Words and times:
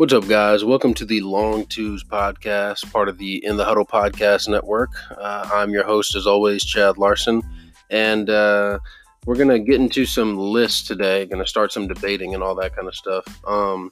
What's 0.00 0.14
up, 0.14 0.26
guys? 0.28 0.64
Welcome 0.64 0.94
to 0.94 1.04
the 1.04 1.20
Long 1.20 1.66
Twos 1.66 2.02
podcast, 2.02 2.90
part 2.90 3.10
of 3.10 3.18
the 3.18 3.44
In 3.44 3.58
the 3.58 3.66
Huddle 3.66 3.84
podcast 3.84 4.48
network. 4.48 4.88
Uh, 5.10 5.46
I'm 5.52 5.72
your 5.72 5.84
host, 5.84 6.14
as 6.14 6.26
always, 6.26 6.64
Chad 6.64 6.96
Larson, 6.96 7.42
and 7.90 8.30
uh, 8.30 8.78
we're 9.26 9.36
gonna 9.36 9.58
get 9.58 9.78
into 9.78 10.06
some 10.06 10.38
lists 10.38 10.88
today. 10.88 11.26
Gonna 11.26 11.46
start 11.46 11.70
some 11.70 11.86
debating 11.86 12.32
and 12.32 12.42
all 12.42 12.54
that 12.54 12.74
kind 12.74 12.88
of 12.88 12.94
stuff. 12.94 13.26
Um, 13.46 13.90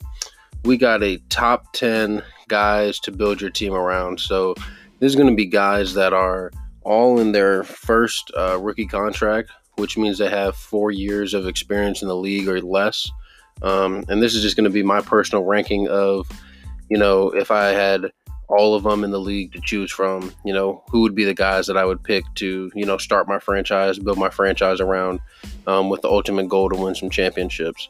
we 0.64 0.78
got 0.78 1.02
a 1.02 1.18
top 1.28 1.74
ten 1.74 2.22
guys 2.48 2.98
to 3.00 3.12
build 3.12 3.42
your 3.42 3.50
team 3.50 3.74
around. 3.74 4.18
So 4.18 4.54
this 5.00 5.10
is 5.12 5.14
gonna 5.14 5.34
be 5.34 5.44
guys 5.44 5.92
that 5.92 6.14
are 6.14 6.50
all 6.84 7.20
in 7.20 7.32
their 7.32 7.64
first 7.64 8.32
uh, 8.34 8.58
rookie 8.58 8.86
contract, 8.86 9.50
which 9.76 9.98
means 9.98 10.16
they 10.16 10.30
have 10.30 10.56
four 10.56 10.90
years 10.90 11.34
of 11.34 11.46
experience 11.46 12.00
in 12.00 12.08
the 12.08 12.16
league 12.16 12.48
or 12.48 12.62
less. 12.62 13.10
Um, 13.62 14.04
and 14.08 14.22
this 14.22 14.34
is 14.34 14.42
just 14.42 14.56
going 14.56 14.64
to 14.64 14.70
be 14.70 14.82
my 14.82 15.00
personal 15.00 15.44
ranking 15.44 15.88
of, 15.88 16.28
you 16.88 16.98
know, 16.98 17.30
if 17.30 17.50
I 17.50 17.68
had 17.68 18.12
all 18.48 18.74
of 18.74 18.82
them 18.82 19.04
in 19.04 19.10
the 19.10 19.20
league 19.20 19.52
to 19.52 19.60
choose 19.60 19.90
from, 19.90 20.32
you 20.44 20.52
know, 20.52 20.82
who 20.88 21.02
would 21.02 21.14
be 21.14 21.24
the 21.24 21.34
guys 21.34 21.66
that 21.66 21.76
I 21.76 21.84
would 21.84 22.02
pick 22.02 22.24
to, 22.36 22.70
you 22.74 22.86
know, 22.86 22.96
start 22.96 23.28
my 23.28 23.38
franchise, 23.38 23.98
build 23.98 24.18
my 24.18 24.30
franchise 24.30 24.80
around 24.80 25.20
um, 25.66 25.90
with 25.90 26.00
the 26.00 26.08
ultimate 26.08 26.48
goal 26.48 26.70
to 26.70 26.76
win 26.76 26.94
some 26.94 27.10
championships. 27.10 27.88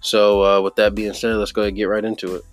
So, 0.00 0.42
uh, 0.42 0.60
with 0.62 0.76
that 0.76 0.94
being 0.94 1.12
said, 1.12 1.36
let's 1.36 1.52
go 1.52 1.62
ahead 1.62 1.68
and 1.68 1.76
get 1.76 1.84
right 1.84 2.04
into 2.04 2.36
it. 2.36 2.44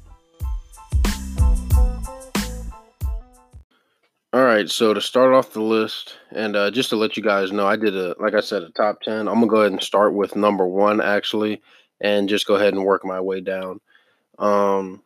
All 4.33 4.43
right, 4.43 4.69
so 4.69 4.93
to 4.93 5.01
start 5.01 5.33
off 5.33 5.53
the 5.53 5.61
list, 5.61 6.17
and 6.31 6.55
uh, 6.55 6.69
just 6.69 6.89
to 6.89 6.95
let 6.95 7.17
you 7.17 7.23
guys 7.23 7.51
know, 7.51 7.65
I 7.65 7.77
did 7.77 7.95
a, 7.95 8.13
like 8.19 8.35
I 8.35 8.41
said, 8.41 8.61
a 8.61 8.69
top 8.71 9.01
10. 9.01 9.19
I'm 9.19 9.25
going 9.25 9.41
to 9.41 9.47
go 9.47 9.61
ahead 9.61 9.71
and 9.71 9.81
start 9.81 10.13
with 10.13 10.35
number 10.35 10.67
one, 10.67 11.01
actually 11.01 11.61
and 11.99 12.29
just 12.29 12.47
go 12.47 12.55
ahead 12.55 12.73
and 12.73 12.85
work 12.85 13.05
my 13.05 13.19
way 13.19 13.41
down. 13.41 13.79
Um, 14.39 15.03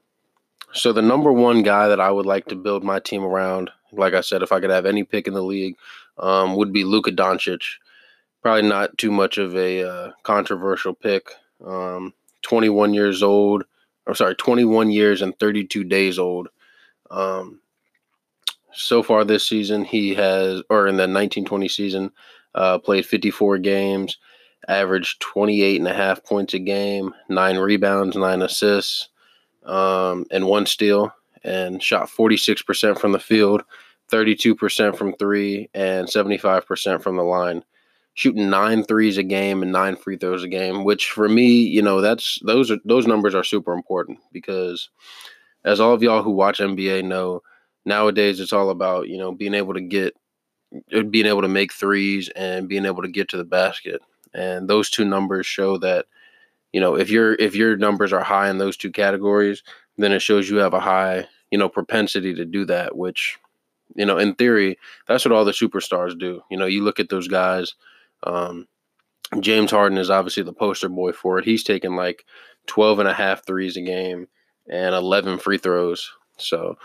so 0.74 0.94
the 0.94 1.02
number 1.02 1.32
one 1.32 1.64
guy 1.64 1.88
that 1.88 2.00
I 2.00 2.12
would 2.12 2.26
like 2.26 2.48
to 2.48 2.56
build 2.56 2.84
my 2.84 3.00
team 3.00 3.24
around, 3.24 3.70
like 3.92 4.14
I 4.14 4.22
said, 4.22 4.42
if 4.42 4.52
I 4.52 4.60
could 4.60 4.70
have 4.70 4.86
any 4.86 5.04
pick 5.04 5.28
in 5.28 5.34
the 5.34 5.44
league, 5.44 5.76
um, 6.18 6.56
would 6.56 6.72
be 6.72 6.84
Luka 6.84 7.12
Doncic. 7.12 7.64
Probably 8.42 8.68
not 8.68 8.98
too 8.98 9.12
much 9.12 9.38
of 9.38 9.56
a 9.56 9.84
uh, 9.88 10.12
controversial 10.24 10.94
pick. 10.94 11.32
Um, 11.66 12.14
21 12.42 12.94
years 12.94 13.22
old. 13.22 13.64
I'm 14.08 14.16
sorry, 14.16 14.36
21 14.36 14.90
years 14.90 15.22
and 15.22 15.38
32 15.40 15.84
days 15.84 16.18
old. 16.18 16.48
Um, 17.10 17.62
so 18.74 19.04
far 19.04 19.24
this 19.24 19.48
season, 19.48 19.84
he 19.84 20.16
has, 20.16 20.64
or 20.70 20.88
in 20.88 20.96
the 20.96 21.04
1920 21.04 21.68
season, 21.68 22.12
uh, 22.56 22.80
played 22.80 23.06
54 23.06 23.60
games 23.60 24.18
averaged 24.68 25.22
28 25.22 25.80
and 25.80 25.88
a 25.88 25.94
half 25.94 26.24
points 26.24 26.54
a 26.54 26.60
game, 26.60 27.14
nine 27.30 27.58
rebounds, 27.58 28.16
nine 28.16 28.42
assists, 28.42 29.10
um, 29.66 30.26
and 30.32 30.48
one 30.48 30.66
steal, 30.66 31.14
and 31.44 31.82
shot 31.82 32.08
46% 32.08 33.00
from 33.00 33.12
the 33.12 33.20
field, 33.20 33.64
32% 34.12 34.96
from 34.96 35.14
three, 35.14 35.70
and 35.74 36.08
75% 36.08 37.02
from 37.02 37.18
the 37.18 37.24
line. 37.24 37.64
Shooting 38.14 38.50
nine 38.50 38.84
threes 38.84 39.18
a 39.18 39.24
game 39.24 39.64
and 39.64 39.72
nine 39.72 39.96
free 39.96 40.18
throws 40.18 40.44
a 40.44 40.48
game, 40.48 40.84
which 40.84 41.12
for 41.12 41.30
me, 41.30 41.62
you 41.62 41.82
know, 41.82 42.02
that's 42.02 42.40
those 42.44 42.70
are 42.70 42.78
those 42.84 43.08
numbers 43.08 43.34
are 43.34 43.44
super 43.44 43.72
important 43.72 44.20
because 44.34 44.90
as 45.64 45.80
all 45.80 45.94
of 45.94 46.04
y'all 46.04 46.22
who 46.22 46.32
watch 46.32 46.60
NBA 46.60 47.06
know, 47.06 47.42
nowadays 47.86 48.42
it's 48.42 48.52
all 48.52 48.70
about, 48.70 49.08
you 49.08 49.18
know, 49.18 49.32
being 49.32 49.54
able 49.54 49.74
to 49.74 49.80
get 49.80 50.14
being 51.10 51.26
able 51.26 51.42
to 51.42 51.48
make 51.48 51.72
threes 51.72 52.28
and 52.36 52.68
being 52.68 52.86
able 52.86 53.02
to 53.02 53.08
get 53.08 53.30
to 53.30 53.38
the 53.38 53.46
basket 53.46 54.02
and 54.34 54.70
those 54.70 54.90
two 54.90 55.06
numbers 55.06 55.46
show 55.46 55.78
that 55.78 56.06
you 56.72 56.80
know 56.80 56.96
if 56.96 57.10
your 57.10 57.34
if 57.36 57.56
your 57.56 57.78
numbers 57.78 58.14
are 58.14 58.24
high 58.24 58.50
in 58.50 58.58
those 58.58 58.78
two 58.78 58.92
categories 58.92 59.64
then 59.98 60.12
it 60.12 60.22
shows 60.22 60.50
you 60.50 60.58
have 60.58 60.74
a 60.74 60.80
high 60.80 61.28
you 61.52 61.58
know 61.58 61.70
propensity 61.70 62.34
to 62.34 62.46
do 62.46 62.66
that 62.66 62.96
which 62.96 63.38
you 63.96 64.06
know 64.06 64.18
in 64.18 64.34
theory 64.36 64.78
that's 65.08 65.26
what 65.26 65.32
all 65.32 65.46
the 65.46 65.52
superstars 65.52 66.18
do. 66.18 66.42
You 66.50 66.58
know 66.58 66.66
you 66.66 66.84
look 66.84 67.00
at 67.00 67.10
those 67.10 67.28
guys 67.28 67.76
um, 68.24 68.68
james 69.40 69.72
harden 69.72 69.98
is 69.98 70.10
obviously 70.10 70.44
the 70.44 70.54
poster 70.54 70.90
boy 70.90 71.12
for 71.12 71.40
it. 71.40 71.46
He's 71.46 71.64
taking 71.64 71.96
like 71.96 72.26
12 72.68 73.00
and 73.00 73.10
a 73.10 73.14
half 73.14 73.46
threes 73.46 73.78
a 73.78 73.82
game 73.82 74.28
and 74.70 74.96
11 74.96 75.40
free 75.40 75.58
throws. 75.58 76.12
So 76.38 76.78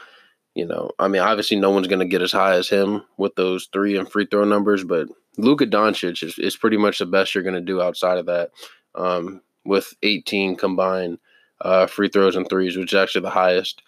you 0.56 0.66
know 0.66 0.90
i 0.98 1.06
mean 1.06 1.22
obviously 1.22 1.56
no 1.56 1.70
one's 1.70 1.86
going 1.86 2.00
to 2.00 2.04
get 2.04 2.22
as 2.22 2.32
high 2.32 2.54
as 2.54 2.68
him 2.68 3.02
with 3.16 3.34
those 3.36 3.68
three 3.72 3.96
and 3.96 4.10
free 4.10 4.26
throw 4.26 4.44
numbers 4.44 4.82
but 4.82 5.08
Luka 5.38 5.66
Doncic 5.66 6.22
is, 6.22 6.38
is 6.38 6.56
pretty 6.56 6.76
much 6.76 6.98
the 6.98 7.06
best 7.06 7.34
you're 7.34 7.44
going 7.44 7.54
to 7.54 7.60
do 7.60 7.82
outside 7.82 8.18
of 8.18 8.26
that, 8.26 8.50
um, 8.94 9.42
with 9.64 9.94
18 10.02 10.56
combined 10.56 11.18
uh, 11.60 11.86
free 11.86 12.08
throws 12.08 12.36
and 12.36 12.48
threes, 12.48 12.76
which 12.76 12.92
is 12.92 12.98
actually 12.98 13.22
the 13.22 13.30
highest 13.30 13.82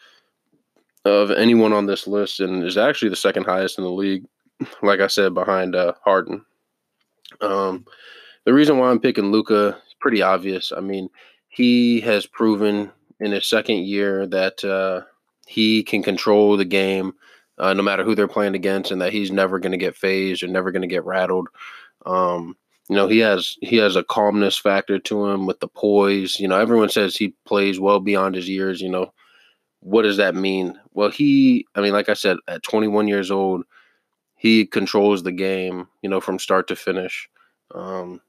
of 1.04 1.30
anyone 1.30 1.72
on 1.72 1.86
this 1.86 2.06
list, 2.06 2.40
and 2.40 2.64
is 2.64 2.76
actually 2.76 3.08
the 3.08 3.16
second 3.16 3.44
highest 3.44 3.78
in 3.78 3.84
the 3.84 3.90
league. 3.90 4.24
Like 4.82 5.00
I 5.00 5.06
said, 5.06 5.34
behind 5.34 5.76
uh, 5.76 5.92
Harden. 6.04 6.44
Um, 7.40 7.86
the 8.44 8.52
reason 8.52 8.78
why 8.78 8.90
I'm 8.90 8.98
picking 8.98 9.30
Luka 9.30 9.68
is 9.86 9.94
pretty 10.00 10.20
obvious. 10.20 10.72
I 10.76 10.80
mean, 10.80 11.08
he 11.48 12.00
has 12.00 12.26
proven 12.26 12.90
in 13.20 13.30
his 13.30 13.46
second 13.46 13.84
year 13.84 14.26
that 14.26 14.64
uh, 14.64 15.06
he 15.48 15.82
can 15.82 16.02
control 16.02 16.56
the 16.56 16.64
game 16.64 17.14
uh, 17.58 17.74
no 17.74 17.82
matter 17.82 18.04
who 18.04 18.14
they're 18.14 18.28
playing 18.28 18.54
against, 18.54 18.90
and 18.90 19.00
that 19.00 19.12
he's 19.12 19.32
never 19.32 19.58
going 19.58 19.72
to 19.72 19.78
get 19.78 19.96
fazed 19.96 20.42
or 20.42 20.48
never 20.48 20.70
going 20.70 20.82
to 20.82 20.88
get 20.88 21.04
rattled. 21.04 21.48
Um, 22.06 22.56
you 22.88 22.96
know, 22.96 23.08
he 23.08 23.18
has 23.18 23.56
he 23.60 23.76
has 23.76 23.96
a 23.96 24.04
calmness 24.04 24.56
factor 24.56 24.98
to 24.98 25.26
him 25.26 25.46
with 25.46 25.60
the 25.60 25.68
poise. 25.68 26.38
You 26.38 26.48
know, 26.48 26.58
everyone 26.58 26.88
says 26.88 27.16
he 27.16 27.34
plays 27.44 27.80
well 27.80 28.00
beyond 28.00 28.34
his 28.34 28.48
years. 28.48 28.80
You 28.80 28.90
know, 28.90 29.12
what 29.80 30.02
does 30.02 30.18
that 30.18 30.34
mean? 30.34 30.78
Well, 30.92 31.10
he, 31.10 31.66
I 31.74 31.80
mean, 31.80 31.92
like 31.92 32.08
I 32.08 32.14
said, 32.14 32.36
at 32.46 32.62
21 32.62 33.08
years 33.08 33.30
old, 33.30 33.64
he 34.36 34.64
controls 34.66 35.22
the 35.22 35.32
game. 35.32 35.88
You 36.02 36.10
know, 36.10 36.20
from 36.20 36.38
start 36.38 36.68
to 36.68 36.76
finish. 36.76 37.28
Um, 37.74 38.20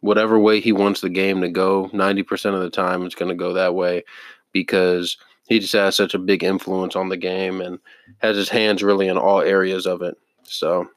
whatever 0.00 0.38
way 0.38 0.60
he 0.60 0.72
wants 0.72 1.00
the 1.00 1.10
game 1.10 1.42
to 1.42 1.48
go, 1.48 1.88
90% 1.92 2.54
of 2.54 2.60
the 2.60 2.70
time 2.70 3.04
it's 3.04 3.14
going 3.14 3.28
to 3.28 3.34
go 3.34 3.52
that 3.52 3.74
way 3.74 4.04
because 4.52 5.16
he 5.50 5.58
just 5.58 5.72
has 5.72 5.96
such 5.96 6.14
a 6.14 6.18
big 6.18 6.44
influence 6.44 6.94
on 6.94 7.08
the 7.08 7.16
game 7.16 7.60
and 7.60 7.80
has 8.18 8.36
his 8.36 8.48
hands 8.48 8.84
really 8.84 9.08
in 9.08 9.18
all 9.18 9.40
areas 9.40 9.84
of 9.84 10.00
it. 10.00 10.16
So 10.44 10.88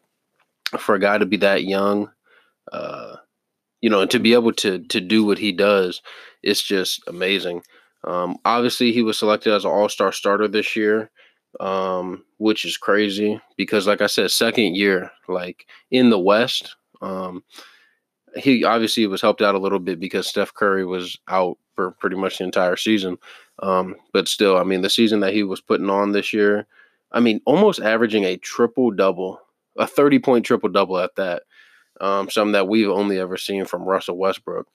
for 0.78 0.94
a 0.94 1.00
guy 1.00 1.18
to 1.18 1.26
be 1.26 1.38
that 1.38 1.64
young, 1.64 2.12
uh, 2.72 3.16
you 3.82 3.90
know, 3.90 4.02
and 4.02 4.12
to 4.12 4.20
be 4.20 4.34
able 4.34 4.54
to 4.54 4.80
to 4.80 5.02
do 5.02 5.26
what 5.26 5.40
he 5.40 5.52
does, 5.52 6.02
it's 6.44 6.62
just 6.62 7.02
amazing. 7.08 7.64
Um, 8.04 8.38
obviously, 8.46 8.92
he 8.92 9.02
was 9.02 9.18
selected 9.18 9.54
as 9.54 9.66
an 9.66 9.72
All 9.72 9.90
Star 9.90 10.12
starter 10.12 10.48
this 10.48 10.76
year, 10.76 11.10
um, 11.60 12.24
which 12.38 12.64
is 12.64 12.78
crazy 12.78 13.42
because, 13.58 13.88
like 13.88 14.02
I 14.02 14.08
said, 14.08 14.30
second 14.30 14.76
year, 14.76 15.10
like 15.28 15.66
in 15.90 16.12
the 16.12 16.20
West, 16.20 16.76
um, 17.02 17.44
he 18.36 18.64
obviously 18.64 19.08
was 19.08 19.22
helped 19.22 19.42
out 19.42 19.56
a 19.56 19.60
little 19.60 19.80
bit 19.80 20.00
because 20.00 20.28
Steph 20.28 20.54
Curry 20.54 20.86
was 20.86 21.18
out 21.28 21.58
for 21.76 21.92
pretty 21.92 22.18
much 22.18 22.38
the 22.38 22.44
entire 22.44 22.76
season. 22.76 23.18
Um, 23.60 23.96
but 24.12 24.28
still, 24.28 24.58
I 24.58 24.64
mean, 24.64 24.82
the 24.82 24.90
season 24.90 25.20
that 25.22 25.34
he 25.34 25.44
was 25.44 25.62
putting 25.62 25.90
on 25.90 26.12
this 26.12 26.34
year, 26.34 26.66
I 27.12 27.20
mean, 27.20 27.42
almost 27.46 27.80
averaging 27.80 28.24
a 28.24 28.38
triple 28.38 28.92
double, 28.92 29.40
a 29.78 29.86
30 29.88 30.20
point 30.20 30.46
triple 30.46 30.70
double 30.70 30.98
at 30.98 31.16
that. 31.16 31.44
Um, 32.02 32.30
something 32.30 32.54
that 32.54 32.68
we've 32.68 32.90
only 32.90 33.20
ever 33.20 33.38
seen 33.38 33.66
from 33.66 33.84
Russell 33.84 34.18
Westbrook. 34.18 34.68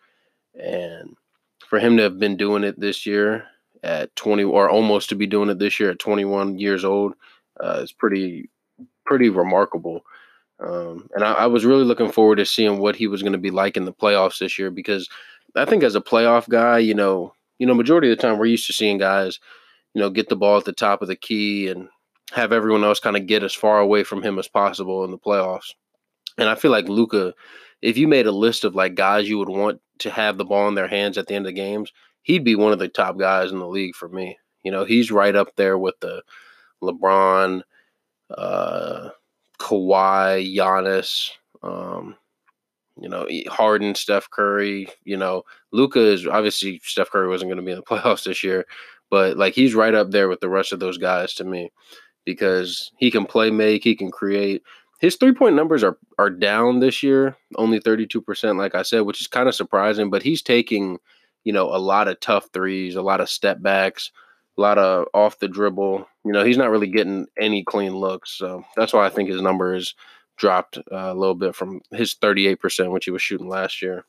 And 0.55 1.17
for 1.69 1.79
him 1.79 1.97
to 1.97 2.05
have 2.05 2.19
been 2.19 2.37
doing 2.37 2.65
it 2.65 2.79
this 2.79 3.05
year 3.05 3.45
at 3.83 4.15
20 4.17 4.45
or 4.45 4.71
almost 4.71 5.09
to 5.09 5.15
be 5.15 5.27
doing 5.27 5.51
it 5.51 5.59
this 5.59 5.79
year 5.79 5.91
at 5.91 5.99
21 5.99 6.59
years 6.59 6.85
old 6.85 7.15
uh, 7.63 7.81
is 7.83 7.93
pretty, 7.93 8.49
pretty 9.05 9.29
remarkable. 9.29 10.05
Um, 10.61 11.09
and 11.15 11.23
I, 11.23 11.33
I, 11.33 11.47
was 11.47 11.65
really 11.65 11.85
looking 11.85 12.11
forward 12.11 12.37
to 12.37 12.47
seeing 12.47 12.79
what 12.79 12.97
he 12.97 13.07
was 13.07 13.23
going 13.23 13.33
to 13.33 13.39
be 13.39 13.53
like 13.53 13.77
in 13.77 13.85
the 13.85 13.93
playoffs 13.93 14.41
this 14.41 14.59
year 14.59 14.73
because 14.73 15.09
I 15.55 15.65
think 15.65 15.85
as 15.85 15.95
a 15.95 16.01
playoff 16.01 16.49
guy, 16.49 16.79
you 16.79 16.95
know, 16.95 17.33
you 17.59 17.67
know, 17.67 17.75
majority 17.75 18.11
of 18.11 18.17
the 18.17 18.23
time 18.23 18.39
we're 18.39 18.47
used 18.47 18.67
to 18.67 18.73
seeing 18.73 18.99
guys, 18.99 19.39
you 19.95 20.01
know, 20.01 20.11
get 20.11 20.29
the 20.29 20.37
ball 20.37 20.59
at 20.59 20.65
the 20.65 20.73
top 20.73 21.03
of 21.03 21.09
the 21.09 21.17
key 21.17 21.69
and 21.69 21.89
have 22.33 22.53
everyone 22.53 22.85
else 22.85 23.01
kind 23.01 23.17
of 23.17 23.27
get 23.27 23.43
as 23.43 23.55
far 23.55 23.81
away 23.81 24.05
from 24.05 24.23
him 24.23 24.39
as 24.39 24.49
possible 24.49 25.05
in 25.05 25.11
the 25.11 25.19
playoffs. 25.19 25.75
And 26.37 26.49
I 26.49 26.55
feel 26.55 26.71
like 26.71 26.89
Luka, 26.89 27.35
if 27.83 27.97
you 27.97 28.07
made 28.07 28.27
a 28.27 28.33
list 28.33 28.65
of 28.65 28.75
like 28.75 28.95
guys 28.95 29.29
you 29.29 29.39
would 29.39 29.49
want 29.49 29.81
to 30.01 30.11
have 30.11 30.39
the 30.39 30.45
ball 30.45 30.69
in 30.69 30.75
their 30.75 30.89
hands 30.89 31.19
at 31.19 31.27
the 31.27 31.35
end 31.35 31.47
of 31.47 31.51
the 31.51 31.61
games, 31.61 31.93
he'd 32.23 32.45
be 32.45 32.55
one 32.55 32.73
of 32.73 32.79
the 32.79 32.89
top 32.89 33.19
guys 33.19 33.51
in 33.51 33.59
the 33.59 33.67
league 33.67 33.95
for 33.95 34.09
me. 34.09 34.39
You 34.63 34.71
know, 34.71 34.85
he's 34.85 35.11
right 35.11 35.35
up 35.35 35.57
there 35.57 35.79
with 35.79 35.99
the 36.01 36.23
LeBron, 36.83 37.63
uh, 38.31 39.09
Kawhi, 39.59 40.55
Giannis, 40.55 41.31
um, 41.63 42.17
you 43.01 43.09
know, 43.09 43.27
Harden, 43.49 43.95
Steph 43.95 44.31
Curry, 44.31 44.89
you 45.05 45.17
know, 45.17 45.43
Luka 45.73 46.01
is 46.01 46.27
obviously 46.27 46.81
Steph 46.85 47.11
Curry 47.11 47.29
wasn't 47.29 47.51
going 47.51 47.59
to 47.59 47.65
be 47.65 47.73
in 47.73 47.79
the 47.79 47.83
playoffs 47.85 48.25
this 48.25 48.43
year, 48.43 48.67
but 49.11 49.37
like 49.37 49.55
he's 49.55 49.75
right 49.75 49.95
up 49.95 50.11
there 50.11 50.29
with 50.29 50.41
the 50.41 50.49
rest 50.49 50.73
of 50.73 50.81
those 50.81 50.99
guys 50.99 51.35
to 51.35 51.45
me 51.45 51.71
because 52.25 52.93
he 52.99 53.11
can 53.11 53.25
play 53.25 53.51
make, 53.51 53.85
he 53.85 53.95
can 53.95 54.11
create. 54.11 54.63
His 55.01 55.17
three 55.17 55.33
point 55.33 55.55
numbers 55.55 55.85
are 55.85 55.97
are 56.19 56.31
down 56.31 56.81
this 56.81 57.03
year, 57.03 57.37
only 57.57 57.81
32%, 57.81 58.59
like 58.59 58.75
I 58.75 58.83
said, 58.83 59.01
which 59.01 59.21
is 59.21 59.29
kind 59.29 59.49
of 59.49 59.55
surprising, 59.55 60.11
but 60.11 60.23
he's 60.23 60.43
taking, 60.43 60.99
you 61.45 61.53
know, 61.53 61.75
a 61.75 61.79
lot 61.79 62.09
of 62.09 62.19
tough 62.21 62.49
threes, 62.53 62.97
a 62.97 63.03
lot 63.03 63.21
of 63.21 63.31
step 63.31 63.63
backs, 63.63 64.11
a 64.57 64.61
lot 64.61 64.77
of 64.77 65.07
off 65.15 65.39
the 65.39 65.49
dribble. 65.49 66.07
You 66.25 66.33
know, 66.33 66.45
he's 66.45 66.59
not 66.59 66.71
really 66.71 66.89
getting 66.89 67.27
any 67.41 67.63
clean 67.63 67.95
looks. 67.95 68.33
So 68.33 68.65
that's 68.77 68.93
why 68.93 69.07
I 69.07 69.11
think 69.11 69.29
his 69.29 69.41
number 69.41 69.75
is 69.75 69.95
dropped 70.39 70.79
uh, 70.79 70.83
a 70.91 71.15
little 71.15 71.35
bit 71.35 71.55
from 71.55 71.81
his 71.93 72.15
38%, 72.15 72.91
which 72.91 73.05
he 73.05 73.11
was 73.11 73.23
shooting 73.23 73.49
last 73.49 73.83
year. 73.83 74.05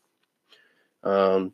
Um, 1.03 1.53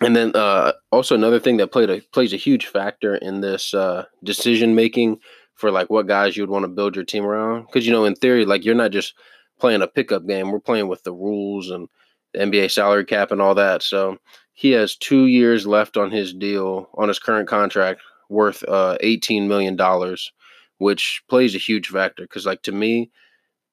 and 0.00 0.16
then 0.16 0.32
uh, 0.34 0.72
also 0.90 1.14
another 1.14 1.38
thing 1.38 1.58
that 1.58 1.72
played 1.72 1.90
a 1.90 2.00
plays 2.12 2.32
a 2.32 2.36
huge 2.36 2.66
factor 2.66 3.16
in 3.16 3.40
this 3.40 3.72
uh, 3.72 4.04
decision 4.24 4.74
making 4.74 5.18
for 5.54 5.70
like 5.70 5.90
what 5.90 6.06
guys 6.06 6.36
you 6.36 6.42
would 6.42 6.50
want 6.50 6.64
to 6.64 6.68
build 6.68 6.96
your 6.96 7.04
team 7.04 7.24
around. 7.24 7.66
Because 7.66 7.86
you 7.86 7.92
know, 7.92 8.04
in 8.04 8.14
theory, 8.14 8.44
like 8.44 8.64
you're 8.64 8.74
not 8.74 8.90
just 8.90 9.14
playing 9.60 9.82
a 9.82 9.86
pickup 9.86 10.26
game; 10.26 10.50
we're 10.50 10.60
playing 10.60 10.88
with 10.88 11.04
the 11.04 11.12
rules 11.12 11.70
and 11.70 11.88
the 12.32 12.40
NBA 12.40 12.70
salary 12.70 13.04
cap 13.04 13.30
and 13.30 13.40
all 13.40 13.54
that. 13.54 13.82
So 13.82 14.18
he 14.54 14.72
has 14.72 14.96
two 14.96 15.26
years 15.26 15.66
left 15.66 15.96
on 15.96 16.10
his 16.10 16.34
deal 16.34 16.90
on 16.94 17.08
his 17.08 17.18
current 17.18 17.48
contract, 17.48 18.00
worth 18.28 18.64
uh, 18.64 18.96
eighteen 19.00 19.46
million 19.46 19.76
dollars, 19.76 20.32
which 20.78 21.22
plays 21.28 21.54
a 21.54 21.58
huge 21.58 21.88
factor. 21.88 22.24
Because 22.24 22.46
like 22.46 22.62
to 22.62 22.72
me, 22.72 23.10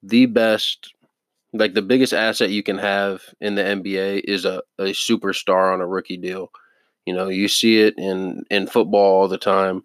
the 0.02 0.26
best 0.26 0.94
like 1.52 1.74
the 1.74 1.82
biggest 1.82 2.12
asset 2.12 2.50
you 2.50 2.62
can 2.62 2.78
have 2.78 3.22
in 3.40 3.54
the 3.56 3.62
NBA 3.62 4.22
is 4.24 4.44
a, 4.44 4.62
a 4.78 4.90
superstar 4.90 5.72
on 5.72 5.80
a 5.80 5.86
rookie 5.86 6.16
deal. 6.16 6.50
You 7.06 7.14
know, 7.14 7.28
you 7.28 7.48
see 7.48 7.80
it 7.80 7.94
in 7.98 8.44
in 8.50 8.66
football 8.66 9.20
all 9.20 9.28
the 9.28 9.38
time. 9.38 9.82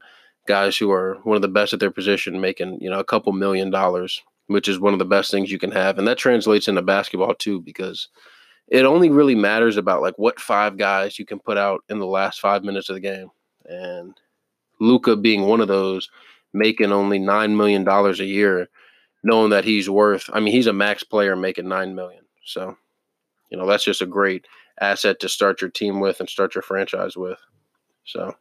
Guys 0.47 0.77
who 0.77 0.91
are 0.91 1.15
one 1.23 1.35
of 1.35 1.41
the 1.41 1.47
best 1.47 1.73
at 1.73 1.79
their 1.79 1.91
position 1.91 2.39
making, 2.39 2.79
you 2.79 2.89
know, 2.89 2.99
a 2.99 3.03
couple 3.03 3.31
million 3.31 3.71
dollars, 3.71 4.21
which 4.47 4.67
is 4.67 4.79
one 4.79 4.93
of 4.93 4.99
the 4.99 5.05
best 5.05 5.31
things 5.31 5.51
you 5.51 5.57
can 5.57 5.71
have. 5.71 5.97
And 5.97 6.07
that 6.07 6.19
translates 6.19 6.67
into 6.67 6.83
basketball 6.83 7.33
too, 7.33 7.61
because 7.61 8.09
it 8.67 8.85
only 8.85 9.09
really 9.09 9.35
matters 9.35 9.77
about 9.77 10.01
like 10.01 10.17
what 10.17 10.39
five 10.39 10.77
guys 10.77 11.17
you 11.17 11.25
can 11.25 11.39
put 11.39 11.57
out 11.57 11.83
in 11.89 11.97
the 11.97 12.05
last 12.05 12.39
five 12.39 12.63
minutes 12.63 12.89
of 12.89 12.95
the 12.95 12.99
game. 12.99 13.29
And 13.65 14.13
Luka 14.79 15.15
being 15.15 15.43
one 15.43 15.61
of 15.61 15.67
those, 15.67 16.09
making 16.53 16.91
only 16.91 17.17
nine 17.17 17.57
million 17.57 17.83
dollars 17.83 18.19
a 18.19 18.25
year 18.25 18.69
knowing 19.25 19.49
that 19.49 19.65
he's 19.65 19.89
worth. 19.89 20.29
I 20.31 20.39
mean, 20.39 20.53
he's 20.53 20.67
a 20.67 20.73
max 20.73 21.03
player 21.03 21.35
making 21.35 21.67
nine 21.67 21.95
million. 21.95 22.23
So, 22.45 22.77
you 23.49 23.57
know, 23.57 23.65
that's 23.65 23.83
just 23.83 24.03
a 24.03 24.05
great 24.05 24.45
asset 24.79 25.19
to 25.19 25.27
start 25.27 25.61
your 25.61 25.71
team 25.71 25.99
with 25.99 26.19
and 26.19 26.29
start 26.29 26.53
your 26.53 26.61
franchise 26.61 27.17
with. 27.17 27.39
So, 28.05 28.35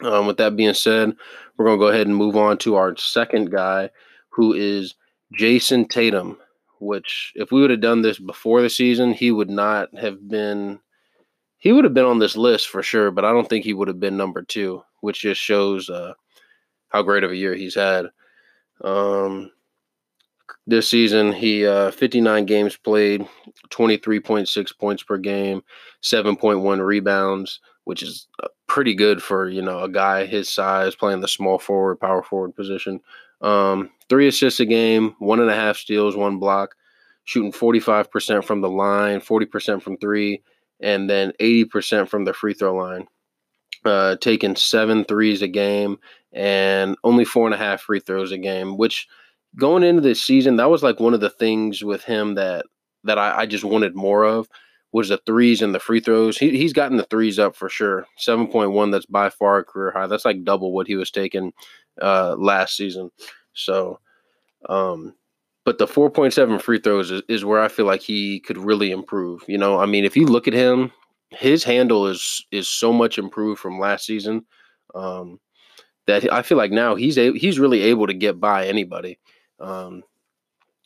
um, 0.00 0.28
with 0.28 0.36
that 0.36 0.54
being 0.54 0.74
said, 0.74 1.12
we're 1.56 1.66
gonna 1.66 1.78
go 1.78 1.88
ahead 1.88 2.06
and 2.06 2.16
move 2.16 2.36
on 2.36 2.56
to 2.58 2.76
our 2.76 2.96
second 2.96 3.50
guy, 3.50 3.90
who 4.28 4.52
is 4.52 4.94
Jayson 5.36 5.88
Tatum. 5.88 6.38
Which, 6.78 7.32
if 7.36 7.52
we 7.52 7.60
would 7.60 7.70
have 7.70 7.80
done 7.80 8.02
this 8.02 8.18
before 8.18 8.60
the 8.60 8.70
season, 8.70 9.12
he 9.12 9.30
would 9.30 9.50
not 9.50 9.96
have 9.98 10.28
been. 10.28 10.80
He 11.58 11.72
would 11.72 11.84
have 11.84 11.94
been 11.94 12.04
on 12.04 12.18
this 12.18 12.36
list 12.36 12.68
for 12.68 12.82
sure, 12.82 13.12
but 13.12 13.24
I 13.24 13.30
don't 13.30 13.48
think 13.48 13.64
he 13.64 13.72
would 13.72 13.86
have 13.86 14.00
been 14.00 14.16
number 14.16 14.42
two, 14.42 14.82
which 15.00 15.20
just 15.20 15.40
shows 15.40 15.88
uh, 15.88 16.14
how 16.88 17.02
great 17.02 17.22
of 17.22 17.30
a 17.30 17.36
year 17.36 17.54
he's 17.54 17.76
had. 17.76 18.06
Um, 18.82 19.52
this 20.66 20.88
season. 20.88 21.32
He 21.32 21.66
uh, 21.66 21.90
59 21.90 22.46
games 22.46 22.76
played, 22.76 23.26
23.6 23.70 24.78
points 24.78 25.02
per 25.02 25.18
game, 25.18 25.62
7.1 26.02 26.84
rebounds, 26.84 27.60
which 27.84 28.02
is 28.02 28.28
uh, 28.42 28.48
pretty 28.66 28.94
good 28.94 29.22
for 29.22 29.48
you 29.48 29.62
know 29.62 29.80
a 29.80 29.88
guy 29.88 30.24
his 30.24 30.48
size 30.48 30.94
playing 30.94 31.20
the 31.20 31.28
small 31.28 31.58
forward, 31.58 32.00
power 32.00 32.22
forward 32.22 32.54
position. 32.54 33.00
Um, 33.40 33.90
three 34.08 34.28
assists 34.28 34.60
a 34.60 34.66
game, 34.66 35.16
one 35.18 35.40
and 35.40 35.50
a 35.50 35.54
half 35.54 35.76
steals, 35.76 36.16
one 36.16 36.38
block, 36.38 36.76
shooting 37.24 37.52
45% 37.52 38.44
from 38.44 38.60
the 38.60 38.70
line, 38.70 39.20
40% 39.20 39.82
from 39.82 39.96
three, 39.96 40.42
and 40.80 41.10
then 41.10 41.32
80% 41.40 42.08
from 42.08 42.24
the 42.24 42.32
free 42.32 42.54
throw 42.54 42.76
line. 42.76 43.08
Uh, 43.84 44.14
taking 44.20 44.54
seven 44.54 45.04
threes 45.04 45.42
a 45.42 45.48
game 45.48 45.98
and 46.32 46.94
only 47.02 47.24
four 47.24 47.48
and 47.48 47.54
a 47.54 47.58
half 47.58 47.80
free 47.80 47.98
throws 47.98 48.30
a 48.30 48.38
game, 48.38 48.76
which– 48.76 49.08
going 49.56 49.82
into 49.82 50.00
this 50.00 50.22
season, 50.22 50.56
that 50.56 50.70
was 50.70 50.82
like 50.82 51.00
one 51.00 51.14
of 51.14 51.20
the 51.20 51.30
things 51.30 51.82
with 51.82 52.04
him 52.04 52.34
that 52.34 52.66
that 53.04 53.18
I, 53.18 53.40
I 53.40 53.46
just 53.46 53.64
wanted 53.64 53.96
more 53.96 54.24
of 54.24 54.48
was 54.92 55.08
the 55.08 55.18
threes 55.26 55.62
and 55.62 55.74
the 55.74 55.80
free 55.80 56.00
throws. 56.00 56.36
He, 56.38 56.50
he's 56.50 56.72
gotten 56.72 56.98
the 56.98 57.04
threes 57.04 57.38
up 57.38 57.56
for 57.56 57.68
sure. 57.68 58.06
7.1, 58.20 58.92
that's 58.92 59.06
by 59.06 59.30
far 59.30 59.58
a 59.58 59.64
career 59.64 59.90
high. 59.90 60.06
That's 60.06 60.24
like 60.24 60.44
double 60.44 60.72
what 60.72 60.86
he 60.86 60.96
was 60.96 61.10
taking 61.10 61.52
uh, 62.00 62.36
last 62.38 62.76
season. 62.76 63.10
So, 63.54 63.98
um, 64.68 65.14
but 65.64 65.78
the 65.78 65.86
4.7 65.86 66.60
free 66.60 66.78
throws 66.78 67.10
is, 67.10 67.22
is 67.28 67.44
where 67.44 67.60
I 67.60 67.68
feel 67.68 67.86
like 67.86 68.02
he 68.02 68.40
could 68.40 68.58
really 68.58 68.90
improve. 68.90 69.42
You 69.48 69.58
know, 69.58 69.80
I 69.80 69.86
mean, 69.86 70.04
if 70.04 70.16
you 70.16 70.26
look 70.26 70.46
at 70.46 70.54
him, 70.54 70.92
his 71.30 71.64
handle 71.64 72.06
is 72.06 72.44
is 72.50 72.68
so 72.68 72.92
much 72.92 73.16
improved 73.16 73.60
from 73.60 73.78
last 73.78 74.04
season 74.04 74.44
um, 74.94 75.40
that 76.06 76.30
I 76.30 76.42
feel 76.42 76.58
like 76.58 76.72
now 76.72 76.94
he's 76.94 77.16
a, 77.16 77.32
he's 77.32 77.58
really 77.58 77.80
able 77.82 78.06
to 78.06 78.14
get 78.14 78.38
by 78.40 78.66
anybody. 78.66 79.18
Um, 79.60 80.02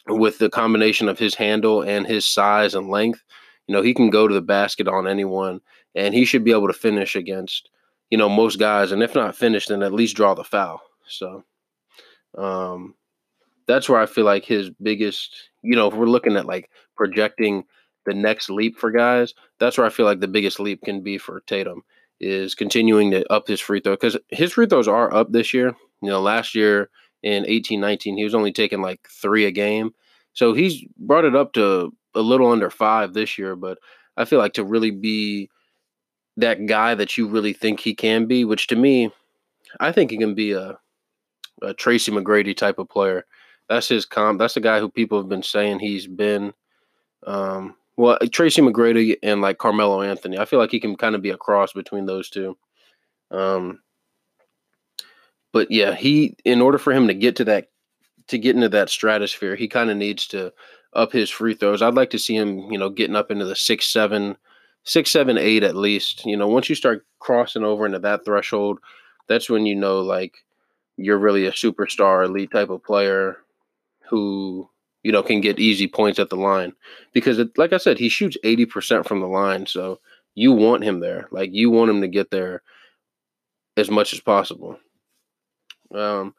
with 0.09 0.39
the 0.39 0.51
combination 0.51 1.09
of 1.09 1.19
his 1.19 1.35
handle 1.35 1.83
and 1.83 2.07
his 2.07 2.25
size 2.25 2.75
and 2.75 2.89
length, 2.89 3.23
you 3.67 3.75
know, 3.75 3.83
he 3.83 3.95
can 3.95 4.11
go 4.11 4.29
to 4.29 4.35
the 4.35 4.43
basket 4.43 4.87
on 4.89 5.09
anyone 5.09 5.61
and 5.95 6.15
he 6.15 6.25
should 6.25 6.45
be 6.45 6.53
able 6.53 6.69
to 6.69 6.73
finish 6.73 7.17
against, 7.17 7.69
you 8.11 8.19
know, 8.19 8.29
most 8.29 8.59
guys. 8.59 8.93
And 8.93 9.03
if 9.03 9.15
not 9.15 9.35
finish, 9.35 9.67
then 9.67 9.83
at 9.83 9.93
least 9.93 10.17
draw 10.17 10.35
the 10.35 10.45
foul. 10.45 10.81
So 11.09 11.43
um, 12.39 12.95
that's 13.67 13.89
where 13.89 14.01
I 14.01 14.07
feel 14.07 14.25
like 14.25 14.45
his 14.45 14.71
biggest, 14.71 15.51
you 15.63 15.75
know, 15.75 15.89
if 15.89 15.95
we're 15.95 16.07
looking 16.07 16.37
at 16.37 16.47
like 16.47 16.71
projecting 16.97 17.65
the 18.05 18.15
next 18.15 18.49
leap 18.49 18.79
for 18.79 18.91
guys, 18.91 19.35
that's 19.59 19.77
where 19.77 19.87
I 19.87 19.91
feel 19.91 20.07
like 20.07 20.21
the 20.21 20.29
biggest 20.29 20.61
leap 20.61 20.83
can 20.85 21.03
be 21.03 21.19
for 21.19 21.41
Tatum 21.47 21.83
is 22.21 22.55
continuing 22.55 23.11
to 23.11 23.31
up 23.33 23.49
his 23.49 23.61
free 23.61 23.81
throw 23.81 23.95
because 23.95 24.17
his 24.29 24.53
free 24.53 24.67
throws 24.67 24.89
are 24.89 25.13
up 25.13 25.33
this 25.33 25.53
year. 25.53 25.75
You 26.03 26.11
know, 26.11 26.21
last 26.21 26.55
year 26.55 26.89
in 27.27 27.45
18 27.47 27.81
19 27.81 28.17
he 28.17 28.25
was 28.25 28.35
only 28.35 28.53
taking 28.53 28.81
like 28.83 29.01
three 29.09 29.45
a 29.47 29.51
game. 29.51 29.93
So 30.33 30.53
he's 30.53 30.85
brought 30.99 31.25
it 31.25 31.35
up 31.35 31.53
to 31.55 31.93
a 32.15 32.21
little 32.21 32.51
under 32.51 32.71
five 32.71 33.13
this 33.13 33.37
year 33.37 33.55
but 33.55 33.79
i 34.17 34.25
feel 34.25 34.39
like 34.39 34.55
to 34.55 34.65
really 34.65 34.91
be 34.91 35.51
that 36.39 36.65
guy 36.65 36.95
that 36.95 37.19
you 37.19 37.29
really 37.29 37.53
think 37.53 37.79
he 37.79 37.95
can 37.95 38.25
be 38.25 38.43
which 38.43 38.69
to 38.69 38.77
me 38.77 39.11
i 39.81 39.93
think 39.93 40.11
he 40.11 40.17
can 40.17 40.35
be 40.35 40.53
a, 40.53 40.79
a 41.63 41.75
tracy 41.75 42.13
mcgrady 42.13 42.57
type 42.57 42.79
of 42.79 42.89
player. 42.89 43.25
That's 43.69 43.89
his 43.89 44.07
comp 44.07 44.39
that's 44.39 44.55
the 44.55 44.61
guy 44.61 44.81
who 44.81 44.89
people 44.89 45.19
have 45.19 45.29
been 45.29 45.43
saying 45.43 45.79
he's 45.79 46.07
been 46.07 46.53
um, 47.27 47.75
well 47.97 48.19
tracy 48.33 48.63
mcgrady 48.63 49.17
and 49.23 49.41
like 49.41 49.59
carmelo 49.59 50.03
anthony. 50.03 50.39
I 50.39 50.45
feel 50.45 50.59
like 50.59 50.71
he 50.71 50.81
can 50.81 50.97
kind 50.97 51.15
of 51.15 51.23
be 51.23 51.31
a 51.31 51.37
cross 51.37 51.73
between 51.73 52.07
those 52.07 52.31
two. 52.31 52.57
Um, 53.31 53.81
but 55.53 55.71
yeah, 55.71 55.95
he 55.95 56.37
in 56.45 56.61
order 56.61 56.79
for 56.79 56.93
him 56.93 57.09
to 57.09 57.15
get 57.15 57.37
to 57.37 57.45
that 57.45 57.69
to 58.29 58.39
get 58.39 58.57
into 58.57 58.69
that 58.71 58.91
stratosphere, 58.91 59.57
he 59.57 59.69
kind 59.69 59.91
of 59.91 59.97
needs 59.97 60.27
to 60.29 60.53
up 60.93 61.13
his 61.13 61.31
free 61.31 61.55
throws. 61.55 61.83
I'd 61.83 61.95
like 61.95 62.11
to 62.11 62.19
see 62.19 62.37
him, 62.37 62.59
you 62.73 62.79
know, 62.79 62.89
getting 62.91 63.17
up 63.17 63.31
into 63.31 63.45
the 63.45 63.57
six, 63.57 63.87
seven, 63.87 64.37
six, 64.85 65.11
seven, 65.11 65.39
eight 65.39 65.63
at 65.63 65.77
least. 65.77 66.25
You 66.25 66.37
know, 66.37 66.49
once 66.49 66.69
you 66.69 66.75
start 66.75 67.07
crossing 67.21 67.65
over 67.65 67.87
into 67.87 67.99
that 68.01 68.25
threshold, 68.25 68.79
that's 69.29 69.51
when 69.51 69.67
you 69.67 69.75
know 69.75 70.01
like 70.01 70.35
you're 70.97 71.19
really 71.19 71.47
a 71.47 71.53
superstar, 71.53 72.25
elite 72.25 72.51
type 72.51 72.71
of 72.71 72.83
player 72.83 73.37
who 74.09 74.69
you 75.03 75.13
know 75.13 75.23
can 75.23 75.41
get 75.41 75.59
easy 75.61 75.87
points 75.87 76.19
at 76.19 76.31
the 76.31 76.37
line 76.37 76.73
because 77.13 77.39
it, 77.39 77.57
like 77.57 77.73
I 77.73 77.79
said, 77.79 77.99
he 77.99 78.09
shoots 78.09 78.37
eighty 78.45 78.67
percent 78.67 79.07
from 79.07 79.21
the 79.21 79.27
line, 79.27 79.67
so 79.67 80.01
you 80.35 80.53
want 80.53 80.85
him 80.85 81.01
there. 81.01 81.29
Like 81.31 81.51
you 81.53 81.71
want 81.71 81.91
him 81.91 82.01
to 82.01 82.09
get 82.09 82.31
there 82.31 82.63
as 83.77 83.91
much 83.91 84.13
as 84.13 84.21
possible. 84.21 84.79
Um, 85.95 86.35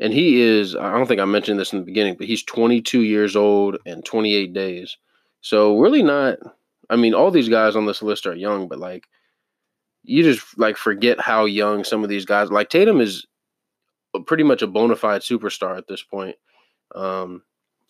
and 0.00 0.14
he 0.14 0.40
is, 0.40 0.74
I 0.74 0.92
don't 0.92 1.06
think 1.06 1.20
I 1.20 1.26
mentioned 1.26 1.60
this 1.60 1.72
in 1.72 1.78
the 1.78 1.84
beginning, 1.84 2.16
but 2.16 2.26
he's 2.26 2.42
22 2.42 3.02
years 3.02 3.36
old 3.36 3.76
and 3.84 4.04
28 4.04 4.52
days. 4.54 4.96
So 5.42 5.78
really 5.78 6.02
not, 6.02 6.38
I 6.88 6.96
mean, 6.96 7.14
all 7.14 7.30
these 7.30 7.50
guys 7.50 7.76
on 7.76 7.86
this 7.86 8.02
list 8.02 8.26
are 8.26 8.34
young, 8.34 8.66
but 8.66 8.78
like, 8.78 9.04
you 10.02 10.22
just 10.22 10.58
like 10.58 10.78
forget 10.78 11.20
how 11.20 11.44
young 11.44 11.84
some 11.84 12.02
of 12.02 12.08
these 12.08 12.24
guys, 12.24 12.50
like 12.50 12.70
Tatum 12.70 13.00
is 13.02 13.26
pretty 14.26 14.42
much 14.42 14.62
a 14.62 14.66
bona 14.66 14.96
fide 14.96 15.20
superstar 15.20 15.76
at 15.76 15.86
this 15.86 16.02
point. 16.02 16.36
Um, 16.94 17.42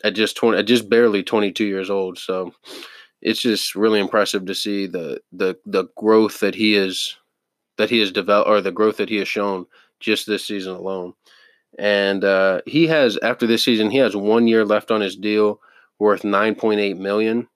at 0.02 0.14
just 0.14 0.36
20, 0.36 0.58
at 0.58 0.66
just 0.66 0.88
barely 0.88 1.22
22 1.22 1.64
years 1.64 1.90
old. 1.90 2.18
So 2.18 2.52
it's 3.22 3.40
just 3.40 3.76
really 3.76 4.00
impressive 4.00 4.46
to 4.46 4.54
see 4.54 4.86
the, 4.86 5.20
the, 5.30 5.56
the 5.64 5.84
growth 5.96 6.40
that 6.40 6.56
he 6.56 6.74
is, 6.74 7.16
that 7.78 7.90
he 7.90 8.00
has 8.00 8.10
developed 8.10 8.50
or 8.50 8.60
the 8.60 8.72
growth 8.72 8.96
that 8.96 9.08
he 9.08 9.16
has 9.16 9.28
shown 9.28 9.66
just 10.00 10.26
this 10.26 10.44
season 10.44 10.74
alone. 10.74 11.14
And 11.78 12.24
uh, 12.24 12.62
he 12.66 12.86
has 12.88 13.18
after 13.22 13.46
this 13.46 13.62
season, 13.62 13.90
he 13.90 13.98
has 13.98 14.16
one 14.16 14.48
year 14.48 14.64
left 14.64 14.90
on 14.90 15.00
his 15.00 15.16
deal 15.16 15.60
worth 15.98 16.22
9.8 16.22 16.98
million. 16.98 17.48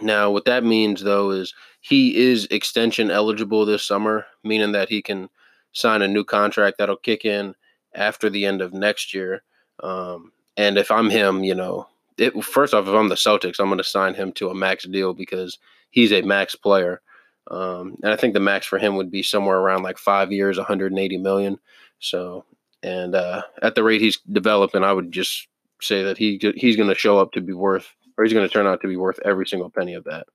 Now, 0.00 0.30
what 0.30 0.44
that 0.46 0.64
means 0.64 1.02
though 1.02 1.30
is 1.30 1.54
he 1.80 2.16
is 2.16 2.46
extension 2.50 3.10
eligible 3.10 3.64
this 3.64 3.84
summer, 3.84 4.26
meaning 4.42 4.72
that 4.72 4.88
he 4.88 5.02
can 5.02 5.28
sign 5.72 6.02
a 6.02 6.08
new 6.08 6.24
contract 6.24 6.78
that'll 6.78 6.96
kick 6.96 7.24
in 7.24 7.54
after 7.94 8.28
the 8.28 8.44
end 8.44 8.60
of 8.60 8.72
next 8.72 9.14
year. 9.14 9.42
Um, 9.82 10.32
and 10.56 10.76
if 10.76 10.90
I'm 10.90 11.10
him, 11.10 11.44
you 11.44 11.54
know, 11.54 11.86
it, 12.16 12.44
first 12.44 12.74
off, 12.74 12.86
if 12.86 12.94
I'm 12.94 13.08
the 13.08 13.14
Celtics, 13.14 13.60
I'm 13.60 13.66
going 13.66 13.78
to 13.78 13.84
sign 13.84 14.14
him 14.14 14.32
to 14.32 14.50
a 14.50 14.54
max 14.54 14.84
deal 14.84 15.14
because 15.14 15.58
he's 15.90 16.12
a 16.12 16.22
max 16.22 16.54
player. 16.54 17.00
Um, 17.50 17.96
and 18.02 18.12
I 18.12 18.16
think 18.16 18.34
the 18.34 18.40
max 18.40 18.66
for 18.66 18.78
him 18.78 18.96
would 18.96 19.10
be 19.10 19.22
somewhere 19.22 19.56
around 19.58 19.82
like 19.82 19.98
five 19.98 20.32
years, 20.32 20.58
180 20.58 21.18
million. 21.18 21.58
So, 21.98 22.44
and 22.82 23.14
uh, 23.14 23.42
at 23.62 23.74
the 23.74 23.82
rate 23.82 24.00
he's 24.00 24.18
developing, 24.30 24.84
I 24.84 24.92
would 24.92 25.12
just 25.12 25.48
say 25.80 26.02
that 26.02 26.18
he 26.18 26.38
he's 26.56 26.76
going 26.76 26.88
to 26.88 26.94
show 26.94 27.18
up 27.18 27.32
to 27.32 27.40
be 27.40 27.52
worth, 27.52 27.94
or 28.16 28.24
he's 28.24 28.32
going 28.32 28.46
to 28.46 28.52
turn 28.52 28.66
out 28.66 28.80
to 28.82 28.88
be 28.88 28.96
worth 28.96 29.18
every 29.24 29.46
single 29.46 29.70
penny 29.70 29.94
of 29.94 30.04
that. 30.04 30.26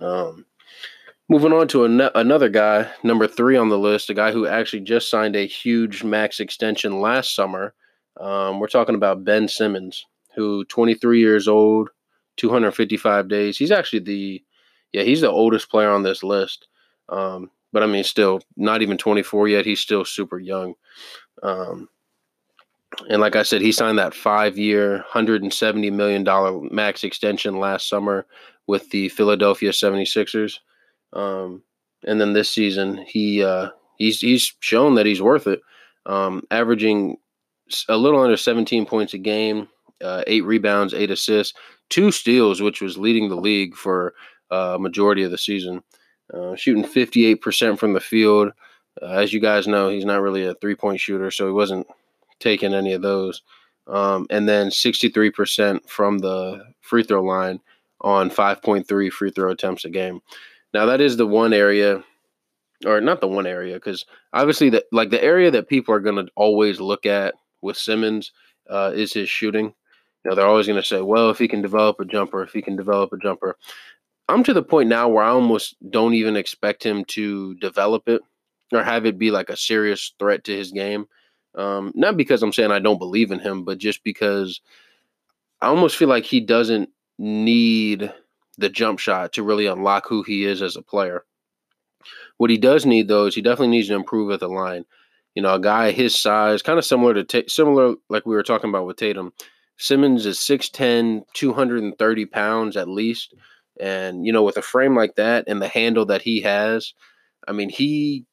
Um, 0.00 0.46
moving 1.28 1.52
on 1.52 1.68
to 1.68 1.84
an- 1.84 2.10
another 2.14 2.48
guy, 2.48 2.90
number 3.02 3.26
three 3.26 3.56
on 3.56 3.68
the 3.68 3.78
list, 3.78 4.10
a 4.10 4.14
guy 4.14 4.32
who 4.32 4.46
actually 4.46 4.80
just 4.80 5.10
signed 5.10 5.36
a 5.36 5.46
huge 5.46 6.04
max 6.04 6.40
extension 6.40 7.00
last 7.00 7.34
summer. 7.34 7.74
Um, 8.18 8.60
we're 8.60 8.68
talking 8.68 8.94
about 8.94 9.24
Ben 9.24 9.48
Simmons, 9.48 10.04
who 10.34 10.64
23 10.66 11.20
years 11.20 11.48
old, 11.48 11.90
255 12.36 13.28
days. 13.28 13.58
He's 13.58 13.70
actually 13.70 14.00
the, 14.00 14.42
yeah, 14.92 15.02
he's 15.02 15.20
the 15.20 15.30
oldest 15.30 15.70
player 15.70 15.90
on 15.90 16.02
this 16.02 16.22
list. 16.22 16.68
Um, 17.08 17.50
but 17.72 17.82
I 17.82 17.86
mean, 17.86 18.04
still 18.04 18.40
not 18.56 18.82
even 18.82 18.96
24 18.96 19.48
yet. 19.48 19.66
He's 19.66 19.80
still 19.80 20.04
super 20.04 20.38
young. 20.38 20.74
Um, 21.42 21.88
and 23.08 23.20
like 23.20 23.36
I 23.36 23.42
said, 23.42 23.60
he 23.60 23.72
signed 23.72 23.98
that 23.98 24.14
five 24.14 24.56
year, 24.58 25.04
$170 25.12 25.92
million 25.92 26.68
max 26.72 27.04
extension 27.04 27.58
last 27.58 27.88
summer 27.88 28.26
with 28.66 28.88
the 28.90 29.08
Philadelphia 29.10 29.70
76ers. 29.70 30.58
Um, 31.12 31.62
and 32.06 32.20
then 32.20 32.32
this 32.32 32.50
season, 32.50 33.04
he 33.06 33.42
uh, 33.42 33.70
he's 33.96 34.20
he's 34.20 34.54
shown 34.60 34.94
that 34.94 35.06
he's 35.06 35.22
worth 35.22 35.46
it, 35.46 35.60
um, 36.06 36.42
averaging 36.50 37.16
a 37.88 37.96
little 37.96 38.20
under 38.20 38.36
17 38.36 38.86
points 38.86 39.14
a 39.14 39.18
game, 39.18 39.68
uh, 40.02 40.22
eight 40.26 40.44
rebounds, 40.44 40.94
eight 40.94 41.10
assists, 41.10 41.54
two 41.88 42.10
steals, 42.10 42.62
which 42.62 42.80
was 42.80 42.98
leading 42.98 43.28
the 43.28 43.36
league 43.36 43.74
for 43.74 44.14
uh, 44.50 44.78
majority 44.80 45.22
of 45.22 45.30
the 45.30 45.38
season. 45.38 45.82
Uh, 46.32 46.54
shooting 46.56 46.84
58% 46.84 47.78
from 47.78 47.94
the 47.94 48.00
field. 48.00 48.52
Uh, 49.00 49.06
as 49.06 49.32
you 49.32 49.40
guys 49.40 49.66
know, 49.66 49.88
he's 49.88 50.04
not 50.04 50.20
really 50.20 50.44
a 50.44 50.54
three 50.54 50.74
point 50.74 51.00
shooter, 51.00 51.30
so 51.30 51.46
he 51.46 51.52
wasn't 51.52 51.86
taking 52.40 52.74
any 52.74 52.92
of 52.92 53.02
those. 53.02 53.42
Um, 53.86 54.26
and 54.28 54.48
then 54.48 54.68
63% 54.68 55.88
from 55.88 56.18
the 56.18 56.62
free 56.80 57.02
throw 57.02 57.22
line 57.22 57.60
on 58.02 58.30
5.3 58.30 59.10
free 59.10 59.30
throw 59.30 59.50
attempts 59.50 59.84
a 59.84 59.90
game. 59.90 60.20
Now, 60.74 60.86
that 60.86 61.00
is 61.00 61.16
the 61.16 61.26
one 61.26 61.54
area, 61.54 62.04
or 62.84 63.00
not 63.00 63.20
the 63.20 63.28
one 63.28 63.46
area, 63.46 63.74
because 63.74 64.04
obviously, 64.34 64.68
the, 64.68 64.84
like 64.92 65.10
the 65.10 65.22
area 65.24 65.50
that 65.50 65.68
people 65.68 65.94
are 65.94 66.00
going 66.00 66.16
to 66.16 66.30
always 66.36 66.80
look 66.80 67.06
at 67.06 67.34
with 67.62 67.76
Simmons 67.76 68.32
uh, 68.68 68.92
is 68.94 69.14
his 69.14 69.30
shooting. 69.30 69.72
You 70.24 70.30
know, 70.30 70.34
they're 70.34 70.46
always 70.46 70.66
going 70.66 70.80
to 70.80 70.86
say, 70.86 71.00
well, 71.00 71.30
if 71.30 71.38
he 71.38 71.48
can 71.48 71.62
develop 71.62 71.98
a 72.00 72.04
jumper, 72.04 72.42
if 72.42 72.52
he 72.52 72.60
can 72.60 72.76
develop 72.76 73.12
a 73.12 73.18
jumper. 73.18 73.56
I'm 74.28 74.42
to 74.44 74.52
the 74.52 74.62
point 74.62 74.88
now 74.88 75.08
where 75.08 75.24
I 75.24 75.30
almost 75.30 75.76
don't 75.90 76.14
even 76.14 76.36
expect 76.36 76.84
him 76.84 77.04
to 77.06 77.54
develop 77.56 78.08
it 78.08 78.22
or 78.72 78.82
have 78.82 79.06
it 79.06 79.18
be 79.18 79.30
like 79.30 79.48
a 79.48 79.56
serious 79.56 80.14
threat 80.18 80.44
to 80.44 80.56
his 80.56 80.72
game. 80.72 81.06
Um, 81.54 81.92
not 81.94 82.16
because 82.16 82.42
I'm 82.42 82.52
saying 82.52 82.70
I 82.70 82.78
don't 82.78 82.98
believe 82.98 83.30
in 83.30 83.40
him, 83.40 83.64
but 83.64 83.78
just 83.78 84.04
because 84.04 84.60
I 85.60 85.68
almost 85.68 85.96
feel 85.96 86.08
like 86.08 86.24
he 86.24 86.40
doesn't 86.40 86.90
need 87.18 88.12
the 88.58 88.68
jump 88.68 88.98
shot 88.98 89.32
to 89.32 89.42
really 89.42 89.66
unlock 89.66 90.06
who 90.08 90.22
he 90.22 90.44
is 90.44 90.62
as 90.62 90.76
a 90.76 90.82
player. 90.82 91.24
What 92.36 92.50
he 92.50 92.58
does 92.58 92.86
need 92.86 93.08
though 93.08 93.26
is 93.26 93.34
he 93.34 93.42
definitely 93.42 93.68
needs 93.68 93.88
to 93.88 93.94
improve 93.94 94.30
at 94.30 94.40
the 94.40 94.48
line. 94.48 94.84
You 95.34 95.42
know, 95.42 95.54
a 95.54 95.60
guy 95.60 95.90
his 95.90 96.18
size, 96.18 96.62
kind 96.62 96.78
of 96.78 96.84
similar 96.84 97.14
to 97.14 97.24
T- 97.24 97.48
similar 97.48 97.94
like 98.08 98.26
we 98.26 98.34
were 98.34 98.42
talking 98.42 98.70
about 98.70 98.86
with 98.86 98.96
Tatum. 98.96 99.32
Simmons 99.76 100.26
is 100.26 100.38
6'10, 100.38 101.22
230 101.34 102.26
pounds 102.26 102.76
at 102.76 102.88
least. 102.88 103.34
And, 103.80 104.26
you 104.26 104.32
know, 104.32 104.42
with 104.42 104.56
a 104.56 104.62
frame 104.62 104.96
like 104.96 105.14
that 105.16 105.44
and 105.46 105.62
the 105.62 105.68
handle 105.68 106.04
that 106.06 106.22
he 106.22 106.40
has, 106.42 106.94
I 107.46 107.52
mean, 107.52 107.68
he 107.68 108.24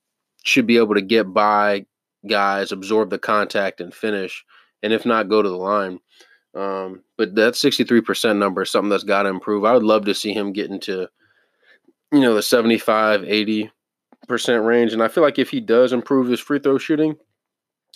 should 0.44 0.68
be 0.68 0.78
able 0.78 0.96
to 0.96 1.02
get 1.02 1.34
by 1.34 1.86
guys, 2.28 2.72
absorb 2.72 3.10
the 3.10 3.20
contact, 3.20 3.82
and 3.82 3.94
finish. 3.94 4.44
And 4.84 4.94
if 4.94 5.06
not, 5.06 5.30
go 5.30 5.42
to 5.42 5.50
the 5.50 5.58
line. 5.58 6.00
Um, 6.56 7.04
but 7.18 7.36
that 7.36 7.54
63% 7.54 8.38
number 8.38 8.62
is 8.64 8.72
something 8.72 8.90
that's 8.90 9.04
got 9.04 9.24
to 9.24 9.30
improve. 9.30 9.66
I 9.66 9.74
would 9.74 9.84
love 9.84 10.06
to 10.06 10.14
see 10.16 10.34
him 10.34 10.54
get 10.54 10.72
into, 10.72 11.08
you 12.12 12.22
know, 12.22 12.34
the 12.34 12.42
75, 12.42 13.22
80% 13.22 13.72
range. 14.66 14.94
And 14.94 15.04
I 15.04 15.08
feel 15.08 15.24
like 15.24 15.38
if 15.38 15.50
he 15.50 15.60
does 15.60 15.92
improve 15.92 16.28
his 16.28 16.40
free 16.40 16.60
throw 16.60 16.78
shooting, 16.78 17.18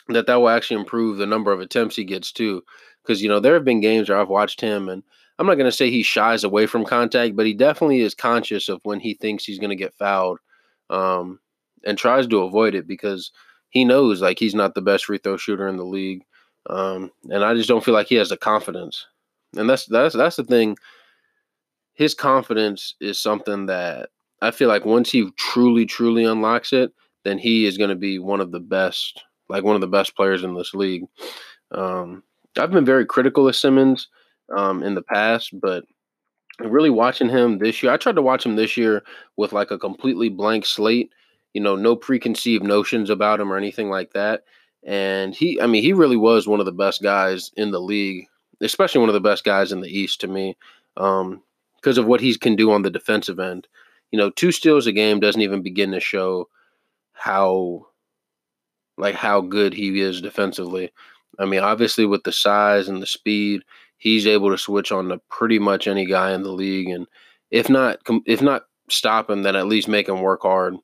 that 0.10 0.28
that 0.28 0.36
will 0.36 0.50
actually 0.50 0.80
improve 0.80 1.18
the 1.18 1.26
number 1.26 1.52
of 1.52 1.62
attempts 1.62 1.96
he 1.96 2.04
gets 2.04 2.32
too. 2.32 2.64
Because, 3.02 3.22
you 3.22 3.30
know, 3.30 3.40
there 3.40 3.54
have 3.54 3.64
been 3.64 3.82
games 3.82 4.10
where 4.10 4.20
I've 4.20 4.30
watched 4.30 4.60
him 4.60 4.90
and 4.90 5.04
I'm 5.40 5.48
not 5.48 5.56
going 5.56 5.72
to 5.72 5.76
say 5.76 5.90
he 5.90 6.04
shies 6.04 6.44
away 6.44 6.66
from 6.66 6.84
contact, 6.84 7.38
but 7.38 7.46
he 7.46 7.54
definitely 7.54 8.02
is 8.02 8.14
conscious 8.14 8.68
of 8.68 8.82
when 8.84 9.00
he 9.00 9.14
thinks 9.14 9.46
he's 9.46 9.58
going 9.58 9.70
to 9.70 9.76
get 9.76 9.94
fouled 9.94 10.38
um, 10.90 11.40
and 11.86 11.98
tries 11.98 12.28
to 12.28 12.42
avoid 12.42 12.76
it 12.76 12.86
because 12.86 13.32
he 13.70 13.86
knows 13.86 14.22
like 14.22 14.38
he's 14.38 14.54
not 14.54 14.76
the 14.76 14.82
best 14.82 15.06
free 15.06 15.18
throw 15.18 15.38
shooter 15.38 15.70
in 15.70 15.78
the 15.78 15.86
league. 15.86 16.26
Um, 16.70 17.10
and 17.32 17.46
I 17.46 17.54
just 17.54 17.70
don't 17.70 17.84
feel 17.84 17.94
like 17.94 18.08
he 18.08 18.16
has 18.16 18.30
the 18.30 18.38
confidence. 18.38 19.08
And 19.56 19.70
that's 19.70 19.86
that's 19.86 20.14
that's 20.14 20.36
the 20.36 20.44
thing. 20.44 20.76
His 21.94 22.14
confidence 22.14 22.96
is 23.00 23.18
something 23.18 23.66
that 23.68 24.10
I 24.42 24.52
feel 24.52 24.68
like 24.68 24.86
once 24.86 25.10
he 25.10 25.32
truly, 25.38 25.86
truly 25.86 26.26
unlocks 26.26 26.74
it, 26.74 26.92
then 27.24 27.38
he 27.38 27.66
is 27.66 27.78
going 27.78 27.90
to 27.90 27.96
be 27.96 28.20
one 28.20 28.42
of 28.42 28.52
the 28.52 28.60
best, 28.60 29.24
like 29.48 29.64
one 29.64 29.76
of 29.76 29.82
the 29.82 29.88
best 29.88 30.18
players 30.18 30.44
in 30.44 30.54
this 30.54 30.74
league. 30.74 31.06
Um, 31.72 32.24
I've 32.58 32.72
been 32.72 32.86
very 32.86 33.06
critical 33.06 33.48
of 33.48 33.56
Simmons 33.56 34.10
um, 34.56 34.84
in 34.84 34.96
the 34.96 35.02
past, 35.02 35.60
but 35.60 35.86
really 36.60 36.90
watching 36.90 37.30
him 37.30 37.58
this 37.58 37.82
year, 37.82 37.92
I 37.92 37.98
tried 37.98 38.16
to 38.16 38.22
watch 38.22 38.46
him 38.46 38.56
this 38.56 38.76
year 38.78 39.04
with 39.38 39.54
like 39.54 39.72
a 39.72 39.80
completely 39.80 40.30
blank 40.30 40.66
slate, 40.66 41.12
you 41.54 41.62
know, 41.62 41.76
no 41.76 41.96
preconceived 41.96 42.64
notions 42.64 43.10
about 43.10 43.40
him 43.40 43.52
or 43.52 43.58
anything 43.58 43.90
like 43.90 44.14
that. 44.14 44.44
And 44.86 45.36
he, 45.36 45.60
I 45.62 45.68
mean, 45.68 45.84
he 45.84 45.94
really 45.94 46.18
was 46.18 46.48
one 46.48 46.60
of 46.60 46.66
the 46.66 46.72
best 46.72 47.02
guys 47.02 47.52
in 47.56 47.72
the 47.72 47.82
league, 47.82 48.26
especially 48.62 49.00
one 49.00 49.10
of 49.10 49.14
the 49.14 49.20
best 49.20 49.44
guys 49.44 49.72
in 49.72 49.82
the 49.82 49.90
East 49.90 50.22
to 50.22 50.28
me, 50.28 50.58
um, 50.98 51.42
because 51.76 51.98
of 51.98 52.06
what 52.06 52.22
he 52.22 52.38
can 52.38 52.56
do 52.56 52.72
on 52.72 52.82
the 52.82 52.90
defensive 52.90 53.40
end. 53.40 53.68
You 54.12 54.18
know, 54.18 54.30
two 54.30 54.52
steals 54.52 54.88
a 54.88 54.92
game 54.92 55.20
doesn't 55.20 55.42
even 55.42 55.62
begin 55.62 55.92
to 55.92 56.00
show 56.00 56.50
how, 57.14 57.88
like, 58.98 59.16
how 59.16 59.42
good 59.42 59.74
he 59.74 60.00
is 60.02 60.22
defensively. 60.22 60.92
I 61.38 61.46
mean, 61.46 61.62
obviously 61.62 62.06
with 62.06 62.24
the 62.24 62.32
size 62.32 62.90
and 62.90 63.02
the 63.02 63.06
speed, 63.06 63.62
he's 64.00 64.26
able 64.26 64.50
to 64.50 64.58
switch 64.58 64.92
on 64.92 65.10
to 65.10 65.22
pretty 65.30 65.60
much 65.60 65.88
any 65.88 66.06
guy 66.06 66.34
in 66.34 66.44
the 66.44 66.52
league, 66.52 66.90
and 66.90 67.06
if 67.52 67.70
not, 67.70 68.00
if 68.26 68.42
not 68.42 68.64
stop 68.90 69.30
him, 69.30 69.44
then 69.44 69.56
at 69.56 69.68
least 69.68 69.88
make 69.88 70.10
him 70.10 70.22
work 70.22 70.42
hard. 70.42 70.76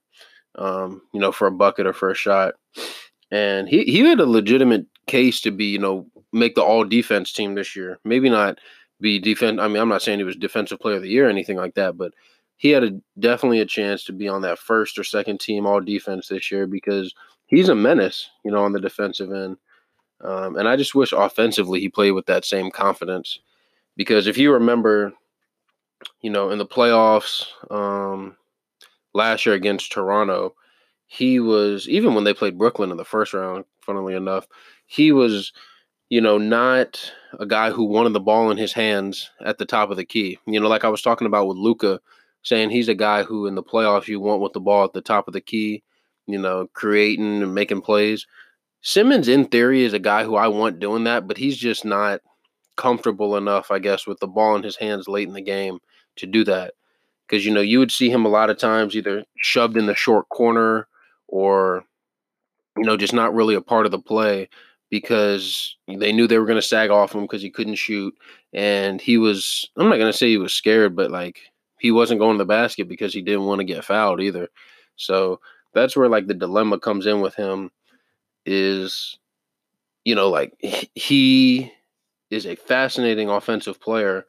Um, 0.57 1.01
you 1.13 1.19
know, 1.19 1.33
for 1.33 1.47
a 1.47 1.51
bucket 1.51 1.85
or 1.85 1.91
for 1.91 2.09
a 2.09 2.15
shot 2.15 2.53
and 3.31 3.67
he 3.67 3.83
he 3.83 3.99
had 3.99 4.19
a 4.19 4.25
legitimate 4.25 4.85
case 5.07 5.41
to 5.41 5.51
be 5.51 5.65
you 5.65 5.79
know 5.79 6.07
make 6.31 6.55
the 6.55 6.63
all 6.63 6.83
defense 6.83 7.31
team 7.31 7.55
this 7.55 7.75
year. 7.75 7.99
Maybe 8.03 8.29
not 8.29 8.59
be 9.01 9.19
defense. 9.19 9.59
I 9.59 9.67
mean, 9.67 9.77
I'm 9.77 9.89
not 9.89 10.01
saying 10.01 10.19
he 10.19 10.25
was 10.25 10.35
defensive 10.35 10.79
player 10.79 10.95
of 10.95 11.01
the 11.01 11.09
year 11.09 11.27
or 11.27 11.29
anything 11.29 11.57
like 11.57 11.75
that, 11.75 11.97
but 11.97 12.13
he 12.57 12.69
had 12.69 12.83
a 12.83 12.91
definitely 13.19 13.59
a 13.59 13.65
chance 13.65 14.03
to 14.05 14.13
be 14.13 14.27
on 14.27 14.41
that 14.41 14.59
first 14.59 14.97
or 14.97 15.03
second 15.03 15.39
team 15.39 15.65
all 15.65 15.81
defense 15.81 16.27
this 16.27 16.51
year 16.51 16.67
because 16.67 17.13
he's 17.47 17.69
a 17.69 17.75
menace, 17.75 18.29
you 18.43 18.51
know, 18.51 18.63
on 18.63 18.71
the 18.71 18.79
defensive 18.79 19.31
end. 19.31 19.57
Um, 20.21 20.55
and 20.57 20.67
I 20.67 20.75
just 20.75 20.95
wish 20.95 21.11
offensively 21.11 21.79
he 21.79 21.89
played 21.89 22.11
with 22.11 22.25
that 22.27 22.45
same 22.45 22.71
confidence 22.71 23.39
because 23.97 24.27
if 24.27 24.37
you 24.37 24.53
remember, 24.53 25.13
you 26.21 26.29
know, 26.29 26.49
in 26.49 26.57
the 26.57 26.65
playoffs 26.65 27.45
um, 27.69 28.37
last 29.13 29.45
year 29.45 29.55
against 29.55 29.91
Toronto, 29.91 30.55
he 31.07 31.39
was 31.39 31.87
even 31.87 32.15
when 32.15 32.23
they 32.23 32.33
played 32.33 32.57
Brooklyn 32.57 32.91
in 32.91 32.97
the 32.97 33.05
first 33.05 33.33
round, 33.33 33.65
funnily 33.81 34.15
enough, 34.15 34.47
he 34.87 35.11
was, 35.11 35.53
you 36.09 36.21
know, 36.21 36.37
not 36.37 37.11
a 37.39 37.45
guy 37.45 37.71
who 37.71 37.85
wanted 37.85 38.13
the 38.13 38.19
ball 38.19 38.51
in 38.51 38.57
his 38.57 38.73
hands 38.73 39.29
at 39.43 39.57
the 39.57 39.65
top 39.65 39.91
of 39.91 39.97
the 39.97 40.05
key. 40.05 40.39
You 40.45 40.59
know, 40.59 40.67
like 40.67 40.83
I 40.83 40.89
was 40.89 41.01
talking 41.01 41.27
about 41.27 41.47
with 41.47 41.57
Luka, 41.57 41.99
saying 42.43 42.69
he's 42.69 42.89
a 42.89 42.95
guy 42.95 43.23
who 43.23 43.47
in 43.47 43.55
the 43.55 43.63
playoffs 43.63 44.07
you 44.07 44.19
want 44.19 44.41
with 44.41 44.53
the 44.53 44.59
ball 44.59 44.85
at 44.85 44.93
the 44.93 45.01
top 45.01 45.27
of 45.27 45.33
the 45.33 45.41
key, 45.41 45.83
you 46.27 46.39
know, 46.39 46.67
creating 46.73 47.41
and 47.41 47.55
making 47.55 47.81
plays. 47.81 48.25
Simmons, 48.85 49.27
in 49.27 49.45
theory, 49.45 49.83
is 49.83 49.93
a 49.93 49.99
guy 49.99 50.23
who 50.23 50.35
I 50.35 50.47
want 50.47 50.79
doing 50.79 51.05
that, 51.05 51.27
but 51.27 51.37
he's 51.37 51.57
just 51.57 51.85
not 51.85 52.21
comfortable 52.77 53.35
enough, 53.35 53.71
I 53.71 53.79
guess, 53.79 54.05
with 54.05 54.19
the 54.19 54.27
ball 54.27 54.55
in 54.55 54.61
his 54.61 54.75
hands 54.75 55.07
late 55.07 55.27
in 55.27 55.33
the 55.33 55.41
game 55.41 55.79
to 56.17 56.27
do 56.27 56.43
that. 56.43 56.75
Because, 57.27 57.47
you 57.47 57.51
know, 57.51 57.61
you 57.61 57.79
would 57.79 57.91
see 57.91 58.11
him 58.11 58.25
a 58.25 58.29
lot 58.29 58.51
of 58.51 58.59
times 58.59 58.95
either 58.95 59.25
shoved 59.37 59.75
in 59.75 59.87
the 59.87 59.95
short 59.95 60.29
corner 60.29 60.87
or 61.27 61.83
you 62.77 62.83
know 62.83 62.95
just 62.95 63.13
not 63.13 63.33
really 63.33 63.55
a 63.55 63.61
part 63.61 63.87
of 63.87 63.91
the 63.91 63.97
play 63.97 64.47
because 64.91 65.75
they 65.87 66.11
knew 66.11 66.27
they 66.27 66.37
were 66.37 66.45
going 66.45 66.55
to 66.55 66.61
sag 66.61 66.91
off 66.91 67.15
him 67.15 67.21
because 67.23 67.41
he 67.41 67.49
couldn't 67.49 67.75
shoot. 67.75 68.13
And 68.53 69.01
he 69.01 69.17
was 69.17 69.67
i'm 69.77 69.89
not 69.89 69.97
going 69.97 70.11
to 70.11 70.17
say 70.17 70.29
he 70.29 70.37
was 70.37 70.53
scared 70.53 70.95
but 70.95 71.09
like 71.09 71.39
he 71.79 71.89
wasn't 71.91 72.19
going 72.19 72.37
to 72.37 72.43
the 72.43 72.45
basket 72.45 72.87
because 72.87 73.15
he 73.15 73.23
didn't 73.23 73.45
want 73.45 73.59
to 73.61 73.65
get 73.65 73.83
fouled 73.83 74.21
either. 74.21 74.47
So 74.95 75.39
that's 75.73 75.95
where 75.97 76.07
like 76.07 76.27
the 76.27 76.35
dilemma 76.35 76.79
comes 76.79 77.07
in 77.07 77.19
with 77.21 77.33
him 77.33 77.71
is 78.45 79.17
you 80.03 80.15
know 80.15 80.29
like 80.29 80.53
he 80.95 81.71
is 82.31 82.45
a 82.45 82.55
fascinating 82.55 83.29
offensive 83.29 83.79
player 83.79 84.25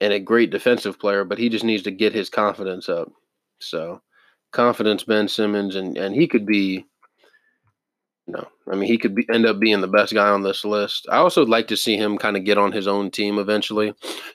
and 0.00 0.12
a 0.12 0.20
great 0.20 0.50
defensive 0.50 0.98
player 0.98 1.24
but 1.24 1.38
he 1.38 1.48
just 1.48 1.64
needs 1.64 1.82
to 1.82 1.90
get 1.90 2.12
his 2.12 2.30
confidence 2.30 2.88
up 2.88 3.10
So 3.60 4.02
confidence 4.52 5.04
Ben 5.04 5.28
Simmons 5.28 5.76
and 5.76 5.96
and 5.98 6.14
he 6.14 6.26
could 6.28 6.46
be 6.46 6.86
no, 8.26 8.46
I 8.70 8.76
mean 8.76 8.88
he 8.88 8.98
could 8.98 9.14
be, 9.14 9.26
end 9.32 9.46
up 9.46 9.58
being 9.58 9.80
the 9.80 9.88
best 9.88 10.14
guy 10.14 10.28
on 10.28 10.42
this 10.42 10.64
list. 10.64 11.06
I 11.10 11.16
also 11.16 11.40
would 11.42 11.48
like 11.48 11.68
to 11.68 11.76
see 11.76 11.96
him 11.96 12.18
kind 12.18 12.36
of 12.36 12.44
get 12.44 12.58
on 12.58 12.72
his 12.72 12.86
own 12.86 13.10
team 13.10 13.38
eventually, 13.38 13.92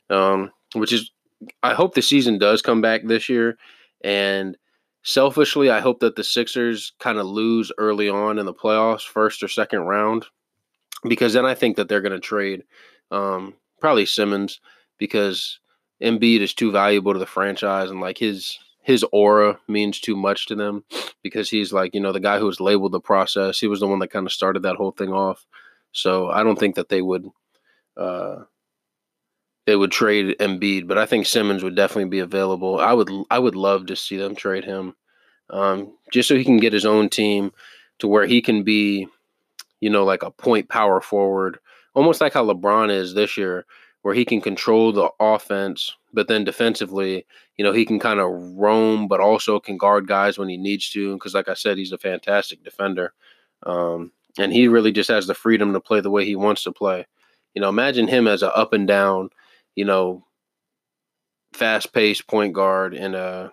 um, 0.09 0.51
which 0.73 0.91
is 0.91 1.11
I 1.63 1.73
hope 1.73 1.93
the 1.93 2.01
season 2.01 2.37
does 2.37 2.61
come 2.61 2.81
back 2.81 3.03
this 3.05 3.29
year. 3.29 3.57
And 4.03 4.57
selfishly, 5.05 5.69
I 5.69 5.79
hope 5.79 6.01
that 6.01 6.15
the 6.15 6.23
Sixers 6.23 6.93
kind 6.99 7.19
of 7.19 7.27
lose 7.27 7.71
early 7.77 8.09
on 8.09 8.37
in 8.37 8.45
the 8.45 8.53
playoffs, 8.53 9.07
first 9.07 9.41
or 9.43 9.47
second 9.47 9.81
round, 9.81 10.25
because 11.07 11.33
then 11.33 11.45
I 11.45 11.53
think 11.55 11.77
that 11.77 11.87
they're 11.87 12.01
going 12.01 12.11
to 12.11 12.19
trade 12.19 12.63
um, 13.11 13.53
probably 13.79 14.05
Simmons 14.05 14.59
because 14.97 15.59
Embiid 16.01 16.41
is 16.41 16.53
too 16.53 16.71
valuable 16.71 17.13
to 17.13 17.19
the 17.19 17.25
franchise 17.25 17.89
and 17.89 18.01
like 18.01 18.17
his 18.17 18.59
his 18.81 19.03
aura 19.11 19.59
means 19.67 19.99
too 19.99 20.15
much 20.15 20.45
to 20.45 20.53
them 20.53 20.83
because 21.23 21.49
he's 21.49 21.73
like, 21.73 21.95
you 21.95 21.99
know, 21.99 22.11
the 22.11 22.19
guy 22.19 22.37
who 22.37 22.45
was 22.45 22.59
labeled 22.59 22.91
the 22.91 22.99
process. 22.99 23.59
He 23.59 23.65
was 23.65 23.79
the 23.79 23.87
one 23.87 23.97
that 23.99 24.11
kind 24.11 24.27
of 24.27 24.31
started 24.31 24.61
that 24.61 24.75
whole 24.75 24.91
thing 24.91 25.11
off. 25.11 25.47
So 25.91 26.29
I 26.29 26.43
don't 26.43 26.59
think 26.59 26.75
that 26.75 26.89
they 26.89 27.01
would 27.01 27.27
uh 27.97 28.43
they 29.65 29.75
would 29.75 29.91
trade 29.91 30.35
Embiid, 30.39 30.87
but 30.87 30.97
I 30.97 31.05
think 31.05 31.25
Simmons 31.25 31.63
would 31.63 31.75
definitely 31.75 32.09
be 32.09 32.19
available. 32.19 32.79
I 32.79 32.93
would 32.93 33.09
I 33.31 33.39
would 33.39 33.55
love 33.55 33.87
to 33.87 33.95
see 33.95 34.17
them 34.17 34.35
trade 34.35 34.63
him. 34.63 34.95
Um, 35.49 35.95
just 36.11 36.27
so 36.27 36.35
he 36.35 36.43
can 36.43 36.57
get 36.57 36.73
his 36.73 36.85
own 36.85 37.09
team 37.09 37.51
to 37.99 38.07
where 38.07 38.25
he 38.25 38.41
can 38.41 38.63
be, 38.63 39.07
you 39.79 39.89
know, 39.89 40.03
like 40.03 40.23
a 40.23 40.31
point 40.31 40.69
power 40.69 41.01
forward, 41.01 41.59
almost 41.93 42.21
like 42.21 42.33
how 42.33 42.45
LeBron 42.45 42.89
is 42.89 43.13
this 43.13 43.37
year, 43.37 43.65
where 44.01 44.15
he 44.15 44.25
can 44.25 44.41
control 44.41 44.91
the 44.91 45.09
offense, 45.19 45.95
but 46.13 46.27
then 46.27 46.43
defensively, 46.43 47.25
you 47.57 47.63
know, 47.63 47.71
he 47.71 47.85
can 47.85 47.99
kind 47.99 48.19
of 48.19 48.31
roam, 48.55 49.07
but 49.07 49.19
also 49.19 49.59
can 49.59 49.77
guard 49.77 50.07
guys 50.07 50.37
when 50.37 50.49
he 50.49 50.57
needs 50.57 50.89
to. 50.91 51.13
Because, 51.13 51.33
like 51.33 51.47
I 51.47 51.53
said, 51.53 51.77
he's 51.77 51.91
a 51.91 51.97
fantastic 51.97 52.63
defender, 52.63 53.13
um, 53.63 54.11
and 54.37 54.51
he 54.51 54.67
really 54.67 54.91
just 54.91 55.09
has 55.09 55.27
the 55.27 55.33
freedom 55.33 55.73
to 55.73 55.79
play 55.79 56.01
the 56.01 56.11
way 56.11 56.25
he 56.25 56.35
wants 56.35 56.63
to 56.63 56.71
play. 56.71 57.05
You 57.53 57.61
know, 57.61 57.69
imagine 57.69 58.07
him 58.07 58.27
as 58.27 58.43
a 58.43 58.55
up 58.55 58.73
and 58.73 58.87
down, 58.87 59.29
you 59.75 59.85
know, 59.85 60.25
fast 61.53 61.93
paced 61.93 62.27
point 62.27 62.53
guard 62.53 62.93
in 62.93 63.15
a 63.15 63.51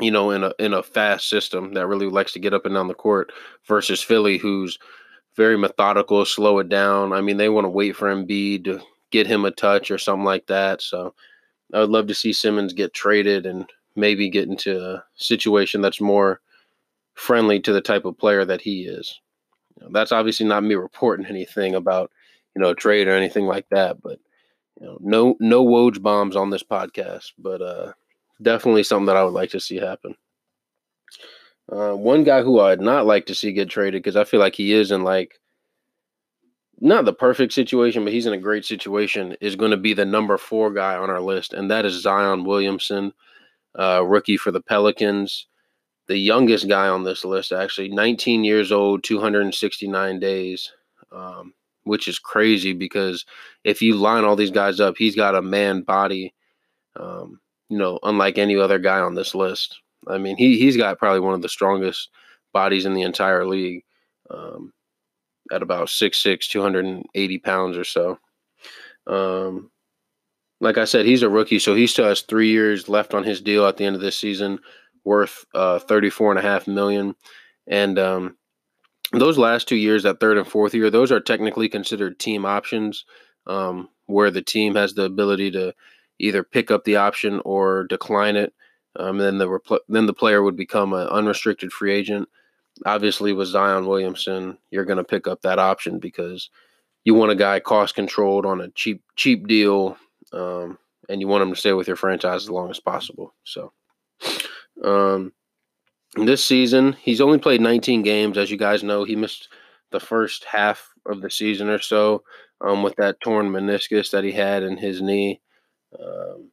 you 0.00 0.10
know, 0.10 0.30
in 0.30 0.44
a 0.44 0.52
in 0.58 0.72
a 0.74 0.82
fast 0.82 1.28
system 1.28 1.74
that 1.74 1.86
really 1.86 2.06
likes 2.06 2.32
to 2.32 2.40
get 2.40 2.54
up 2.54 2.66
and 2.66 2.74
down 2.74 2.88
the 2.88 2.94
court 2.94 3.32
versus 3.66 4.02
Philly, 4.02 4.38
who's 4.38 4.78
very 5.36 5.56
methodical, 5.56 6.24
slow 6.24 6.58
it 6.58 6.68
down. 6.68 7.12
I 7.12 7.20
mean, 7.20 7.36
they 7.36 7.48
want 7.48 7.64
to 7.64 7.70
wait 7.70 7.96
for 7.96 8.14
Embiid 8.14 8.64
to 8.64 8.80
get 9.10 9.26
him 9.26 9.44
a 9.44 9.50
touch 9.50 9.90
or 9.90 9.98
something 9.98 10.24
like 10.24 10.46
that. 10.46 10.82
So 10.82 11.14
I 11.72 11.80
would 11.80 11.90
love 11.90 12.06
to 12.08 12.14
see 12.14 12.32
Simmons 12.32 12.72
get 12.72 12.94
traded 12.94 13.46
and 13.46 13.70
maybe 13.94 14.28
get 14.28 14.48
into 14.48 14.78
a 14.78 15.04
situation 15.14 15.80
that's 15.80 16.00
more 16.00 16.40
friendly 17.14 17.60
to 17.60 17.72
the 17.72 17.80
type 17.80 18.04
of 18.04 18.18
player 18.18 18.44
that 18.44 18.62
he 18.62 18.82
is. 18.82 19.20
You 19.76 19.84
know, 19.84 19.92
that's 19.92 20.12
obviously 20.12 20.46
not 20.46 20.64
me 20.64 20.74
reporting 20.74 21.26
anything 21.30 21.74
about, 21.74 22.10
you 22.54 22.62
know, 22.62 22.70
a 22.70 22.74
trade 22.74 23.08
or 23.08 23.12
anything 23.12 23.46
like 23.46 23.66
that, 23.70 24.02
but 24.02 24.18
know, 24.86 24.98
no 25.00 25.36
no 25.40 25.64
Woj 25.64 26.02
bombs 26.02 26.36
on 26.36 26.50
this 26.50 26.62
podcast, 26.62 27.32
but 27.38 27.62
uh 27.62 27.92
definitely 28.40 28.82
something 28.82 29.06
that 29.06 29.16
I 29.16 29.24
would 29.24 29.34
like 29.34 29.50
to 29.50 29.60
see 29.60 29.76
happen. 29.76 30.14
Uh, 31.70 31.92
one 31.92 32.24
guy 32.24 32.42
who 32.42 32.60
I'd 32.60 32.80
not 32.80 33.06
like 33.06 33.26
to 33.26 33.34
see 33.34 33.52
get 33.52 33.70
traded 33.70 34.02
because 34.02 34.16
I 34.16 34.24
feel 34.24 34.40
like 34.40 34.56
he 34.56 34.72
is 34.72 34.90
in 34.90 35.04
like 35.04 35.38
not 36.80 37.04
the 37.04 37.12
perfect 37.12 37.52
situation, 37.52 38.02
but 38.02 38.12
he's 38.12 38.26
in 38.26 38.32
a 38.32 38.38
great 38.38 38.64
situation, 38.64 39.36
is 39.40 39.54
going 39.54 39.70
to 39.70 39.76
be 39.76 39.94
the 39.94 40.04
number 40.04 40.36
four 40.36 40.72
guy 40.72 40.96
on 40.96 41.10
our 41.10 41.20
list, 41.20 41.54
and 41.54 41.70
that 41.70 41.86
is 41.86 42.02
Zion 42.02 42.44
Williamson, 42.44 43.12
uh, 43.78 44.02
rookie 44.04 44.36
for 44.36 44.50
the 44.50 44.60
Pelicans. 44.60 45.46
The 46.08 46.16
youngest 46.16 46.68
guy 46.68 46.88
on 46.88 47.04
this 47.04 47.24
list, 47.24 47.52
actually, 47.52 47.88
19 47.88 48.42
years 48.42 48.72
old, 48.72 49.04
269 49.04 50.18
days, 50.18 50.72
um, 51.12 51.54
which 51.84 52.08
is 52.08 52.18
crazy 52.18 52.72
because 52.72 53.24
if 53.64 53.82
you 53.82 53.96
line 53.96 54.24
all 54.24 54.36
these 54.36 54.50
guys 54.50 54.80
up, 54.80 54.96
he's 54.96 55.16
got 55.16 55.34
a 55.34 55.42
man 55.42 55.82
body, 55.82 56.34
um, 56.96 57.40
you 57.68 57.78
know, 57.78 57.98
unlike 58.02 58.38
any 58.38 58.56
other 58.56 58.78
guy 58.78 58.98
on 58.98 59.14
this 59.14 59.34
list. 59.34 59.80
I 60.08 60.18
mean, 60.18 60.36
he, 60.36 60.58
he's 60.58 60.76
got 60.76 60.98
probably 60.98 61.20
one 61.20 61.34
of 61.34 61.42
the 61.42 61.48
strongest 61.48 62.10
bodies 62.52 62.86
in 62.86 62.94
the 62.94 63.02
entire 63.02 63.46
league. 63.46 63.84
Um, 64.30 64.72
at 65.50 65.62
about 65.62 65.88
6'6, 65.88 66.48
280 66.48 67.38
pounds 67.38 67.76
or 67.76 67.84
so. 67.84 68.18
Um, 69.06 69.70
like 70.60 70.78
I 70.78 70.84
said, 70.84 71.06
he's 71.06 71.22
a 71.22 71.28
rookie, 71.28 71.58
so 71.58 71.74
he 71.74 71.86
still 71.86 72.06
has 72.06 72.20
three 72.20 72.48
years 72.48 72.88
left 72.88 73.14
on 73.14 73.24
his 73.24 73.40
deal 73.40 73.66
at 73.66 73.76
the 73.76 73.84
end 73.84 73.96
of 73.96 74.02
this 74.02 74.18
season, 74.18 74.60
worth 75.04 75.44
uh, 75.54 75.80
34 75.80 76.30
and 76.32 76.38
a 76.38 76.42
half 76.42 76.66
million. 76.66 77.14
And 77.66 77.98
um, 77.98 78.36
those 79.20 79.38
last 79.38 79.68
two 79.68 79.76
years, 79.76 80.02
that 80.02 80.20
third 80.20 80.38
and 80.38 80.46
fourth 80.46 80.74
year, 80.74 80.90
those 80.90 81.12
are 81.12 81.20
technically 81.20 81.68
considered 81.68 82.18
team 82.18 82.44
options, 82.44 83.04
um, 83.46 83.88
where 84.06 84.30
the 84.30 84.42
team 84.42 84.74
has 84.74 84.94
the 84.94 85.04
ability 85.04 85.50
to 85.52 85.74
either 86.18 86.42
pick 86.42 86.70
up 86.70 86.84
the 86.84 86.96
option 86.96 87.40
or 87.44 87.84
decline 87.84 88.36
it. 88.36 88.54
Um, 88.96 89.18
then 89.18 89.38
the 89.38 89.46
repl- 89.46 89.80
then 89.88 90.06
the 90.06 90.12
player 90.12 90.42
would 90.42 90.56
become 90.56 90.92
an 90.92 91.08
unrestricted 91.08 91.72
free 91.72 91.92
agent 91.92 92.28
obviously 92.86 93.32
with 93.32 93.48
Zion 93.48 93.86
Williamson, 93.86 94.58
you're 94.70 94.84
going 94.84 94.98
to 94.98 95.04
pick 95.04 95.26
up 95.26 95.42
that 95.42 95.58
option 95.58 95.98
because 95.98 96.50
you 97.04 97.14
want 97.14 97.32
a 97.32 97.36
guy 97.36 97.60
cost 97.60 97.94
controlled 97.94 98.46
on 98.46 98.60
a 98.60 98.70
cheap 98.70 99.02
cheap 99.16 99.46
deal, 99.46 99.96
um, 100.32 100.78
and 101.08 101.20
you 101.20 101.28
want 101.28 101.42
him 101.42 101.52
to 101.52 101.58
stay 101.60 101.72
with 101.72 101.86
your 101.86 101.96
franchise 101.96 102.42
as 102.42 102.50
long 102.50 102.70
as 102.70 102.80
possible. 102.80 103.34
So, 103.44 103.72
um, 104.84 105.32
this 106.16 106.44
season 106.44 106.94
he's 107.00 107.20
only 107.20 107.38
played 107.38 107.60
19 107.60 108.02
games, 108.02 108.36
as 108.38 108.50
you 108.50 108.56
guys 108.56 108.82
know. 108.82 109.04
He 109.04 109.16
missed 109.16 109.48
the 109.90 110.00
first 110.00 110.44
half 110.44 110.90
of 111.06 111.20
the 111.20 111.30
season 111.30 111.68
or 111.68 111.80
so 111.80 112.22
um, 112.60 112.82
with 112.82 112.96
that 112.96 113.20
torn 113.20 113.50
meniscus 113.50 114.10
that 114.10 114.24
he 114.24 114.32
had 114.32 114.62
in 114.62 114.76
his 114.76 115.02
knee, 115.02 115.40
um, 115.98 116.50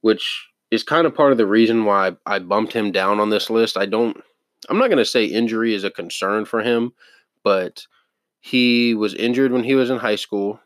which 0.00 0.48
is 0.70 0.82
kind 0.82 1.06
of 1.06 1.14
part 1.14 1.32
of 1.32 1.38
the 1.38 1.46
reason 1.46 1.84
why 1.84 2.12
I 2.26 2.38
bumped 2.38 2.72
him 2.72 2.92
down 2.92 3.20
on 3.20 3.30
this 3.30 3.50
list. 3.50 3.76
I 3.76 3.86
don't 3.86 4.16
I'm 4.68 4.78
not 4.78 4.88
going 4.88 4.98
to 4.98 5.04
say 5.04 5.24
injury 5.24 5.74
is 5.74 5.84
a 5.84 5.90
concern 5.90 6.44
for 6.44 6.60
him, 6.60 6.92
but 7.42 7.86
he 8.40 8.94
was 8.94 9.14
injured 9.14 9.52
when 9.52 9.64
he 9.64 9.74
was 9.74 9.90
in 9.90 9.98
high 9.98 10.16
school 10.16 10.60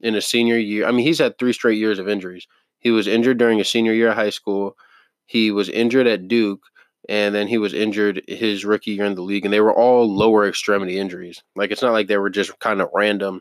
in 0.00 0.14
a 0.14 0.20
senior 0.20 0.58
year. 0.58 0.86
I 0.86 0.92
mean, 0.92 1.06
he's 1.06 1.18
had 1.18 1.38
three 1.38 1.52
straight 1.52 1.78
years 1.78 1.98
of 1.98 2.08
injuries. 2.08 2.46
He 2.78 2.90
was 2.90 3.06
injured 3.06 3.38
during 3.38 3.58
his 3.58 3.68
senior 3.68 3.92
year 3.92 4.10
of 4.10 4.16
high 4.16 4.30
school. 4.30 4.76
He 5.24 5.50
was 5.50 5.68
injured 5.68 6.06
at 6.06 6.28
Duke, 6.28 6.62
and 7.08 7.34
then 7.34 7.46
he 7.46 7.58
was 7.58 7.72
injured 7.72 8.22
his 8.26 8.64
rookie 8.64 8.92
year 8.92 9.04
in 9.04 9.14
the 9.14 9.22
league. 9.22 9.44
And 9.44 9.52
they 9.54 9.60
were 9.60 9.74
all 9.74 10.12
lower 10.12 10.48
extremity 10.48 10.98
injuries. 10.98 11.42
Like 11.54 11.70
it's 11.70 11.82
not 11.82 11.92
like 11.92 12.08
they 12.08 12.18
were 12.18 12.30
just 12.30 12.58
kind 12.58 12.80
of 12.80 12.90
random, 12.92 13.40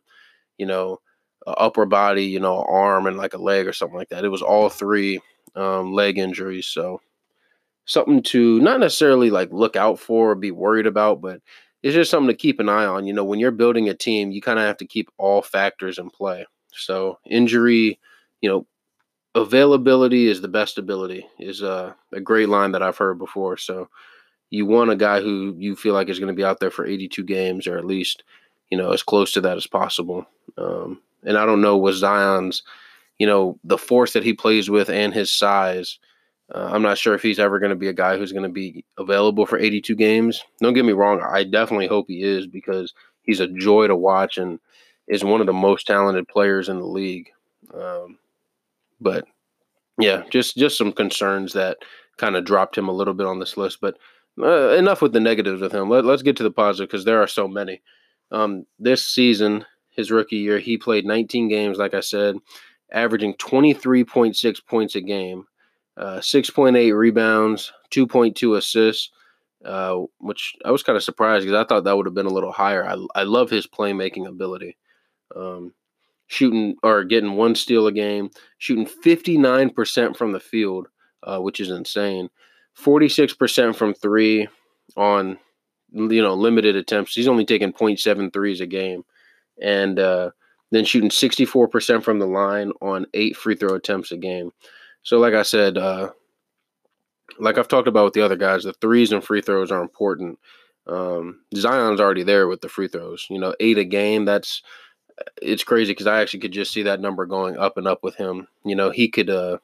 you 0.58 0.66
know, 0.66 1.00
upper 1.48 1.86
body, 1.86 2.26
you 2.26 2.40
know, 2.40 2.64
arm 2.64 3.08
and 3.08 3.18
like 3.18 3.34
a 3.34 3.42
leg 3.42 3.68
or 3.68 3.74
something 3.74 3.98
like 3.98 4.10
that. 4.10 4.26
It 4.26 4.30
was 4.30 4.42
all 4.42 4.70
three 4.70 5.20
um, 5.56 5.94
leg 5.94 6.18
injuries. 6.18 6.68
So 6.68 7.02
something 7.86 8.24
to 8.24 8.60
not 8.62 8.80
necessarily 8.80 9.30
like 9.30 9.52
look 9.52 9.76
out 9.76 10.00
for 10.00 10.32
or 10.32 10.36
be 10.36 10.52
worried 10.52 10.88
about, 10.88 11.22
but 11.22 11.42
it's 11.84 11.96
just 11.96 12.10
something 12.10 12.28
to 12.28 12.34
keep 12.36 12.60
an 12.60 12.70
eye 12.70 12.86
on. 12.86 13.06
You 13.06 13.14
know, 13.14 13.24
when 13.24 13.40
you're 13.40 13.52
building 13.52 13.90
a 13.90 13.94
team, 13.94 14.32
you 14.32 14.42
kind 14.42 14.60
of 14.60 14.66
have 14.66 14.78
to 14.78 14.88
keep 14.88 15.10
all 15.18 15.42
factors 15.42 16.00
in 16.00 16.10
play. 16.10 16.46
So 16.72 17.20
injury, 17.30 18.00
you 18.42 18.50
know, 18.50 18.68
availability 19.36 20.28
is 20.28 20.42
the 20.42 20.48
best 20.48 20.78
ability 20.78 21.28
is 21.40 21.62
a, 21.62 21.96
a 22.14 22.22
great 22.22 22.50
line 22.50 22.72
that 22.72 22.82
I've 22.82 22.98
heard 22.98 23.20
before. 23.20 23.58
So 23.58 23.90
you 24.50 24.66
want 24.66 24.92
a 24.92 24.96
guy 24.96 25.22
who 25.22 25.56
you 25.58 25.76
feel 25.76 25.94
like 25.94 26.10
is 26.10 26.20
going 26.20 26.34
to 26.34 26.38
be 26.38 26.46
out 26.46 26.60
there 26.60 26.72
for 26.72 26.86
82 26.86 27.24
games 27.24 27.68
or 27.68 27.78
at 27.78 27.86
least, 27.86 28.24
you 28.70 28.78
know, 28.78 28.92
as 28.92 29.04
close 29.04 29.32
to 29.34 29.42
that 29.42 29.58
as 29.58 29.68
possible. 29.68 30.26
Um, 30.58 31.02
and 31.24 31.38
I 31.38 31.46
don't 31.46 31.62
know 31.62 31.78
with 31.78 31.96
Zion's, 31.96 32.64
you 33.20 33.28
know, 33.28 33.60
the 33.64 33.78
force 33.78 34.14
that 34.14 34.24
he 34.24 34.34
plays 34.34 34.70
with 34.70 34.90
and 34.90 35.14
his 35.14 35.32
size– 35.32 36.00
uh, 36.54 36.70
I'm 36.72 36.82
not 36.82 36.98
sure 36.98 37.16
if 37.16 37.24
he's 37.24 37.40
ever 37.40 37.60
going 37.60 37.72
to 37.72 37.76
be 37.76 37.88
a 37.88 37.94
guy 37.94 38.18
who's 38.18 38.32
going 38.32 38.44
to 38.44 38.50
be 38.50 38.86
available 38.98 39.46
for 39.46 39.58
82 39.58 39.96
games. 39.96 40.44
Don't 40.62 40.74
get 40.74 40.86
me 40.86 40.94
wrong, 40.94 41.22
I 41.22 41.44
definitely 41.44 41.88
hope 41.88 42.06
he 42.08 42.22
is 42.22 42.46
because 42.46 42.94
he's 43.24 43.40
a 43.40 43.48
joy 43.48 43.88
to 43.88 43.96
watch 43.96 44.38
and 44.38 44.60
is 45.08 45.24
one 45.24 45.42
of 45.42 45.48
the 45.48 45.54
most 45.54 45.88
talented 45.88 46.28
players 46.28 46.70
in 46.70 46.78
the 46.78 46.86
league. 46.86 47.32
Um, 47.74 48.20
but 49.00 49.26
yeah, 50.00 50.24
just 50.30 50.56
just 50.56 50.78
some 50.78 50.92
concerns 50.92 51.54
that 51.54 51.78
kind 52.18 52.36
of 52.36 52.46
dropped 52.46 52.78
him 52.78 52.88
a 52.88 52.94
little 52.94 53.14
bit 53.14 53.28
on 53.28 53.40
this 53.40 53.58
list. 53.58 53.80
But 53.82 53.98
uh, 54.42 54.70
enough 54.72 55.02
with 55.02 55.14
the 55.14 55.20
negatives 55.20 55.62
with 55.62 55.72
him. 55.72 55.90
Let, 55.90 56.06
us 56.06 56.22
get 56.22 56.36
to 56.38 56.44
the 56.44 56.52
positive 56.52 56.90
because 56.90 57.06
there 57.06 57.22
are 57.22 57.28
so 57.28 57.48
many. 57.48 57.82
Um, 58.32 58.66
this 58.80 59.06
season, 59.06 59.66
his 59.92 60.12
rookie 60.12 60.38
year, 60.38 60.60
he 60.60 60.78
played 60.78 61.06
19 61.06 61.48
games, 61.48 61.78
like 61.78 61.94
I 61.94 62.02
said, 62.02 62.36
averaging 62.92 63.36
23.6 63.36 64.66
points 64.66 64.96
a 64.96 65.02
game 65.02 65.46
uh, 65.98 66.20
6.8 66.20 66.96
rebounds, 66.96 67.72
2.2 67.92 68.58
assists, 68.58 69.12
uh, 69.64 69.98
which 70.20 70.54
I 70.66 70.72
was 70.72 70.84
kind 70.84 70.98
of 70.98 71.04
surprised 71.04 71.46
because 71.46 71.60
I 71.60 71.68
thought 71.68 71.86
that 71.86 71.96
would 71.96 72.06
have 72.06 72.16
been 72.16 72.26
a 72.26 72.34
little 72.34 72.52
higher. 72.52 72.86
I, 72.86 72.98
I 73.16 73.24
love 73.24 73.50
his 73.50 73.68
playmaking 73.68 74.28
ability. 74.28 74.78
Um, 75.36 75.74
shooting 76.28 76.76
or 76.84 77.04
getting 77.04 77.36
one 77.36 77.56
steal 77.56 77.88
a 77.88 77.92
game, 77.92 78.30
shooting 78.58 78.86
59% 78.86 80.18
from 80.18 80.32
the 80.32 80.40
field, 80.40 80.88
uh, 81.24 81.40
which 81.40 81.60
is 81.60 81.70
insane. 81.70 82.30
46% 82.78 83.76
from 83.76 83.94
three 83.94 84.48
on 84.98 85.38
you 85.92 86.22
know 86.22 86.34
limited 86.34 86.76
attempts. 86.76 87.16
He's 87.16 87.28
only 87.28 87.46
taking 87.46 87.72
0.7 87.72 88.34
threes 88.34 88.62
a 88.62 88.66
game, 88.66 89.04
and 89.62 89.98
uh, 90.00 90.32
then 90.72 90.86
shooting 90.86 91.10
64% 91.10 92.04
from 92.04 92.20
the 92.20 92.26
line 92.26 92.72
on 92.82 93.06
eight 93.14 93.38
free 93.38 93.56
throw 93.56 93.76
attempts 93.76 94.12
a 94.12 94.18
game. 94.18 94.52
So, 95.04 95.20
like 95.20 95.34
I 95.34 95.44
said, 95.44 95.78
uh, 95.78 96.12
like 97.40 97.58
I've 97.58 97.68
talked 97.68 97.88
about 97.88 98.06
with 98.06 98.14
the 98.14 98.22
other 98.22 98.36
guys, 98.36 98.64
the 98.64 98.74
threes 98.74 99.12
and 99.12 99.24
free 99.24 99.42
throws 99.42 99.72
are 99.72 99.82
important. 99.82 100.40
Um, 100.88 101.42
Zion's 101.56 102.00
already 102.00 102.24
there 102.24 102.48
with 102.48 102.62
the 102.62 102.70
free 102.70 102.88
throws. 102.88 103.26
You 103.30 103.40
know, 103.40 103.56
eight 103.60 103.78
a 103.78 103.86
game. 103.86 104.26
That's 104.26 104.62
it's 105.42 105.64
crazy 105.64 105.92
because 105.92 106.08
I 106.08 106.22
actually 106.22 106.42
could 106.42 106.52
just 106.52 106.72
see 106.72 106.84
that 106.84 107.00
number 107.00 107.26
going 107.26 107.58
up 107.58 107.78
and 107.78 107.88
up 107.88 108.04
with 108.04 108.16
him. 108.16 108.48
You 108.64 108.76
know, 108.76 108.90
he 108.90 109.08
could 109.08 109.30
uh, 109.30 109.58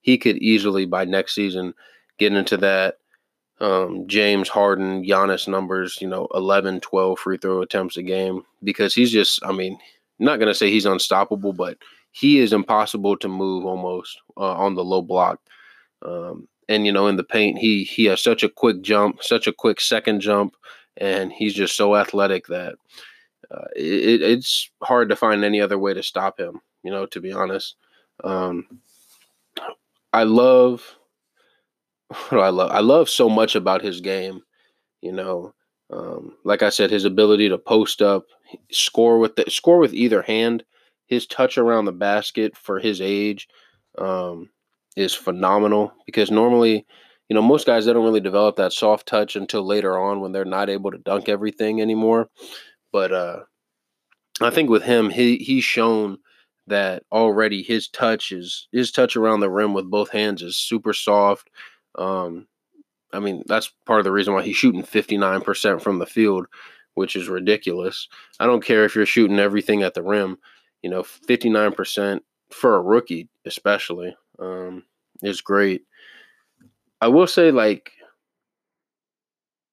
he 0.00 0.18
could 0.18 0.38
easily 0.38 0.86
by 0.86 1.04
next 1.04 1.34
season 1.34 1.74
get 2.18 2.32
into 2.32 2.56
that 2.58 2.98
um, 3.60 4.06
James 4.08 4.48
Harden, 4.48 5.04
Giannis 5.04 5.46
numbers, 5.46 5.98
you 6.00 6.08
know, 6.08 6.26
11, 6.34 6.80
12 6.80 7.18
free 7.18 7.38
throw 7.38 7.62
attempts 7.62 7.96
a 7.96 8.02
game 8.02 8.42
because 8.64 8.92
he's 8.92 9.12
just, 9.12 9.38
I 9.44 9.52
mean, 9.52 9.78
not 10.18 10.38
going 10.38 10.48
to 10.48 10.54
say 10.54 10.68
he's 10.68 10.84
unstoppable, 10.84 11.52
but 11.52 11.78
he 12.10 12.40
is 12.40 12.52
impossible 12.52 13.16
to 13.18 13.28
move 13.28 13.64
almost 13.64 14.20
uh, 14.36 14.54
on 14.54 14.74
the 14.74 14.84
low 14.84 15.00
block. 15.00 15.40
Um, 16.04 16.48
and 16.68 16.84
you 16.84 16.92
know, 16.92 17.06
in 17.06 17.16
the 17.16 17.24
paint, 17.24 17.58
he 17.58 17.84
he 17.84 18.06
has 18.06 18.20
such 18.20 18.42
a 18.42 18.48
quick 18.48 18.82
jump, 18.82 19.22
such 19.22 19.46
a 19.46 19.52
quick 19.52 19.80
second 19.80 20.20
jump, 20.20 20.56
and 20.96 21.32
he's 21.32 21.54
just 21.54 21.76
so 21.76 21.96
athletic 21.96 22.46
that 22.48 22.74
uh, 23.52 23.64
it, 23.76 24.22
it's 24.22 24.70
hard 24.82 25.08
to 25.08 25.16
find 25.16 25.44
any 25.44 25.60
other 25.60 25.78
way 25.78 25.94
to 25.94 26.02
stop 26.02 26.38
him. 26.38 26.60
You 26.82 26.90
know, 26.90 27.06
to 27.06 27.20
be 27.20 27.32
honest, 27.32 27.76
um, 28.24 28.80
I 30.12 30.24
love 30.24 30.96
what 32.28 32.30
do 32.30 32.40
I 32.40 32.50
love? 32.50 32.70
I 32.70 32.80
love 32.80 33.08
so 33.08 33.28
much 33.28 33.54
about 33.54 33.82
his 33.82 34.00
game. 34.00 34.42
You 35.00 35.12
know, 35.12 35.54
um, 35.90 36.36
like 36.44 36.62
I 36.62 36.68
said, 36.68 36.90
his 36.90 37.04
ability 37.04 37.48
to 37.48 37.58
post 37.58 38.02
up, 38.02 38.24
score 38.70 39.18
with 39.18 39.36
the, 39.36 39.44
score 39.48 39.78
with 39.78 39.94
either 39.94 40.22
hand, 40.22 40.64
his 41.06 41.26
touch 41.26 41.58
around 41.58 41.84
the 41.86 41.92
basket 41.92 42.56
for 42.56 42.78
his 42.78 43.00
age 43.00 43.48
um, 43.98 44.50
is 44.96 45.14
phenomenal. 45.14 45.92
Because 46.06 46.30
normally, 46.30 46.86
you 47.28 47.34
know, 47.34 47.42
most 47.42 47.66
guys 47.66 47.86
they 47.86 47.92
don't 47.92 48.04
really 48.04 48.20
develop 48.20 48.56
that 48.56 48.72
soft 48.72 49.06
touch 49.06 49.36
until 49.36 49.66
later 49.66 49.98
on 49.98 50.20
when 50.20 50.32
they're 50.32 50.44
not 50.44 50.70
able 50.70 50.90
to 50.90 50.98
dunk 50.98 51.28
everything 51.28 51.80
anymore. 51.80 52.28
But 52.92 53.12
uh, 53.12 53.40
I 54.40 54.50
think 54.50 54.70
with 54.70 54.82
him, 54.82 55.10
he 55.10 55.38
he's 55.38 55.64
shown 55.64 56.18
that 56.68 57.02
already 57.10 57.62
his 57.62 57.88
touch 57.88 58.32
is 58.32 58.68
his 58.72 58.92
touch 58.92 59.16
around 59.16 59.40
the 59.40 59.50
rim 59.50 59.74
with 59.74 59.90
both 59.90 60.10
hands 60.10 60.42
is 60.42 60.56
super 60.56 60.92
soft 60.92 61.50
um, 61.96 62.46
I 63.12 63.20
mean, 63.20 63.42
that's 63.46 63.72
part 63.86 64.00
of 64.00 64.04
the 64.04 64.12
reason 64.12 64.34
why 64.34 64.42
he's 64.42 64.56
shooting 64.56 64.82
59% 64.82 65.82
from 65.82 65.98
the 65.98 66.06
field, 66.06 66.46
which 66.94 67.14
is 67.14 67.28
ridiculous. 67.28 68.08
I 68.40 68.46
don't 68.46 68.64
care 68.64 68.84
if 68.84 68.94
you're 68.94 69.06
shooting 69.06 69.38
everything 69.38 69.82
at 69.82 69.94
the 69.94 70.02
rim, 70.02 70.38
you 70.82 70.90
know, 70.90 71.02
59% 71.02 72.20
for 72.50 72.76
a 72.76 72.80
rookie, 72.82 73.28
especially, 73.44 74.16
um, 74.38 74.84
is 75.22 75.40
great. 75.40 75.82
I 77.00 77.08
will 77.08 77.26
say, 77.26 77.50
like, 77.50 77.92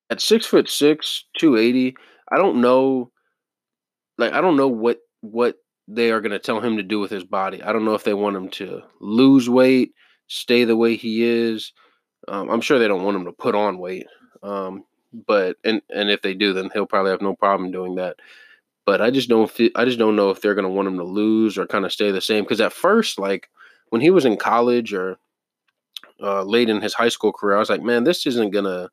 at 0.09 0.19
six 0.19 0.45
foot 0.45 0.67
six, 0.67 1.25
280, 1.37 1.95
I 2.31 2.37
don't 2.37 2.61
know, 2.61 3.11
like, 4.17 4.33
I 4.33 4.41
don't 4.41 4.57
know 4.57 4.67
what, 4.67 4.99
what 5.21 5.55
they 5.87 6.11
are 6.11 6.21
going 6.21 6.31
to 6.31 6.39
tell 6.39 6.61
him 6.61 6.77
to 6.77 6.83
do 6.83 6.99
with 6.99 7.11
his 7.11 7.23
body. 7.23 7.63
I 7.63 7.73
don't 7.73 7.85
know 7.85 7.95
if 7.95 8.03
they 8.03 8.13
want 8.13 8.35
him 8.35 8.49
to 8.49 8.81
lose 9.01 9.49
weight, 9.49 9.93
stay 10.27 10.63
the 10.63 10.77
way 10.77 10.95
he 10.95 11.23
is 11.23 11.73
um, 12.27 12.49
I'm 12.49 12.61
sure 12.61 12.79
they 12.79 12.87
don't 12.87 13.03
want 13.03 13.17
him 13.17 13.25
to 13.25 13.31
put 13.31 13.55
on 13.55 13.77
weight, 13.79 14.07
um, 14.43 14.83
but 15.27 15.57
and 15.63 15.81
and 15.89 16.09
if 16.09 16.21
they 16.21 16.33
do, 16.33 16.53
then 16.53 16.69
he'll 16.73 16.85
probably 16.85 17.11
have 17.11 17.21
no 17.21 17.35
problem 17.35 17.71
doing 17.71 17.95
that. 17.95 18.17
But 18.85 19.01
I 19.01 19.11
just 19.11 19.29
don't 19.29 19.49
feel, 19.49 19.69
I 19.75 19.85
just 19.85 19.99
don't 19.99 20.15
know 20.15 20.31
if 20.31 20.41
they're 20.41 20.55
going 20.55 20.63
to 20.63 20.69
want 20.69 20.87
him 20.87 20.97
to 20.97 21.03
lose 21.03 21.57
or 21.57 21.67
kind 21.67 21.85
of 21.85 21.93
stay 21.93 22.11
the 22.11 22.21
same. 22.21 22.43
Because 22.43 22.61
at 22.61 22.73
first, 22.73 23.19
like 23.19 23.49
when 23.89 24.01
he 24.01 24.09
was 24.09 24.25
in 24.25 24.37
college 24.37 24.93
or 24.93 25.19
uh, 26.21 26.43
late 26.43 26.69
in 26.69 26.81
his 26.81 26.93
high 26.93 27.09
school 27.09 27.31
career, 27.31 27.55
I 27.55 27.59
was 27.59 27.69
like, 27.69 27.83
man, 27.83 28.03
this 28.03 28.25
isn't 28.25 28.51
gonna 28.51 28.89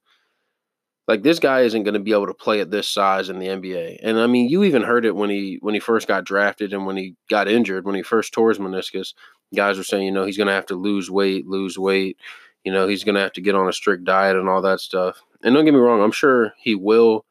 like 1.09 1.23
this 1.23 1.38
guy 1.38 1.61
isn't 1.61 1.85
going 1.85 1.95
to 1.95 2.01
be 2.01 2.12
able 2.12 2.27
to 2.27 2.35
play 2.35 2.61
at 2.61 2.71
this 2.71 2.88
size 2.88 3.29
in 3.29 3.38
the 3.38 3.47
NBA. 3.47 4.01
And 4.03 4.19
I 4.19 4.27
mean, 4.27 4.49
you 4.49 4.64
even 4.64 4.83
heard 4.83 5.05
it 5.05 5.14
when 5.14 5.31
he 5.31 5.59
when 5.61 5.75
he 5.75 5.81
first 5.81 6.09
got 6.09 6.25
drafted 6.25 6.73
and 6.73 6.87
when 6.87 6.97
he 6.97 7.14
got 7.31 7.49
injured, 7.49 7.85
when 7.85 7.95
he 7.95 8.03
first 8.03 8.33
tore 8.33 8.49
his 8.49 8.59
meniscus. 8.59 9.14
Guys 9.55 9.79
were 9.79 9.85
saying, 9.85 10.05
you 10.05 10.11
know, 10.11 10.25
he's 10.25 10.37
going 10.37 10.49
to 10.49 10.53
have 10.53 10.66
to 10.66 10.75
lose 10.75 11.09
weight, 11.09 11.47
lose 11.47 11.79
weight. 11.79 12.19
You 12.64 12.73
know, 12.73 12.88
he's 12.88 13.05
going 13.05 13.14
to 13.14 13.21
have 13.21 13.33
to 13.35 13.40
get 13.40 13.55
on 13.55 13.69
a 13.69 13.73
strict 13.73 14.05
diet 14.05 14.35
and 14.37 14.49
all 14.49 14.61
that 14.62 14.81
stuff. 14.81 15.23
And 15.45 15.55
don't 15.55 15.64
get 15.64 15.73
me 15.73 15.79
wrong, 15.79 16.03
I'm 16.03 16.11
sure 16.11 16.53
he 16.59 16.75
will 16.75 17.25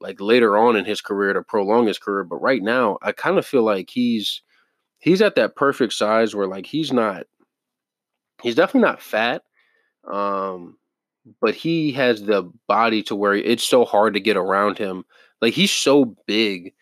like 0.00 0.20
later 0.20 0.56
on 0.56 0.76
in 0.76 0.84
his 0.84 1.00
career 1.00 1.32
to 1.32 1.42
prolong 1.42 1.86
his 1.86 1.98
career, 1.98 2.24
but 2.24 2.36
right 2.36 2.62
now 2.62 2.98
I 3.02 3.12
kind 3.12 3.38
of 3.38 3.46
feel 3.46 3.62
like 3.62 3.90
he's 3.90 4.42
he's 4.98 5.22
at 5.22 5.34
that 5.36 5.56
perfect 5.56 5.92
size 5.92 6.34
where 6.34 6.46
like 6.46 6.66
he's 6.66 6.92
not 6.92 7.24
he's 8.42 8.54
definitely 8.54 8.88
not 8.88 9.02
fat. 9.02 9.42
Um 10.10 10.76
but 11.40 11.54
he 11.54 11.92
has 11.92 12.22
the 12.22 12.50
body 12.66 13.02
to 13.04 13.16
where 13.16 13.34
it's 13.34 13.64
so 13.64 13.84
hard 13.84 14.14
to 14.14 14.20
get 14.20 14.36
around 14.36 14.78
him. 14.78 15.04
Like 15.40 15.54
he's 15.54 15.70
so 15.70 16.16
big 16.26 16.74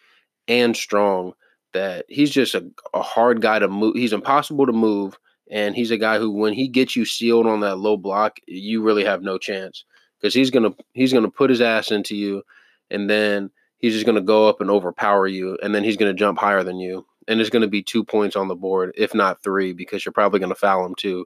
and 0.49 0.77
strong 0.77 1.35
that 1.73 2.07
he's 2.09 2.31
just 2.31 2.55
a, 2.55 2.69
a 2.95 3.03
hard 3.03 3.43
guy 3.43 3.59
to 3.59 3.69
move. 3.69 3.97
He's 3.97 4.13
impossible 4.13 4.67
to 4.67 4.73
move. 4.73 5.19
And 5.51 5.77
he's 5.77 5.93
a 5.93 5.99
guy 5.99 6.19
who, 6.19 6.33
when 6.33 6.55
he 6.55 6.67
gets 6.67 6.97
you 6.97 7.05
sealed 7.05 7.47
on 7.47 7.61
that 7.61 7.77
low 7.77 7.97
block, 7.97 8.39
you 8.47 8.83
really 8.83 9.05
have 9.05 9.23
no 9.23 9.39
chance 9.39 9.85
because 10.19 10.35
he's 10.35 10.51
gonna 10.51 10.71
he's 10.95 11.13
gonna 11.13 11.31
put 11.31 11.51
his 11.51 11.61
ass 11.61 11.91
into 11.91 12.17
you, 12.17 12.43
and 12.91 13.09
then 13.09 13.51
he's 13.79 13.93
just 13.93 14.07
gonna 14.07 14.21
go 14.21 14.49
up 14.49 14.61
and 14.61 14.71
overpower 14.71 15.27
you, 15.27 15.59
and 15.63 15.75
then 15.75 15.85
he's 15.85 15.97
gonna 15.97 16.15
jump 16.15 16.39
higher 16.39 16.63
than 16.63 16.79
you, 16.79 17.07
and 17.29 17.39
there's 17.39 17.51
gonna 17.51 17.69
be 17.69 17.83
two 17.83 18.05
points 18.05 18.37
on 18.37 18.49
the 18.49 18.57
board, 18.57 18.93
if 18.97 19.15
not 19.15 19.43
three, 19.43 19.73
because 19.73 20.05
you're 20.05 20.13
probably 20.13 20.41
gonna 20.41 20.55
foul 20.55 20.85
him 20.85 20.95
too, 20.97 21.25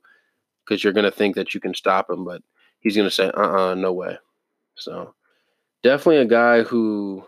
because 0.64 0.83
you're 0.85 0.92
gonna 0.92 1.11
think 1.11 1.35
that 1.37 1.54
you 1.54 1.61
can 1.61 1.74
stop 1.74 2.11
him, 2.11 2.24
but 2.24 2.42
he's 2.80 2.96
gonna 2.96 3.10
say, 3.10 3.30
"Uh, 3.34 3.70
uh 3.70 3.74
no 3.74 3.92
way." 3.92 4.18
So 4.76 5.14
definitely 5.82 6.18
a 6.22 6.26
guy 6.26 6.62
who 6.62 7.24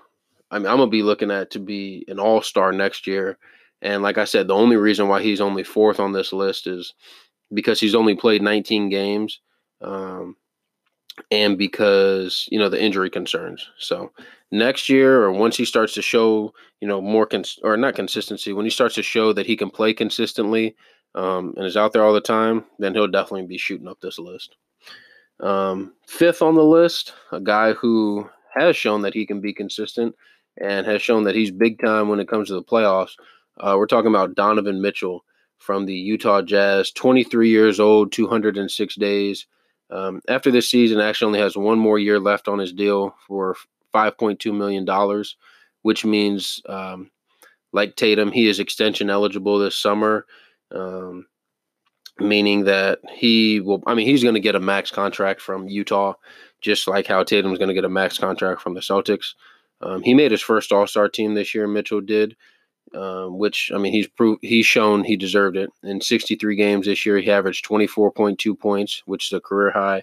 I 0.50 0.58
mean, 0.58 0.66
I'm 0.68 0.76
gonna 0.76 0.90
be 0.90 1.02
looking 1.02 1.30
at 1.30 1.50
to 1.52 1.58
be 1.58 2.04
an 2.08 2.20
all 2.20 2.42
star 2.42 2.72
next 2.72 3.06
year. 3.06 3.38
And 3.80 4.02
like 4.02 4.18
I 4.18 4.24
said, 4.24 4.46
the 4.48 4.54
only 4.54 4.76
reason 4.76 5.08
why 5.08 5.22
he's 5.22 5.40
only 5.40 5.64
fourth 5.64 5.98
on 5.98 6.12
this 6.12 6.32
list 6.32 6.66
is 6.66 6.94
because 7.52 7.80
he's 7.80 7.94
only 7.94 8.14
played 8.14 8.42
19 8.42 8.88
games, 8.90 9.40
um, 9.80 10.36
and 11.30 11.58
because 11.58 12.48
you 12.50 12.58
know 12.58 12.68
the 12.68 12.82
injury 12.82 13.10
concerns. 13.10 13.66
So 13.78 14.12
next 14.50 14.88
year, 14.88 15.22
or 15.22 15.32
once 15.32 15.56
he 15.56 15.64
starts 15.64 15.94
to 15.94 16.02
show, 16.02 16.54
you 16.80 16.88
know, 16.88 17.00
more 17.00 17.26
cons- 17.26 17.58
or 17.62 17.76
not 17.76 17.94
consistency, 17.94 18.52
when 18.52 18.66
he 18.66 18.70
starts 18.70 18.94
to 18.96 19.02
show 19.02 19.32
that 19.32 19.46
he 19.46 19.56
can 19.56 19.70
play 19.70 19.94
consistently 19.94 20.76
um, 21.14 21.54
and 21.56 21.66
is 21.66 21.76
out 21.76 21.92
there 21.92 22.04
all 22.04 22.12
the 22.14 22.20
time, 22.20 22.64
then 22.78 22.94
he'll 22.94 23.08
definitely 23.08 23.46
be 23.46 23.58
shooting 23.58 23.88
up 23.88 24.00
this 24.00 24.18
list. 24.18 24.56
Um, 25.42 25.94
fifth 26.06 26.40
on 26.40 26.54
the 26.54 26.64
list, 26.64 27.12
a 27.32 27.40
guy 27.40 27.72
who 27.72 28.28
has 28.54 28.76
shown 28.76 29.02
that 29.02 29.14
he 29.14 29.26
can 29.26 29.40
be 29.40 29.52
consistent 29.52 30.14
and 30.60 30.86
has 30.86 31.02
shown 31.02 31.24
that 31.24 31.34
he's 31.34 31.50
big 31.50 31.80
time 31.80 32.08
when 32.08 32.20
it 32.20 32.28
comes 32.28 32.48
to 32.48 32.54
the 32.54 32.62
playoffs. 32.62 33.12
Uh, 33.58 33.74
we're 33.76 33.86
talking 33.86 34.10
about 34.10 34.34
Donovan 34.34 34.80
Mitchell 34.80 35.24
from 35.58 35.86
the 35.86 35.94
Utah 35.94 36.42
Jazz, 36.42 36.90
23 36.92 37.48
years 37.48 37.80
old, 37.80 38.12
206 38.12 38.94
days. 38.96 39.46
Um, 39.90 40.20
after 40.28 40.50
this 40.50 40.68
season, 40.68 41.00
actually 41.00 41.26
only 41.28 41.40
has 41.40 41.56
one 41.56 41.78
more 41.78 41.98
year 41.98 42.18
left 42.18 42.48
on 42.48 42.58
his 42.58 42.72
deal 42.72 43.14
for 43.26 43.56
5.2 43.94 44.56
million 44.56 44.84
dollars, 44.84 45.36
which 45.82 46.04
means, 46.04 46.60
um, 46.68 47.10
like 47.72 47.96
Tatum, 47.96 48.32
he 48.32 48.48
is 48.48 48.58
extension 48.60 49.10
eligible 49.10 49.58
this 49.58 49.76
summer, 49.78 50.26
um, 50.70 51.26
meaning 52.18 52.64
that 52.64 53.00
he 53.12 53.60
will. 53.60 53.82
I 53.86 53.94
mean, 53.94 54.06
he's 54.06 54.22
going 54.22 54.34
to 54.34 54.40
get 54.40 54.54
a 54.54 54.60
max 54.60 54.90
contract 54.90 55.40
from 55.40 55.68
Utah, 55.68 56.14
just 56.60 56.86
like 56.88 57.06
how 57.06 57.22
Tatum's 57.24 57.58
going 57.58 57.68
to 57.68 57.74
get 57.74 57.84
a 57.84 57.88
max 57.88 58.18
contract 58.18 58.60
from 58.60 58.74
the 58.74 58.80
Celtics. 58.80 59.34
Um, 59.80 60.02
he 60.02 60.14
made 60.14 60.30
his 60.30 60.42
first 60.42 60.72
All 60.72 60.86
Star 60.86 61.08
team 61.08 61.34
this 61.34 61.54
year. 61.54 61.66
Mitchell 61.66 62.00
did 62.00 62.36
um, 62.94 63.38
which 63.38 63.70
I 63.74 63.78
mean 63.78 63.92
he's 63.92 64.06
proved 64.06 64.40
he's 64.42 64.66
shown 64.66 65.04
he 65.04 65.16
deserved 65.16 65.56
it. 65.56 65.70
In 65.82 66.00
63 66.00 66.56
games 66.56 66.86
this 66.86 67.06
year, 67.06 67.18
he 67.18 67.30
averaged 67.30 67.66
24.2 67.66 68.58
points, 68.58 69.02
which 69.06 69.26
is 69.26 69.32
a 69.32 69.40
career 69.40 69.70
high, 69.70 70.02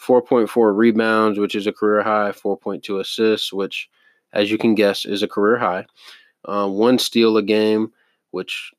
4.4 0.00 0.76
rebounds, 0.76 1.38
which 1.38 1.54
is 1.54 1.66
a 1.66 1.72
career 1.72 2.02
high, 2.02 2.30
4.2 2.30 3.00
assists, 3.00 3.52
which, 3.52 3.88
as 4.32 4.50
you 4.50 4.58
can 4.58 4.74
guess, 4.74 5.04
is 5.04 5.22
a 5.22 5.28
career 5.28 5.58
high. 5.58 5.86
Uh, 6.44 6.68
one 6.68 6.98
steal 6.98 7.36
a 7.36 7.42
game, 7.42 7.92
which 8.30 8.70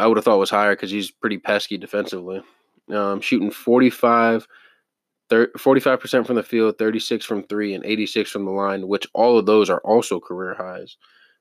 I 0.00 0.06
would 0.06 0.16
have 0.16 0.24
thought 0.24 0.38
was 0.38 0.50
higher 0.50 0.74
because 0.74 0.90
he's 0.90 1.10
pretty 1.10 1.38
pesky 1.38 1.78
defensively. 1.78 2.42
Um, 2.92 3.20
shooting 3.20 3.50
45. 3.50 4.46
45% 5.30 6.26
from 6.26 6.34
the 6.34 6.42
field, 6.42 6.76
36 6.76 7.24
from 7.24 7.44
three, 7.44 7.72
and 7.72 7.84
86 7.84 8.32
from 8.32 8.46
the 8.46 8.50
line, 8.50 8.88
which 8.88 9.06
all 9.14 9.38
of 9.38 9.46
those 9.46 9.70
are 9.70 9.80
also 9.84 10.18
career 10.18 10.56
highs 10.58 10.96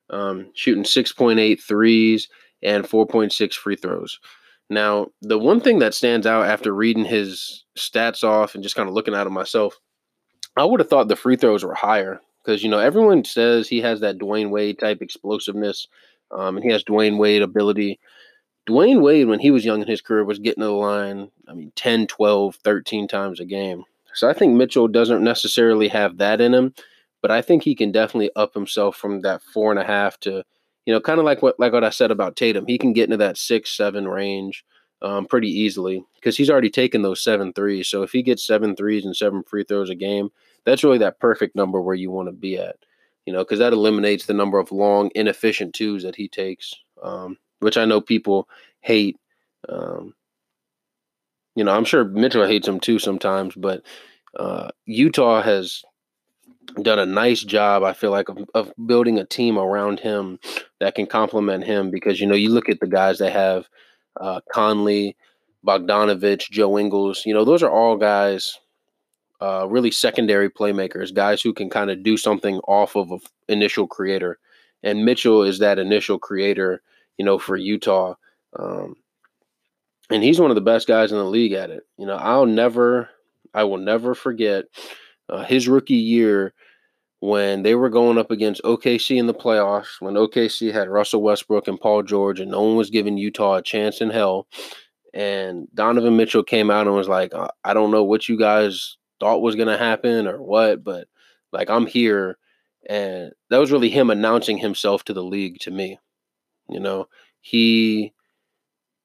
um, 0.10 0.52
shooting 0.54 0.84
6.8 0.84 1.62
threes 1.62 2.28
and 2.64 2.84
4.6 2.84 3.54
free 3.54 3.76
throws. 3.76 4.20
Now, 4.70 5.08
the 5.22 5.40
one 5.40 5.62
thing 5.62 5.80
that 5.80 5.94
stands 5.94 6.28
out 6.28 6.46
after 6.46 6.74
reading 6.74 7.06
his 7.06 7.66
stats 7.78 8.24
off 8.24 8.54
and 8.54 8.64
just 8.64 8.76
kind 8.76 8.88
of 8.88 8.94
looking 8.94 9.16
at 9.16 9.26
him 9.26 9.34
myself, 9.34 9.80
I 10.56 10.66
would 10.66 10.80
have 10.80 10.90
thought 10.90 11.08
the 11.08 11.16
free 11.16 11.38
throws 11.38 11.64
were 11.64 11.74
higher 11.74 12.20
because 12.44 12.64
you 12.64 12.70
know 12.70 12.80
everyone 12.80 13.24
says 13.24 13.68
he 13.68 13.80
has 13.82 14.00
that 14.02 14.18
Dwyane 14.18 14.52
Wade 14.52 14.78
type 14.80 15.02
explosiveness, 15.02 15.88
um, 16.32 16.58
and 16.58 16.64
he 16.64 16.72
has 16.72 16.84
Dwyane 16.84 17.18
Wade 17.18 17.42
ability. 17.42 18.00
Dwyane 18.68 19.02
Wade, 19.02 19.28
when 19.28 19.40
he 19.40 19.52
was 19.52 19.66
young 19.66 19.82
in 19.82 19.88
his 19.88 20.02
career, 20.02 20.24
was 20.24 20.40
getting 20.40 20.62
to 20.62 20.68
the 20.68 20.74
line, 20.74 21.32
I 21.48 21.54
mean, 21.54 21.72
10, 21.76 22.08
12, 22.08 22.56
13 22.56 23.08
times 23.08 23.40
a 23.40 23.46
game. 23.46 23.84
So 24.14 24.30
I 24.30 24.34
think 24.34 24.54
Mitchell 24.56 24.88
doesn't 24.88 25.24
necessarily 25.24 25.88
have 25.88 26.18
that 26.18 26.42
in 26.42 26.54
him, 26.54 26.74
but 27.22 27.32
I 27.32 27.42
think 27.42 27.64
he 27.64 27.76
can 27.76 27.92
definitely 27.92 28.32
up 28.36 28.54
himself 28.54 28.96
from 28.96 29.22
that 29.22 29.42
four 29.42 29.72
and 29.72 29.80
a 29.80 29.84
half 29.84 30.20
to, 30.22 30.44
you 30.86 30.94
know, 30.94 31.00
kind 31.00 31.20
of 31.20 31.26
like 31.26 31.42
what 31.42 31.60
like 31.60 31.74
what 31.74 31.84
I 31.84 31.90
said 31.90 32.12
about 32.12 32.36
Tatum. 32.36 32.66
He 32.68 32.78
can 32.78 32.94
get 32.94 33.06
into 33.06 33.18
that 33.18 33.38
six, 33.38 33.76
seven 33.76 34.08
range 34.08 34.66
um, 35.02 35.26
pretty 35.26 35.50
easily 35.50 36.04
because 36.16 36.36
he's 36.36 36.50
already 36.50 36.70
taken 36.70 37.02
those 37.02 37.24
seven 37.24 37.54
threes. 37.54 37.88
So 37.88 38.04
if 38.04 38.12
he 38.12 38.22
gets 38.22 38.46
seven 38.46 38.76
threes 38.76 39.06
and 39.06 39.16
seven 39.16 39.44
free 39.44 39.64
throws 39.64 39.90
a 39.90 39.96
game, 39.96 40.30
that's 40.66 40.84
really 40.84 40.98
that 41.00 41.20
perfect 41.20 41.56
number 41.56 41.82
where 41.82 41.96
you 41.96 42.12
want 42.12 42.28
to 42.28 42.34
be 42.34 42.58
at, 42.58 42.78
you 43.26 43.34
know, 43.34 43.40
because 43.40 43.60
that 43.60 43.74
eliminates 43.74 44.26
the 44.26 44.34
number 44.34 44.60
of 44.60 44.72
long, 44.72 45.10
inefficient 45.16 45.74
twos 45.74 46.04
that 46.04 46.16
he 46.16 46.28
takes, 46.28 46.74
um, 47.02 47.38
which 47.60 47.78
I 47.78 47.86
know 47.86 48.02
people 48.02 48.48
hate. 48.82 49.18
Um, 49.68 50.14
you 51.56 51.64
know, 51.64 51.72
I'm 51.72 51.86
sure 51.86 52.06
Mitchell 52.06 52.48
hates 52.48 52.68
him 52.68 52.80
too 52.80 53.00
sometimes, 53.00 53.56
but 53.56 53.84
uh, 54.38 54.70
Utah 54.86 55.42
has 55.42 55.84
done 56.82 57.00
a 57.00 57.06
nice 57.06 57.42
job, 57.42 57.84
I 57.84 57.94
feel 57.94 58.12
like, 58.12 58.30
of, 58.30 58.38
of 58.54 58.72
building 58.86 59.18
a 59.18 59.26
team 59.26 59.58
around 59.58 60.00
him 60.00 60.40
that 60.80 60.96
can 60.96 61.08
complement 61.08 61.64
him 61.64 61.90
because, 61.92 62.20
you 62.20 62.28
know, 62.28 62.36
you 62.36 62.50
look 62.50 62.70
at 62.70 62.80
the 62.80 62.88
guys 62.88 63.18
they 63.18 63.32
have 63.32 63.68
uh, 64.22 64.42
Conley, 64.52 65.18
Bogdanovich, 65.66 66.50
Joe 66.50 66.78
Ingles, 66.78 67.26
you 67.26 67.34
know, 67.34 67.44
those 67.44 67.64
are 67.64 67.72
all 67.72 67.98
guys, 67.98 68.58
uh, 69.42 69.68
really 69.70 69.92
secondary 69.92 70.50
playmakers, 70.50 71.14
guys 71.14 71.42
who 71.42 71.54
can 71.54 71.70
kind 71.70 71.90
of 71.90 72.04
do 72.04 72.18
something 72.18 72.60
off 72.60 72.96
of 72.96 73.12
an 73.12 73.20
initial 73.48 73.88
creator. 73.88 74.38
And 74.84 75.06
Mitchell 75.06 75.44
is 75.44 75.60
that 75.60 75.80
initial 75.80 76.20
creator, 76.20 76.82
you 77.20 77.26
know, 77.26 77.38
for 77.38 77.58
Utah. 77.58 78.16
Um, 78.58 78.96
and 80.10 80.24
he's 80.24 80.40
one 80.40 80.50
of 80.50 80.56
the 80.56 80.62
best 80.62 80.88
guys 80.88 81.12
in 81.12 81.18
the 81.20 81.24
league 81.26 81.52
at 81.52 81.70
it. 81.70 81.84
You 81.98 82.08
know, 82.08 82.16
I'll 82.16 82.48
never, 82.48 83.10
I 83.54 83.66
will 83.66 83.78
never 83.78 84.16
forget 84.16 84.66
uh, 85.28 85.44
his 85.44 85.68
rookie 85.68 85.96
year 85.96 86.54
when 87.20 87.62
they 87.62 87.76
were 87.76 87.90
going 87.90 88.18
up 88.18 88.32
against 88.32 88.64
OKC 88.64 89.18
in 89.18 89.28
the 89.28 89.34
playoffs, 89.34 90.00
when 90.00 90.14
OKC 90.14 90.72
had 90.72 90.88
Russell 90.88 91.22
Westbrook 91.22 91.68
and 91.68 91.80
Paul 91.80 92.02
George, 92.02 92.40
and 92.40 92.50
no 92.50 92.62
one 92.62 92.78
was 92.78 92.90
giving 92.90 93.18
Utah 93.18 93.56
a 93.56 93.62
chance 93.62 94.00
in 94.00 94.10
hell. 94.10 94.48
And 95.14 95.68
Donovan 95.76 96.16
Mitchell 96.16 96.44
came 96.44 96.72
out 96.72 96.88
and 96.88 96.96
was 96.96 97.10
like, 97.10 97.34
uh, 97.34 97.50
I 97.66 97.74
don't 97.74 97.92
know 97.92 98.06
what 98.06 98.30
you 98.30 98.38
guys 98.38 98.96
thought 99.20 99.42
was 99.42 99.56
going 99.56 99.68
to 99.68 99.78
happen 99.78 100.26
or 100.26 100.42
what, 100.42 100.84
but 100.84 101.08
like, 101.52 101.70
I'm 101.70 101.86
here. 101.86 102.38
And 102.88 103.34
that 103.50 103.58
was 103.58 103.72
really 103.72 103.90
him 103.90 104.10
announcing 104.10 104.58
himself 104.58 105.04
to 105.06 105.14
the 105.14 105.24
league 105.24 105.60
to 105.62 105.72
me. 105.72 106.00
You 106.70 106.80
know, 106.80 107.08
he 107.42 108.14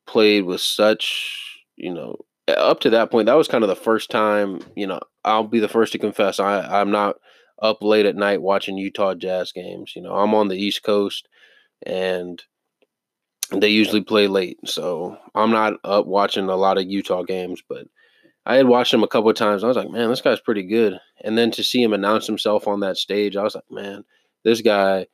played 0.07 0.45
with 0.45 0.61
such, 0.61 1.65
you 1.77 1.93
know, 1.93 2.17
up 2.49 2.81
to 2.81 2.91
that 2.91 3.11
point, 3.11 3.27
that 3.27 3.37
was 3.37 3.49
kind 3.49 3.65
of 3.65 3.69
the 3.69 3.77
first 3.77 4.11
time, 4.11 4.61
you 4.77 4.87
know, 4.87 5.01
I'll 5.25 5.45
be 5.45 5.61
the 5.61 5.69
first 5.69 5.93
to 5.93 5.99
confess 5.99 6.39
I, 6.39 6.81
I'm 6.81 6.91
not 6.91 7.17
up 7.63 7.83
late 7.83 8.07
at 8.07 8.17
night 8.17 8.43
watching 8.43 8.77
Utah 8.77 9.15
Jazz 9.15 9.53
games. 9.53 9.93
You 9.97 10.03
know, 10.03 10.15
I'm 10.15 10.35
on 10.35 10.49
the 10.49 10.57
East 10.59 10.83
Coast 10.83 11.29
and 11.87 12.43
they 13.51 13.69
usually 13.69 14.03
play 14.03 14.27
late. 14.27 14.59
So 14.65 15.17
I'm 15.35 15.51
not 15.51 15.75
up 15.85 16.07
watching 16.07 16.49
a 16.49 16.57
lot 16.57 16.79
of 16.79 16.85
Utah 16.85 17.23
games, 17.23 17.63
but 17.67 17.87
I 18.47 18.57
had 18.57 18.69
watched 18.69 18.93
him 18.93 19.03
a 19.03 19.09
couple 19.09 19.31
of 19.31 19.37
times. 19.37 19.65
I 19.65 19.69
was 19.69 19.77
like, 19.77 19.91
man, 19.91 20.11
this 20.11 20.21
guy's 20.21 20.41
pretty 20.41 20.65
good. 20.65 20.99
And 21.23 21.39
then 21.39 21.51
to 21.53 21.65
see 21.65 21.83
him 21.83 21.95
announce 21.95 22.27
himself 22.27 22.69
on 22.69 22.81
that 22.81 22.99
stage, 22.99 23.37
I 23.37 23.43
was 23.43 23.55
like, 23.55 23.71
man, 23.71 24.05
this 24.45 24.61
guy, 24.61 25.07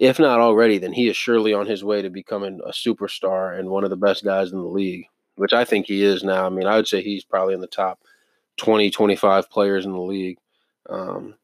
if 0.00 0.18
not 0.18 0.40
already, 0.40 0.78
then 0.78 0.94
he 0.94 1.08
is 1.08 1.16
surely 1.16 1.52
on 1.52 1.66
his 1.66 1.84
way 1.84 2.00
to 2.00 2.08
becoming 2.08 2.58
a 2.64 2.70
superstar 2.70 3.56
and 3.58 3.68
one 3.68 3.84
of 3.84 3.90
the 3.90 3.96
best 3.96 4.24
guys 4.24 4.50
in 4.50 4.58
the 4.58 4.64
league, 4.64 5.04
which 5.36 5.52
I 5.52 5.66
think 5.66 5.86
he 5.86 6.02
is 6.02 6.24
now. 6.24 6.46
I 6.46 6.48
mean, 6.48 6.66
I 6.66 6.76
would 6.76 6.88
say 6.88 7.02
he's 7.02 7.22
probably 7.22 7.52
in 7.52 7.60
the 7.60 7.66
top 7.66 8.00
20, 8.56 8.90
25 8.90 9.50
players 9.50 9.84
in 9.84 9.92
the 9.92 10.00
league. 10.00 10.38
Um, 10.88 11.34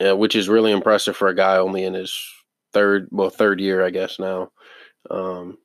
yeah, 0.00 0.10
which 0.10 0.34
is 0.34 0.48
really 0.48 0.72
impressive 0.72 1.16
for 1.16 1.28
a 1.28 1.36
guy 1.36 1.56
only 1.56 1.84
in 1.84 1.94
his 1.94 2.18
third, 2.72 3.06
well, 3.12 3.30
third 3.30 3.60
year, 3.60 3.84
I 3.84 3.90
guess 3.90 4.18
now. 4.18 4.50
Um, 5.08 5.56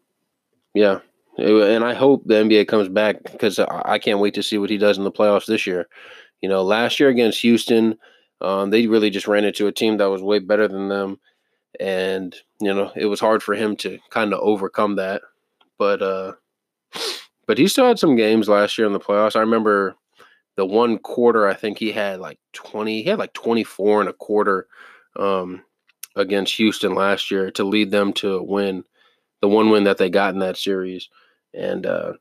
yeah, 0.75 0.99
and 1.39 1.83
I 1.83 1.95
hope 1.95 2.25
the 2.25 2.35
NBA 2.35 2.67
comes 2.67 2.89
back 2.89 3.23
because 3.23 3.57
I 3.57 3.97
can't 3.97 4.19
wait 4.19 4.35
to 4.35 4.43
see 4.43 4.59
what 4.59 4.69
he 4.69 4.77
does 4.77 4.99
in 4.99 5.03
the 5.03 5.11
playoffs 5.11 5.47
this 5.47 5.65
year. 5.65 5.87
You 6.41 6.49
know, 6.49 6.61
last 6.61 6.99
year 6.99 7.09
against 7.09 7.41
Houston, 7.41 7.97
um, 8.39 8.69
they 8.69 8.85
really 8.85 9.09
just 9.09 9.27
ran 9.27 9.45
into 9.45 9.65
a 9.65 9.71
team 9.71 9.97
that 9.97 10.11
was 10.11 10.21
way 10.21 10.37
better 10.37 10.67
than 10.67 10.89
them, 10.89 11.19
and 11.79 12.35
you 12.59 12.73
know 12.73 12.91
it 12.95 13.05
was 13.05 13.19
hard 13.19 13.43
for 13.43 13.55
him 13.55 13.75
to 13.77 13.99
kind 14.09 14.33
of 14.33 14.39
overcome 14.41 14.95
that. 14.95 15.21
But 15.77 16.01
uh, 16.01 16.33
but 17.47 17.57
he 17.57 17.67
still 17.67 17.87
had 17.87 17.99
some 17.99 18.15
games 18.15 18.49
last 18.49 18.77
year 18.77 18.87
in 18.87 18.93
the 18.93 18.99
playoffs. 18.99 19.35
I 19.35 19.41
remember 19.41 19.95
the 20.59 20.65
one 20.65 20.97
quarter, 20.97 21.47
I 21.47 21.53
think 21.53 21.77
he 21.77 21.93
had 21.93 22.19
like 22.19 22.37
20, 22.51 23.03
he 23.03 23.09
had 23.09 23.17
like 23.17 23.31
24 23.31 24.01
and 24.01 24.09
a 24.09 24.13
quarter 24.13 24.67
um, 25.15 25.63
against 26.17 26.55
Houston 26.55 26.93
last 26.95 27.31
year 27.31 27.49
to 27.51 27.63
lead 27.63 27.91
them 27.91 28.11
to 28.15 28.33
a 28.33 28.43
win, 28.43 28.83
the 29.39 29.47
one 29.47 29.69
win 29.69 29.85
that 29.85 29.97
they 29.97 30.09
got 30.09 30.33
in 30.33 30.41
that 30.41 30.57
series. 30.57 31.07
And 31.53 31.85
uh, 31.85 32.11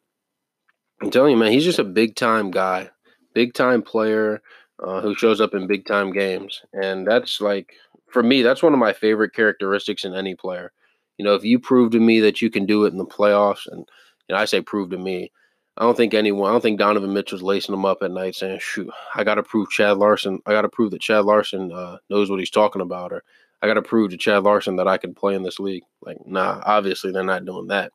I'm 1.03 1.11
telling 1.11 1.33
you, 1.33 1.37
man, 1.37 1.51
he's 1.51 1.65
just 1.65 1.81
a 1.81 1.85
big 1.85 2.15
time 2.15 2.53
guy, 2.53 2.91
big 3.35 3.55
time 3.55 3.83
player 3.83 4.41
uh, 4.81 5.01
who 5.01 5.17
shows 5.17 5.41
up 5.41 5.53
in 5.53 5.67
big 5.67 5.85
time 5.85 6.13
games. 6.13 6.63
And 6.73 7.09
that's 7.09 7.41
like, 7.41 7.75
for 8.11 8.23
me, 8.23 8.43
that's 8.43 8.63
one 8.63 8.73
of 8.73 8.79
my 8.79 8.93
favorite 8.93 9.35
characteristics 9.35 10.05
in 10.05 10.15
any 10.15 10.35
player. 10.35 10.73
You 11.17 11.25
know, 11.25 11.35
if 11.35 11.45
you 11.45 11.59
prove 11.59 11.93
to 11.93 12.01
me 12.01 12.21
that 12.21 12.41
you 12.41 12.51
can 12.51 12.67
do 12.67 12.85
it 12.85 12.93
in 12.93 12.99
the 12.99 13.05
playoffs, 13.05 13.67
and 13.71 13.87
know, 14.29 14.37
I 14.37 14.45
say 14.45 14.61
prove 14.61 14.91
to 14.91 14.99
me, 14.99 15.33
I 15.77 15.83
don't 15.83 15.97
think 15.97 16.15
anyone, 16.15 16.49
I 16.49 16.53
don't 16.53 16.61
think 16.61 16.79
Donovan 16.79 17.13
Mitchell's 17.13 17.43
lacing 17.43 17.73
them 17.73 17.85
up 17.85 18.03
at 18.03 18.11
night 18.11 18.35
saying, 18.35 18.59
shoot, 18.61 18.91
I 19.15 19.25
got 19.25 19.37
to 19.37 19.43
prove 19.43 19.71
Chad 19.71 19.97
Larson, 19.97 20.41
I 20.47 20.53
got 20.53 20.63
to 20.63 20.69
prove 20.69 20.91
that 20.91 21.01
Chad 21.01 21.25
Larson 21.25 21.73
uh, 21.73 21.99
knows 22.11 22.31
what 22.31 22.41
he's 22.41 22.51
talking 22.51 22.83
about, 22.83 23.13
or 23.13 23.23
I 23.63 23.67
got 23.67 23.75
to 23.75 23.83
prove 23.83 24.11
to 24.11 24.17
Chad 24.17 24.43
Larson 24.43 24.77
that 24.77 24.89
I 24.89 24.99
can 24.99 25.15
play 25.15 25.35
in 25.35 25.43
this 25.43 25.61
league. 25.61 25.85
Like, 26.03 26.19
nah, 26.27 26.61
obviously 26.65 27.13
they're 27.13 27.23
not 27.23 27.45
doing 27.45 27.69
that. 27.69 27.93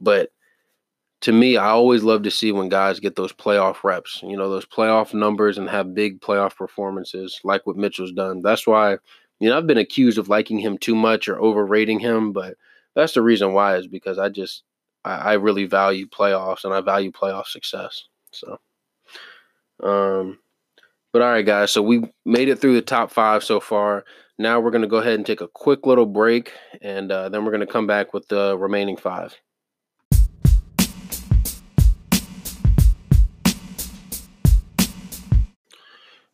But 0.00 0.30
to 1.22 1.32
me, 1.32 1.56
I 1.56 1.68
always 1.68 2.02
love 2.02 2.22
to 2.24 2.30
see 2.30 2.50
when 2.50 2.68
guys 2.68 2.98
get 2.98 3.14
those 3.14 3.32
playoff 3.32 3.84
reps, 3.84 4.20
you 4.22 4.36
know, 4.36 4.50
those 4.50 4.66
playoff 4.66 5.14
numbers 5.14 5.56
and 5.56 5.68
have 5.70 5.94
big 5.94 6.20
playoff 6.20 6.56
performances 6.56 7.40
like 7.44 7.66
what 7.66 7.76
Mitchell's 7.76 8.12
done. 8.12 8.42
That's 8.42 8.66
why, 8.66 8.96
you 9.42 9.50
know, 9.50 9.58
I've 9.58 9.66
been 9.66 9.76
accused 9.76 10.18
of 10.18 10.28
liking 10.28 10.60
him 10.60 10.78
too 10.78 10.94
much 10.94 11.26
or 11.26 11.36
overrating 11.42 11.98
him, 11.98 12.32
but 12.32 12.54
that's 12.94 13.14
the 13.14 13.22
reason 13.22 13.54
why 13.54 13.76
is 13.76 13.88
because 13.88 14.16
I 14.16 14.28
just 14.28 14.62
I, 15.04 15.16
I 15.16 15.32
really 15.32 15.64
value 15.64 16.06
playoffs 16.06 16.62
and 16.62 16.72
I 16.72 16.80
value 16.80 17.10
playoff 17.10 17.46
success. 17.46 18.04
So, 18.30 18.60
um, 19.82 20.38
but 21.12 21.22
all 21.22 21.28
right, 21.28 21.44
guys. 21.44 21.72
So 21.72 21.82
we 21.82 22.04
made 22.24 22.50
it 22.50 22.60
through 22.60 22.74
the 22.74 22.82
top 22.82 23.10
five 23.10 23.42
so 23.42 23.58
far. 23.58 24.04
Now 24.38 24.60
we're 24.60 24.70
to 24.82 24.88
go 24.88 24.98
ahead 24.98 25.14
and 25.14 25.26
take 25.26 25.40
a 25.40 25.48
quick 25.48 25.86
little 25.86 26.06
break, 26.06 26.52
and 26.80 27.10
uh, 27.10 27.28
then 27.28 27.44
we're 27.44 27.50
to 27.66 27.72
come 27.72 27.88
back 27.88 28.14
with 28.14 28.28
the 28.28 28.56
remaining 28.56 28.96
five. 28.96 29.36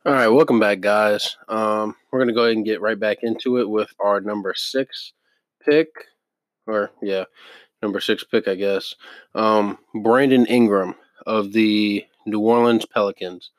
All 0.08 0.14
right, 0.14 0.28
welcome 0.28 0.58
back, 0.58 0.80
guys. 0.80 1.36
Um, 1.50 1.94
we're 2.10 2.24
to 2.24 2.32
go 2.32 2.44
ahead 2.44 2.56
and 2.56 2.64
get 2.64 2.80
right 2.80 2.98
back 2.98 3.18
into 3.20 3.58
it 3.58 3.68
with 3.68 3.92
our 4.00 4.22
number 4.22 4.54
six 4.56 5.12
pick, 5.62 5.88
or 6.66 6.90
yeah, 7.02 7.24
number 7.82 8.00
six 8.00 8.24
pick, 8.24 8.48
I 8.48 8.54
guess. 8.54 8.94
Um, 9.34 9.76
Brandon 10.02 10.46
Ingram 10.46 10.94
of 11.26 11.52
the 11.52 12.06
New 12.24 12.40
Orleans 12.40 12.86
Pelicans. 12.86 13.50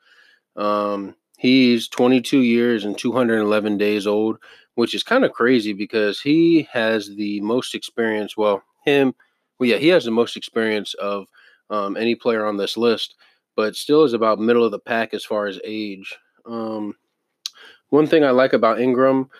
Um, 0.56 1.14
he's 1.38 1.86
22 1.86 2.40
years 2.40 2.84
and 2.84 2.98
211 2.98 3.78
days 3.78 4.08
old, 4.08 4.38
which 4.74 4.92
is 4.92 5.04
kind 5.04 5.24
of 5.24 5.30
crazy 5.30 5.72
because 5.72 6.20
he 6.20 6.66
has 6.72 7.14
the 7.14 7.40
most 7.42 7.76
experience. 7.76 8.36
Well, 8.36 8.60
him, 8.84 9.14
well, 9.60 9.68
yeah, 9.68 9.76
he 9.76 9.86
has 9.90 10.04
the 10.04 10.10
most 10.10 10.36
experience 10.36 10.94
of 10.94 11.28
um, 11.70 11.96
any 11.96 12.16
player 12.16 12.44
on 12.44 12.56
this 12.56 12.76
list, 12.76 13.14
but 13.54 13.76
still 13.76 14.02
is 14.02 14.14
about 14.14 14.40
middle 14.40 14.64
of 14.64 14.72
the 14.72 14.80
pack 14.80 15.14
as 15.14 15.24
far 15.24 15.46
as 15.46 15.60
age. 15.64 16.18
Um, 16.50 16.94
one 17.88 18.06
thing 18.06 18.24
I 18.24 18.30
like 18.30 18.52
about 18.52 18.80
Ingram 18.80 19.30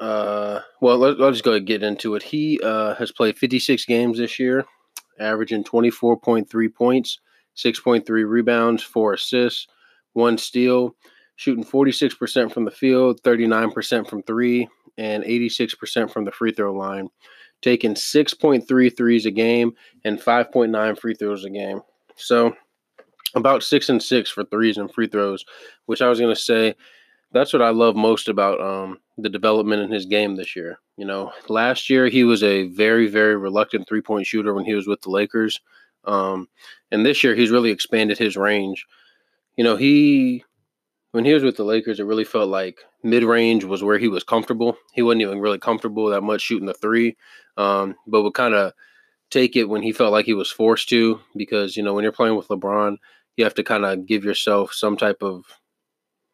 uh, 0.00 0.60
well, 0.80 0.96
let, 0.96 1.20
us 1.20 1.34
just 1.34 1.44
go 1.44 1.52
and 1.52 1.66
get 1.66 1.82
into 1.82 2.14
it. 2.14 2.22
He 2.22 2.58
uh, 2.62 2.94
has 2.94 3.12
played 3.12 3.36
56 3.36 3.84
games 3.84 4.16
this 4.16 4.38
year, 4.38 4.64
averaging 5.18 5.62
24.3 5.62 6.74
points, 6.74 7.20
6.3 7.54 8.28
rebounds, 8.28 8.82
four 8.82 9.12
assists, 9.12 9.66
one 10.14 10.38
steal, 10.38 10.96
shooting 11.36 11.64
46% 11.64 12.52
from 12.52 12.64
the 12.64 12.70
field, 12.70 13.22
39% 13.22 14.08
from 14.08 14.22
three, 14.22 14.68
and 14.96 15.22
86% 15.22 16.10
from 16.10 16.24
the 16.24 16.32
free 16.32 16.52
throw 16.52 16.72
line. 16.72 17.10
taking 17.60 17.94
6.3 17.94 18.96
threes 18.96 19.26
a 19.26 19.30
game 19.30 19.72
and 20.02 20.18
5.9 20.18 20.98
free 20.98 21.14
throws 21.14 21.44
a 21.44 21.50
game. 21.50 21.82
So 22.16 22.54
about 23.34 23.62
six 23.62 23.88
and 23.88 24.02
six 24.02 24.30
for 24.30 24.44
threes 24.44 24.76
and 24.76 24.92
free 24.92 25.06
throws, 25.06 25.44
which 25.86 26.02
I 26.02 26.08
was 26.08 26.18
going 26.18 26.34
to 26.34 26.40
say 26.40 26.74
that's 27.32 27.52
what 27.52 27.62
I 27.62 27.70
love 27.70 27.96
most 27.96 28.28
about 28.28 28.60
um, 28.60 28.98
the 29.16 29.28
development 29.28 29.82
in 29.82 29.90
his 29.90 30.06
game 30.06 30.36
this 30.36 30.56
year. 30.56 30.78
You 30.96 31.04
know, 31.04 31.32
last 31.48 31.88
year 31.88 32.08
he 32.08 32.24
was 32.24 32.42
a 32.42 32.64
very, 32.68 33.06
very 33.06 33.36
reluctant 33.36 33.88
three 33.88 34.02
point 34.02 34.26
shooter 34.26 34.54
when 34.54 34.64
he 34.64 34.74
was 34.74 34.86
with 34.86 35.00
the 35.02 35.10
Lakers. 35.10 35.60
Um, 36.04 36.48
and 36.90 37.04
this 37.04 37.22
year 37.22 37.34
he's 37.34 37.50
really 37.50 37.70
expanded 37.70 38.18
his 38.18 38.36
range. 38.36 38.86
You 39.56 39.64
know, 39.64 39.76
he, 39.76 40.44
when 41.12 41.24
he 41.24 41.34
was 41.34 41.42
with 41.42 41.56
the 41.56 41.64
Lakers, 41.64 42.00
it 42.00 42.04
really 42.04 42.24
felt 42.24 42.48
like 42.48 42.78
mid 43.02 43.22
range 43.22 43.64
was 43.64 43.82
where 43.82 43.98
he 43.98 44.08
was 44.08 44.24
comfortable. 44.24 44.76
He 44.92 45.02
wasn't 45.02 45.22
even 45.22 45.40
really 45.40 45.58
comfortable 45.58 46.06
that 46.06 46.22
much 46.22 46.40
shooting 46.40 46.66
the 46.66 46.74
three, 46.74 47.16
um, 47.56 47.96
but 48.06 48.22
would 48.22 48.34
kind 48.34 48.54
of 48.54 48.72
take 49.30 49.56
it 49.56 49.68
when 49.68 49.82
he 49.82 49.92
felt 49.92 50.12
like 50.12 50.26
he 50.26 50.34
was 50.34 50.50
forced 50.50 50.88
to 50.90 51.20
because, 51.36 51.76
you 51.76 51.82
know, 51.82 51.94
when 51.94 52.02
you're 52.02 52.12
playing 52.12 52.36
with 52.36 52.48
LeBron, 52.48 52.96
you 53.36 53.44
have 53.44 53.54
to 53.54 53.62
kind 53.62 53.84
of 53.84 54.06
give 54.06 54.24
yourself 54.24 54.72
some 54.72 54.96
type 54.96 55.22
of 55.22 55.44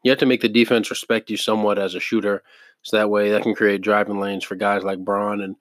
you 0.03 0.11
have 0.11 0.19
to 0.21 0.27
make 0.27 0.41
the 0.41 0.49
defense 0.49 0.89
respect 0.89 1.31
you 1.31 1.37
somewhat 1.37 1.79
as 1.79 1.95
a 1.95 2.01
shooter. 2.01 2.43
So 2.83 2.97
that 2.97 3.11
way 3.11 3.31
that 3.31 3.43
can 3.43 3.55
create 3.55 3.83
driving 3.83 4.21
lanes 4.21 4.45
for 4.45 4.55
guys 4.55 4.85
like 4.85 5.05
Bron 5.05 5.41
and 5.41 5.57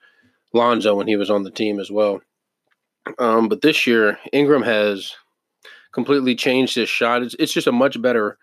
Lonzo 0.53 0.95
when 0.95 1.07
he 1.07 1.15
was 1.15 1.31
on 1.31 1.43
the 1.43 1.49
team 1.49 1.79
as 1.79 1.89
well. 1.89 2.21
Um, 3.17 3.49
but 3.49 3.61
this 3.61 3.87
year, 3.87 4.19
Ingram 4.31 4.61
has 4.61 5.15
completely 5.91 6.35
changed 6.35 6.75
his 6.75 6.89
shot. 6.89 7.23
It's, 7.23 7.35
it's 7.39 7.53
just 7.53 7.67
a 7.67 7.71
much 7.71 7.99
better 7.99 8.37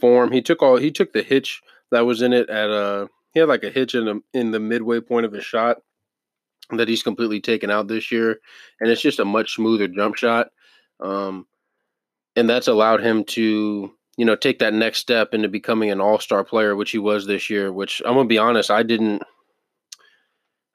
form. 0.00 0.30
He 0.30 0.40
took 0.40 0.62
all 0.62 0.76
he 0.76 0.92
took 0.92 1.12
the 1.12 1.22
hitch 1.22 1.60
that 1.90 2.06
was 2.06 2.22
in 2.22 2.32
it 2.32 2.48
at 2.48 2.70
uh 2.70 3.08
he 3.32 3.40
had 3.40 3.48
like 3.48 3.64
a 3.64 3.70
hitch 3.70 3.94
in 3.94 4.04
the 4.04 4.20
in 4.32 4.52
the 4.52 4.60
midway 4.60 5.00
point 5.00 5.26
of 5.26 5.32
his 5.32 5.44
shot 5.44 5.78
that 6.78 6.88
he's 6.88 7.02
completely 7.02 7.40
taken 7.40 7.70
out 7.70 7.88
this 7.88 8.10
year, 8.12 8.40
and 8.80 8.90
it's 8.90 9.02
just 9.02 9.20
a 9.20 9.24
much 9.24 9.54
smoother 9.54 9.88
jump 9.88 10.16
shot. 10.16 10.48
Um, 11.00 11.46
and 12.36 12.48
that's 12.48 12.68
allowed 12.68 13.02
him 13.02 13.24
to 13.24 13.92
you 14.20 14.26
know, 14.26 14.36
take 14.36 14.58
that 14.58 14.74
next 14.74 14.98
step 14.98 15.32
into 15.32 15.48
becoming 15.48 15.90
an 15.90 15.98
all 15.98 16.18
star 16.18 16.44
player, 16.44 16.76
which 16.76 16.90
he 16.90 16.98
was 16.98 17.26
this 17.26 17.48
year, 17.48 17.72
which 17.72 18.02
I'm 18.04 18.12
gonna 18.12 18.28
be 18.28 18.36
honest, 18.36 18.70
I 18.70 18.82
didn't 18.82 19.22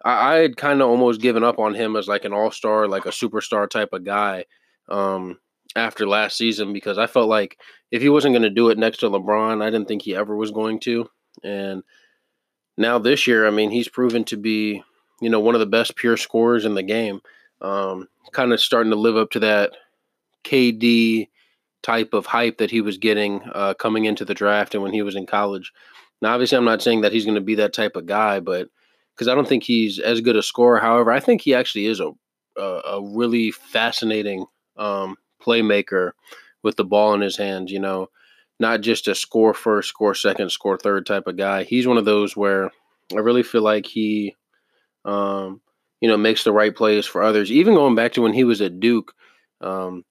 I, 0.04 0.34
I 0.34 0.36
had 0.38 0.58
kind 0.58 0.82
of 0.82 0.90
almost 0.90 1.22
given 1.22 1.44
up 1.44 1.60
on 1.60 1.76
him 1.76 1.96
as 1.96 2.08
like 2.08 2.26
an 2.26 2.34
all 2.34 2.50
star, 2.50 2.88
like 2.88 3.06
a 3.06 3.10
superstar 3.10 3.70
type 3.70 3.90
of 3.94 4.04
guy, 4.04 4.46
um, 4.90 5.38
after 5.76 6.08
last 6.08 6.38
season 6.38 6.74
because 6.74 6.98
I 6.98 7.06
felt 7.06 7.30
like 7.30 7.60
if 7.92 8.02
he 8.02 8.10
wasn't 8.10 8.34
gonna 8.34 8.50
do 8.50 8.70
it 8.70 8.80
next 8.80 9.02
to 9.02 9.12
LeBron, 9.12 9.62
I 9.62 9.70
didn't 9.70 9.88
think 9.88 10.02
he 10.02 10.16
ever 10.16 10.36
was 10.36 10.50
going 10.50 10.80
to. 10.82 11.08
And 11.44 11.84
now 12.78 12.98
this 12.98 13.28
year, 13.28 13.46
I 13.46 13.52
mean, 13.52 13.70
he's 13.70 13.90
proven 13.90 14.24
to 14.26 14.38
be, 14.38 14.82
you 15.26 15.32
know, 15.32 15.40
one 15.40 15.56
of 15.56 15.60
the 15.60 15.66
best 15.66 15.96
pure 15.96 16.18
scorers 16.18 16.66
in 16.66 16.76
the 16.76 16.84
game. 16.84 17.20
Um, 17.60 18.08
kind 18.32 18.54
of 18.54 18.62
starting 18.62 18.92
to 18.92 18.96
live 18.96 19.18
up 19.18 19.32
to 19.32 19.40
that 19.40 19.72
KD 20.44 21.30
type 21.82 22.14
of 22.14 22.28
hype 22.28 22.60
that 22.60 22.70
he 22.70 22.80
was 22.80 23.00
getting 23.00 23.42
uh, 23.56 23.74
coming 23.74 24.06
into 24.06 24.24
the 24.24 24.36
draft 24.36 24.76
and 24.76 24.84
when 24.84 24.94
he 24.94 25.02
was 25.02 25.16
in 25.16 25.26
college. 25.26 25.74
Now, 26.22 26.36
obviously, 26.36 26.60
I'm 26.60 26.64
not 26.64 26.84
saying 26.84 27.02
that 27.02 27.12
he's 27.12 27.26
going 27.26 27.34
to 27.34 27.42
be 27.42 27.56
that 27.56 27.74
type 27.74 27.96
of 27.96 28.06
guy, 28.06 28.40
but 28.40 28.70
because 29.16 29.28
I 29.28 29.34
don't 29.34 29.48
think 29.48 29.64
he's 29.64 29.98
as 29.98 30.22
good 30.22 30.36
a 30.36 30.44
scorer. 30.44 30.80
However, 30.80 31.12
I 31.12 31.20
think 31.20 31.42
he 31.42 31.56
actually 31.56 31.88
is 31.88 32.00
a 32.00 32.12
a, 32.56 32.82
a 32.86 33.02
really 33.04 33.50
fascinating 33.50 34.46
um, 34.78 35.16
playmaker 35.42 36.12
with 36.62 36.76
the 36.76 36.86
ball 36.86 37.16
in 37.16 37.22
his 37.22 37.36
hands. 37.36 37.72
You 37.72 37.80
know, 37.80 38.10
not 38.60 38.82
just 38.82 39.08
a 39.08 39.16
score 39.16 39.56
first, 39.56 39.90
score 39.90 40.14
second, 40.14 40.52
score 40.52 40.78
third 40.78 41.08
type 41.08 41.26
of 41.26 41.36
guy. 41.36 41.64
He's 41.64 41.88
one 41.88 41.98
of 41.98 42.06
those 42.06 42.38
where 42.38 42.70
I 43.14 43.20
really 43.20 43.44
feel 43.44 43.62
like 43.62 43.86
he, 43.86 44.36
um, 45.06 45.62
you 46.02 46.10
know, 46.10 46.18
makes 46.18 46.44
the 46.44 46.52
right 46.52 46.76
plays 46.76 47.06
for 47.06 47.24
others. 47.24 47.52
Even 47.52 47.76
going 47.76 47.96
back 47.96 48.14
to 48.14 48.22
when 48.22 48.34
he 48.34 48.44
was 48.44 48.62
at 48.62 48.80
Duke, 48.80 49.14
um, 49.62 50.04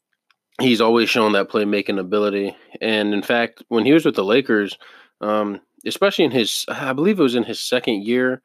he's 0.61 0.81
always 0.81 1.11
shown 1.11 1.33
that 1.33 1.51
playmaking 1.51 1.99
ability. 1.99 2.57
And 2.81 3.13
in 3.13 3.23
fact, 3.23 3.63
when 3.69 3.85
he 3.85 3.93
was 3.93 4.05
with 4.05 4.15
the 4.15 4.25
Lakers, 4.25 4.79
um, 5.21 5.61
especially 5.85 6.25
in 6.25 6.31
his, 6.31 6.65
I 6.69 6.93
believe 6.93 7.19
it 7.19 7.23
was 7.23 7.35
in 7.35 7.45
his 7.45 7.61
second 7.61 8.05
year, 8.05 8.41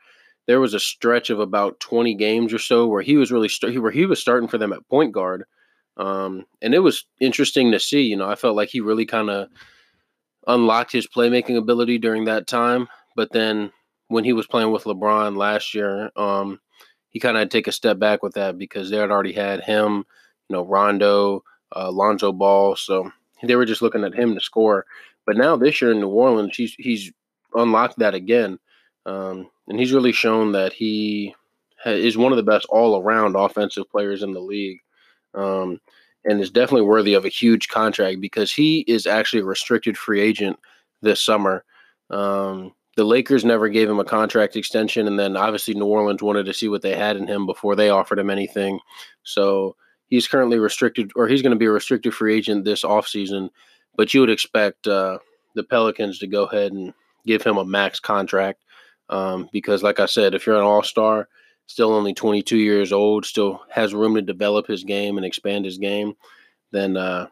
there 0.47 0.59
was 0.59 0.73
a 0.73 0.79
stretch 0.79 1.29
of 1.29 1.39
about 1.39 1.79
20 1.79 2.15
games 2.15 2.53
or 2.53 2.59
so 2.59 2.87
where 2.87 3.03
he 3.03 3.17
was 3.17 3.31
really 3.31 3.49
st- 3.49 3.81
where 3.81 3.91
he 3.91 4.05
was 4.05 4.19
starting 4.19 4.49
for 4.49 4.57
them 4.57 4.73
at 4.73 4.87
point 4.89 5.13
guard. 5.13 5.43
Um, 5.97 6.45
and 6.61 6.73
it 6.73 6.79
was 6.79 7.05
interesting 7.21 7.71
to 7.71 7.79
see. 7.79 8.01
You 8.01 8.17
know, 8.17 8.27
I 8.27 8.35
felt 8.35 8.55
like 8.55 8.69
he 8.69 8.79
really 8.79 9.05
kind 9.05 9.29
of 9.29 9.49
unlocked 10.47 10.91
his 10.91 11.07
playmaking 11.07 11.57
ability 11.57 11.99
during 11.99 12.25
that 12.25 12.47
time. 12.47 12.87
But 13.15 13.31
then 13.31 13.71
when 14.09 14.23
he 14.23 14.33
was 14.33 14.47
playing 14.47 14.71
with 14.71 14.83
LeBron 14.83 15.37
last 15.37 15.73
year, 15.73 16.11
um, 16.15 16.59
he 17.09 17.19
kind 17.19 17.37
of 17.37 17.41
had 17.41 17.51
to 17.51 17.57
take 17.57 17.67
a 17.67 17.71
step 17.71 17.97
back 17.97 18.21
with 18.21 18.33
that 18.33 18.57
because 18.57 18.89
they 18.89 18.97
had 18.97 19.11
already 19.11 19.33
had 19.33 19.61
him, 19.61 20.05
you 20.49 20.55
know, 20.55 20.65
Rondo, 20.65 21.43
uh, 21.75 21.91
Lonzo 21.91 22.31
Ball. 22.31 22.75
So 22.75 23.11
they 23.43 23.55
were 23.55 23.65
just 23.65 23.81
looking 23.81 24.03
at 24.03 24.13
him 24.13 24.35
to 24.35 24.41
score. 24.41 24.85
But 25.25 25.37
now 25.37 25.55
this 25.55 25.81
year 25.81 25.91
in 25.91 25.99
New 25.99 26.09
Orleans, 26.09 26.55
he's 26.55 26.73
he's 26.75 27.11
unlocked 27.53 27.99
that 27.99 28.15
again, 28.15 28.59
um, 29.05 29.49
and 29.67 29.79
he's 29.79 29.93
really 29.93 30.11
shown 30.11 30.51
that 30.53 30.73
he 30.73 31.35
ha- 31.83 31.91
is 31.91 32.17
one 32.17 32.31
of 32.31 32.37
the 32.37 32.43
best 32.43 32.65
all 32.69 32.99
around 32.99 33.35
offensive 33.35 33.89
players 33.89 34.23
in 34.23 34.33
the 34.33 34.39
league. 34.39 34.79
Um, 35.35 35.79
and 36.25 36.41
is 36.41 36.51
definitely 36.51 36.85
worthy 36.85 37.13
of 37.13 37.23
a 37.23 37.29
huge 37.29 37.69
contract 37.69 38.19
because 38.19 38.51
he 38.51 38.79
is 38.81 39.07
actually 39.07 39.41
a 39.41 39.45
restricted 39.45 39.97
free 39.97 40.19
agent 40.19 40.59
this 41.01 41.21
summer. 41.21 41.63
Um, 42.09 42.73
the 42.99 43.05
Lakers 43.05 43.45
never 43.45 43.69
gave 43.69 43.89
him 43.89 44.01
a 44.01 44.03
contract 44.03 44.57
extension, 44.57 45.07
and 45.07 45.17
then 45.17 45.37
obviously 45.37 45.73
New 45.73 45.85
Orleans 45.85 46.21
wanted 46.21 46.45
to 46.47 46.53
see 46.53 46.67
what 46.67 46.81
they 46.81 46.97
had 46.97 47.15
in 47.15 47.27
him 47.27 47.45
before 47.45 47.73
they 47.73 47.89
offered 47.89 48.19
him 48.19 48.29
anything. 48.29 48.77
So 49.23 49.77
he's 50.07 50.27
currently 50.27 50.59
restricted, 50.59 51.13
or 51.15 51.25
he's 51.25 51.41
going 51.41 51.53
to 51.53 51.57
be 51.57 51.67
a 51.67 51.71
restricted 51.71 52.13
free 52.13 52.35
agent 52.35 52.65
this 52.65 52.83
offseason. 52.83 53.51
But 53.95 54.13
you 54.13 54.19
would 54.19 54.29
expect 54.29 54.85
uh, 54.85 55.19
the 55.55 55.63
Pelicans 55.63 56.19
to 56.19 56.27
go 56.27 56.43
ahead 56.43 56.73
and 56.73 56.93
give 57.25 57.41
him 57.41 57.55
a 57.55 57.63
max 57.63 58.01
contract 58.01 58.65
um, 59.07 59.47
because, 59.53 59.81
like 59.81 60.01
I 60.01 60.05
said, 60.05 60.33
if 60.33 60.45
you're 60.45 60.57
an 60.57 60.63
all 60.63 60.83
star, 60.83 61.29
still 61.67 61.93
only 61.93 62.13
22 62.13 62.57
years 62.57 62.91
old, 62.91 63.25
still 63.25 63.61
has 63.69 63.93
room 63.93 64.15
to 64.15 64.21
develop 64.21 64.67
his 64.67 64.83
game 64.83 65.15
and 65.15 65.25
expand 65.25 65.63
his 65.63 65.77
game, 65.77 66.15
then 66.71 66.97
uh, 66.97 67.27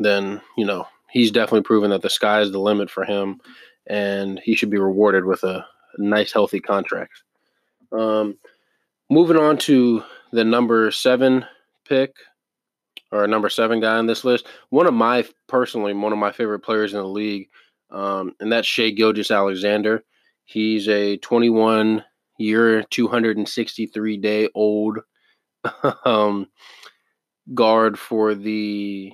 then 0.00 0.40
you 0.58 0.66
know 0.66 0.88
he's 1.08 1.30
definitely 1.30 1.62
proven 1.62 1.90
that 1.90 2.02
the 2.02 2.10
sky 2.10 2.40
is 2.40 2.50
the 2.50 2.58
limit 2.58 2.90
for 2.90 3.04
him, 3.04 3.40
and 3.90 4.38
he 4.44 4.54
should 4.54 4.70
be 4.70 4.78
rewarded 4.78 5.24
with 5.24 5.42
a 5.42 5.66
nice, 5.98 6.32
healthy 6.32 6.60
contract. 6.60 7.24
Um, 7.90 8.38
moving 9.10 9.36
on 9.36 9.58
to 9.58 10.04
the 10.32 10.44
number 10.44 10.92
seven 10.92 11.44
pick 11.84 12.14
or 13.10 13.26
number 13.26 13.50
seven 13.50 13.80
guy 13.80 13.96
on 13.96 14.06
this 14.06 14.24
list. 14.24 14.46
One 14.68 14.86
of 14.86 14.94
my 14.94 15.26
personally 15.48 15.92
one 15.92 16.12
of 16.12 16.18
my 16.20 16.30
favorite 16.30 16.60
players 16.60 16.94
in 16.94 17.00
the 17.00 17.06
league, 17.06 17.48
um, 17.90 18.32
and 18.38 18.52
that's 18.52 18.68
Shai 18.68 18.90
Gilgeous-Alexander. 18.90 20.04
He's 20.44 20.88
a 20.88 21.16
21 21.16 22.04
year, 22.38 22.84
263 22.84 24.16
day 24.18 24.48
old 24.54 25.00
um, 26.04 26.46
guard 27.52 27.98
for 27.98 28.36
the 28.36 29.12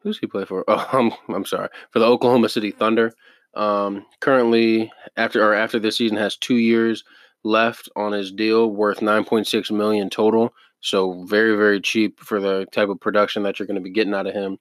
who's 0.00 0.18
he 0.18 0.26
play 0.26 0.46
for? 0.46 0.64
Oh, 0.68 0.88
I'm 0.92 1.12
I'm 1.34 1.44
sorry 1.44 1.68
for 1.90 1.98
the 1.98 2.06
Oklahoma 2.06 2.48
City 2.48 2.70
Thunder. 2.70 3.12
Um, 3.54 4.06
currently, 4.20 4.90
after 5.16 5.44
or 5.44 5.54
after 5.54 5.78
this 5.78 5.96
season, 5.96 6.16
has 6.16 6.36
two 6.36 6.56
years 6.56 7.04
left 7.44 7.88
on 7.96 8.12
his 8.12 8.32
deal, 8.32 8.70
worth 8.70 9.00
9.6 9.00 9.70
million 9.70 10.08
total. 10.10 10.54
So 10.80 11.24
very 11.24 11.56
very 11.56 11.80
cheap 11.80 12.20
for 12.20 12.40
the 12.40 12.66
type 12.72 12.88
of 12.88 13.00
production 13.00 13.42
that 13.44 13.58
you're 13.58 13.66
going 13.66 13.76
to 13.76 13.80
be 13.80 13.90
getting 13.90 14.14
out 14.14 14.26
of 14.26 14.34
him. 14.34 14.58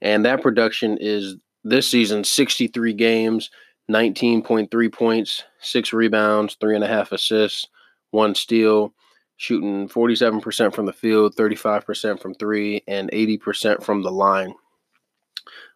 And 0.00 0.24
that 0.24 0.42
production 0.42 0.98
is 1.00 1.36
this 1.64 1.88
season 1.88 2.24
63 2.24 2.92
games, 2.94 3.50
19.3 3.90 4.92
points, 4.92 5.42
six 5.60 5.92
rebounds, 5.92 6.56
three 6.60 6.74
and 6.74 6.84
a 6.84 6.88
half 6.88 7.10
assists, 7.10 7.66
one 8.10 8.34
steal, 8.34 8.94
shooting 9.36 9.88
47% 9.88 10.74
from 10.74 10.86
the 10.86 10.92
field, 10.92 11.34
35% 11.34 12.20
from 12.20 12.34
three, 12.34 12.82
and 12.86 13.10
80% 13.10 13.82
from 13.82 14.02
the 14.02 14.10
line. 14.10 14.54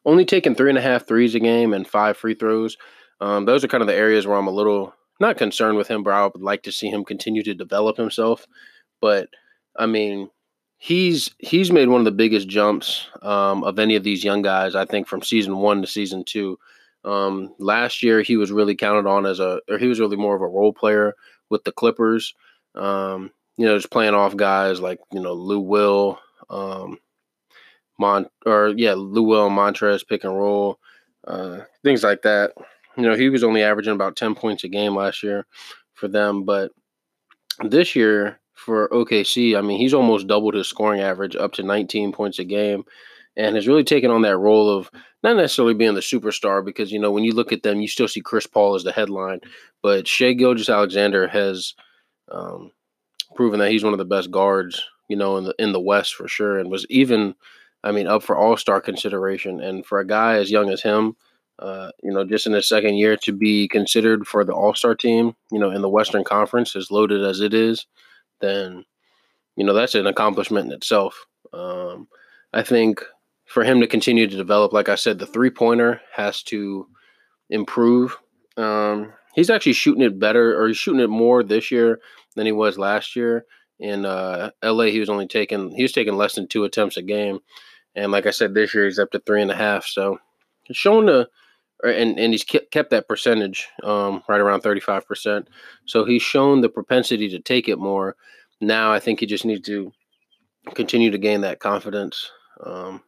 Only 0.05 0.25
taking 0.25 0.55
three 0.55 0.69
and 0.69 0.79
a 0.79 0.83
half 0.83 1.07
threes 1.07 1.35
a 1.35 1.41
game 1.41 1.73
and 1.73 1.87
five 1.87 2.17
free 2.17 2.35
throws. 2.35 2.77
Um, 3.21 3.45
those 3.45 3.63
are 3.63 3.69
kind 3.69 3.83
of 3.83 3.87
the 3.87 3.95
areas 3.95 4.27
where 4.27 4.37
I'm 4.37 4.49
a 4.49 4.53
little 4.53 4.95
not 5.21 5.37
concerned 5.37 5.79
with 5.79 5.89
him, 5.89 6.03
but 6.03 6.13
I 6.13 6.25
would 6.25 6.43
like 6.43 6.65
to 6.65 6.73
see 6.73 6.89
him 6.89 7.05
continue 7.05 7.43
to 7.45 7.55
develop 7.55 7.97
himself. 7.97 8.47
But 9.01 9.29
I 9.77 9.87
mean, 9.87 10.29
he's 10.79 11.31
he's 11.39 11.71
made 11.71 11.89
one 11.89 12.01
of 12.01 12.05
the 12.05 12.11
biggest 12.11 12.49
jumps 12.49 13.07
um, 13.23 13.63
of 13.63 13.79
any 13.79 13.95
of 13.95 14.03
these 14.03 14.25
young 14.25 14.43
guys. 14.43 14.75
I 14.75 14.85
think 14.85 15.07
from 15.07 15.23
season 15.23 15.57
one 15.59 15.81
to 15.81 15.87
season 15.87 16.25
two. 16.25 16.59
Um, 17.05 17.55
last 17.59 18.03
year, 18.03 18.23
he 18.23 18.37
was 18.37 18.53
really 18.53 18.77
counted 18.77 19.09
on 19.09 19.27
as 19.27 19.41
a, 19.41 19.61
or 19.69 19.79
he 19.79 19.87
was 19.87 19.99
really 19.99 20.17
more 20.17 20.37
of 20.37 20.43
a 20.43 20.47
role 20.47 20.73
player 20.73 21.15
with 21.51 21.65
the 21.65 21.73
Clippers. 21.73 22.35
Um, 22.75 23.31
you 23.57 23.67
know, 23.67 23.77
just 23.77 23.91
playing 23.91 24.15
off 24.15 24.37
guys 24.37 24.81
like 24.81 24.99
you 25.13 25.21
know 25.21 25.35
Lou 25.35 25.61
Will, 25.61 26.19
um, 26.51 26.99
Mon 27.99 28.27
or 28.47 28.69
yeah 28.77 28.93
and 28.93 29.15
Montrez 29.15 30.07
pick 30.07 30.25
and 30.25 30.37
roll, 30.37 30.79
uh, 31.27 31.61
things 31.83 32.03
like 32.03 32.23
that. 32.23 32.53
You 32.97 33.05
know, 33.05 33.15
he 33.15 33.31
was 33.31 33.45
only 33.45 33.63
averaging 33.63 33.95
about 33.95 34.17
ten 34.17 34.35
points 34.35 34.65
a 34.65 34.69
game 34.69 34.95
last 34.95 35.23
year 35.23 35.47
for 35.95 36.09
them, 36.09 36.45
but 36.45 36.73
this 37.63 37.95
year 37.95 38.41
for 38.55 38.89
OKC, 38.91 39.57
I 39.57 39.61
mean, 39.61 39.79
he's 39.79 39.95
almost 39.95 40.27
doubled 40.27 40.55
his 40.55 40.69
scoring 40.69 41.01
average 41.01 41.37
up 41.37 41.53
to 41.55 41.63
19 41.63 42.13
points 42.13 42.39
a 42.39 42.45
game 42.45 42.85
and 43.37 43.57
has 43.57 43.67
really 43.67 43.85
taken 43.85 44.11
on 44.11 44.23
that 44.23 44.37
role 44.37 44.71
of 44.71 44.91
not 45.23 45.37
necessarily 45.37 45.75
being 45.75 45.95
the 45.95 46.01
superstar 46.01 46.65
because, 46.65 46.93
you 46.93 46.99
know, 46.99 47.11
when 47.11 47.25
you 47.25 47.33
look 47.33 47.53
at 47.53 47.63
them, 47.63 47.81
you 47.81 47.89
still 47.89 48.09
see 48.09 48.21
Chris 48.21 48.47
Paul 48.47 48.75
as 48.75 48.85
the 48.85 48.93
headline. 48.93 49.41
But 49.83 50.07
Shai 50.07 50.33
Gilgeous-Alexander 50.35 51.29
has 51.29 51.75
um, 52.31 52.71
proven 53.35 53.59
that 53.61 53.71
he's 53.71 53.85
one 53.85 53.95
of 53.95 53.99
the 53.99 54.05
best 54.05 54.31
guards, 54.31 54.83
you 55.09 55.17
know, 55.17 55.39
in 55.39 55.45
the 55.45 55.55
in 55.59 55.73
the 55.73 55.81
West 55.81 56.15
for 56.15 56.29
sure, 56.29 56.59
and 56.59 56.71
was 56.71 56.87
even, 56.89 57.35
I 57.85 57.93
mean, 57.93 58.07
up 58.07 58.23
for 58.23 58.37
All 58.37 58.57
Star 58.57 58.81
consideration. 58.81 59.61
And 59.61 59.85
for 59.85 59.99
a 59.99 60.07
guy 60.07 60.37
as 60.37 60.51
young 60.51 60.71
as 60.71 60.83
him, 60.83 61.17
uh, 61.59 61.91
you 62.03 62.13
know, 62.13 62.25
just 62.25 62.47
in 62.47 62.53
his 62.53 62.69
second 62.69 62.97
year 62.97 63.17
to 63.19 63.33
be 63.33 63.69
considered 63.69 64.27
for 64.27 64.45
the 64.45 64.53
All 64.53 64.75
Star 64.75 64.95
team, 64.95 65.35
you 65.51 65.59
know, 65.59 65.71
in 65.71 65.83
the 65.83 65.89
Western 65.89 66.25
Conference, 66.25 66.77
as 66.77 66.91
loaded 66.91 67.25
as 67.25 67.41
it 67.41 67.55
is, 67.55 67.87
then, 68.41 68.85
you 69.57 69.65
know, 69.65 69.75
that's 69.75 69.95
an 69.95 70.07
accomplishment 70.07 70.67
in 70.67 70.73
itself. 70.73 71.27
Um, 71.53 72.09
I 72.53 72.63
think 72.63 73.05
for 73.47 73.65
him 73.65 73.81
to 73.81 73.87
continue 73.87 74.27
to 74.27 74.37
develop, 74.37 74.73
like 74.73 74.89
I 74.89 74.95
said, 74.95 75.19
the 75.19 75.27
three 75.27 75.51
pointer 75.51 76.01
has 76.15 76.43
to 76.45 76.87
improve. 77.51 78.17
Um, 78.57 79.13
he's 79.35 79.51
actually 79.51 79.75
shooting 79.75 80.03
it 80.03 80.19
better, 80.19 80.61
or 80.61 80.69
he's 80.69 80.77
shooting 80.77 81.01
it 81.01 81.11
more 81.11 81.43
this 81.43 81.71
year 81.71 82.01
than 82.35 82.47
he 82.47 82.53
was 82.53 82.79
last 82.79 83.15
year. 83.15 83.45
In 83.79 84.07
uh, 84.07 84.51
LA, 84.63 84.85
he 84.85 85.01
was 85.01 85.09
only 85.09 85.27
taking 85.27 85.75
he 85.75 85.83
was 85.83 85.93
taking 85.93 86.15
less 86.15 86.35
than 86.35 86.47
two 86.47 86.65
attempts 86.65 86.97
a 86.97 87.03
game, 87.03 87.41
and 87.95 88.13
like 88.13 88.27
I 88.27 88.31
said, 88.31 88.55
this 88.55 88.75
year 88.75 88.85
he's 88.85 88.99
up 88.99 89.11
to 89.13 89.19
three 89.21 89.43
and 89.43 89.51
a 89.51 89.57
half. 89.57 89.87
So 89.87 90.19
he's 90.65 90.77
shown 90.77 91.07
the 91.07 91.29
and 91.85 92.19
and 92.19 92.33
he's 92.33 92.45
kept 92.45 92.91
that 92.91 93.09
percentage 93.09 93.69
um, 93.83 94.23
right 94.29 94.41
around 94.41 94.63
35%. 94.63 95.47
So 95.87 96.05
he's 96.05 96.23
shown 96.23 96.61
the 96.61 96.69
propensity 96.69 97.29
to 97.31 97.41
take 97.41 97.69
it 97.69 97.79
more. 97.79 98.17
Now 98.61 98.93
I 98.93 99.01
think 99.01 99.21
he 99.21 99.27
just 99.27 99.45
needs 99.45 99.67
to 99.67 99.93
continue 100.75 101.11
to 101.11 101.19
gain 101.19 101.41
that 101.41 101.59
confidence. 101.59 102.31
Um, 102.65 103.03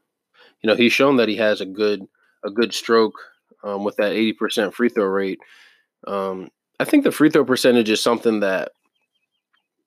you 0.62 0.68
know, 0.68 0.76
he's 0.76 0.92
shown 0.92 1.16
that 1.16 1.28
he 1.28 1.36
has 1.36 1.60
a 1.60 1.66
good 1.66 2.06
a 2.44 2.50
good 2.50 2.74
stroke 2.74 3.14
um, 3.62 3.84
with 3.84 3.96
that 3.96 4.12
80% 4.12 4.74
free 4.74 4.90
throw 4.90 5.06
rate. 5.06 5.38
Um, 6.06 6.50
I 6.78 6.84
think 6.84 7.04
the 7.04 7.12
free 7.12 7.30
throw 7.30 7.44
percentage 7.44 7.88
is 7.88 8.02
something 8.02 8.40
that 8.40 8.72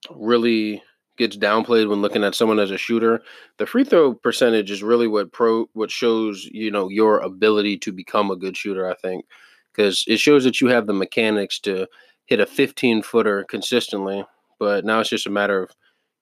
really 0.10 0.82
gets 1.18 1.38
downplayed 1.38 1.89
when 1.89 2.01
looking 2.01 2.24
at 2.24 2.36
someone 2.36 2.59
as 2.59 2.72
a 2.72 2.78
shooter. 2.78 3.22
The 3.57 3.65
free 3.65 3.84
throw 3.84 4.13
percentage 4.13 4.72
is 4.72 4.84
really 4.84 5.07
what 5.07 5.32
pro 5.32 5.65
what 5.74 5.91
shows 5.91 6.45
you 6.45 6.72
know 6.72 6.89
your 6.89 7.20
ability 7.20 7.78
to 7.80 7.91
become 7.91 8.32
a 8.32 8.36
good 8.36 8.55
shooter. 8.55 8.89
I 8.89 8.95
think 8.95 9.26
because 9.72 10.03
it 10.07 10.20
shows 10.20 10.43
that 10.43 10.61
you 10.61 10.68
have 10.68 10.88
the 10.88 10.93
mechanics 10.93 11.59
to 11.59 11.88
hit 12.26 12.39
a 12.39 12.45
15 12.45 13.01
footer 13.03 13.43
consistently. 13.43 14.26
But 14.59 14.86
now 14.86 14.99
it's 14.99 15.09
just 15.09 15.28
a 15.28 15.32
matter 15.32 15.61
of 15.61 15.72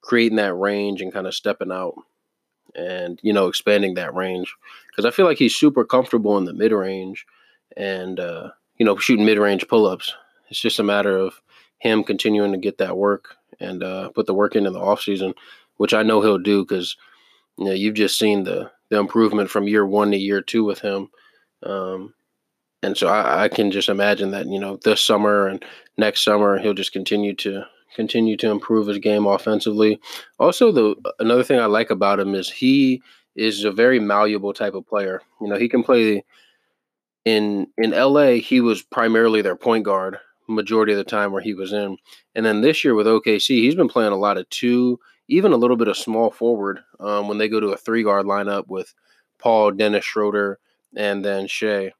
creating 0.02 0.36
that 0.36 0.54
range 0.54 1.00
and 1.00 1.12
kind 1.12 1.26
of 1.26 1.34
stepping 1.34 1.72
out 1.72 1.94
and 2.74 3.18
you 3.22 3.32
know 3.32 3.48
expanding 3.48 3.94
that 3.94 4.14
range 4.14 4.54
because 4.90 5.04
I 5.04 5.10
feel 5.10 5.24
like 5.24 5.38
he's 5.38 5.54
super 5.54 5.84
comfortable 5.84 6.36
in 6.36 6.44
the 6.44 6.52
mid 6.52 6.72
range 6.72 7.26
and 7.76 8.20
uh, 8.20 8.50
you 8.78 8.86
know 8.86 8.96
shooting 8.96 9.24
mid 9.24 9.38
range 9.38 9.66
pull 9.68 9.86
ups. 9.86 10.14
It's 10.48 10.60
just 10.60 10.78
a 10.78 10.84
matter 10.84 11.16
of 11.16 11.40
him 11.78 12.04
continuing 12.04 12.52
to 12.52 12.58
get 12.58 12.78
that 12.78 12.96
work 12.96 13.36
and 13.60 13.82
uh, 13.82 14.08
put 14.10 14.26
the 14.26 14.34
work 14.34 14.56
in 14.56 14.66
in 14.66 14.72
the 14.72 14.80
off 14.80 15.02
season, 15.02 15.34
which 15.76 15.94
I 15.94 16.02
know 16.02 16.20
he'll 16.20 16.38
do 16.38 16.64
because 16.64 16.96
you 17.58 17.64
know 17.64 17.72
you've 17.72 17.94
just 17.94 18.18
seen 18.18 18.44
the 18.44 18.70
the 18.90 18.98
improvement 18.98 19.50
from 19.50 19.68
year 19.68 19.86
one 19.86 20.10
to 20.10 20.16
year 20.16 20.40
two 20.40 20.64
with 20.64 20.80
him. 20.80 21.08
Um, 21.62 22.14
and 22.82 22.96
so 22.96 23.08
I, 23.08 23.44
I, 23.44 23.48
can 23.48 23.70
just 23.70 23.88
imagine 23.88 24.30
that 24.30 24.46
you 24.46 24.60
know 24.60 24.78
this 24.84 25.00
summer 25.00 25.48
and 25.48 25.64
next 25.96 26.22
summer 26.22 26.58
he'll 26.58 26.74
just 26.74 26.92
continue 26.92 27.34
to 27.36 27.64
continue 27.96 28.36
to 28.36 28.50
improve 28.50 28.86
his 28.86 28.98
game 28.98 29.26
offensively. 29.26 29.98
Also, 30.38 30.70
the 30.70 30.94
another 31.18 31.42
thing 31.42 31.58
I 31.58 31.66
like 31.66 31.90
about 31.90 32.20
him 32.20 32.34
is 32.34 32.50
he 32.50 33.02
is 33.34 33.64
a 33.64 33.72
very 33.72 33.98
malleable 33.98 34.52
type 34.52 34.74
of 34.74 34.86
player. 34.86 35.22
You 35.40 35.48
know, 35.48 35.56
he 35.56 35.68
can 35.68 35.82
play 35.82 36.24
in 37.24 37.66
in 37.78 37.90
LA. 37.90 38.32
He 38.34 38.60
was 38.60 38.82
primarily 38.82 39.42
their 39.42 39.56
point 39.56 39.84
guard, 39.84 40.18
majority 40.48 40.92
of 40.92 40.98
the 40.98 41.04
time 41.04 41.32
where 41.32 41.42
he 41.42 41.54
was 41.54 41.72
in. 41.72 41.96
And 42.34 42.44
then 42.44 42.60
this 42.60 42.84
year 42.84 42.94
with 42.94 43.06
OKC, 43.06 43.48
he's 43.48 43.74
been 43.74 43.88
playing 43.88 44.12
a 44.12 44.16
lot 44.16 44.38
of 44.38 44.48
two, 44.50 45.00
even 45.28 45.52
a 45.52 45.56
little 45.56 45.76
bit 45.76 45.88
of 45.88 45.96
small 45.96 46.30
forward 46.30 46.80
um, 47.00 47.28
when 47.28 47.38
they 47.38 47.48
go 47.48 47.60
to 47.60 47.68
a 47.68 47.76
three 47.76 48.02
guard 48.02 48.26
lineup 48.26 48.68
with 48.68 48.94
Paul, 49.38 49.72
Dennis 49.72 50.04
Schroeder, 50.04 50.58
and 50.96 51.24
then 51.24 51.46
Shai. 51.46 51.92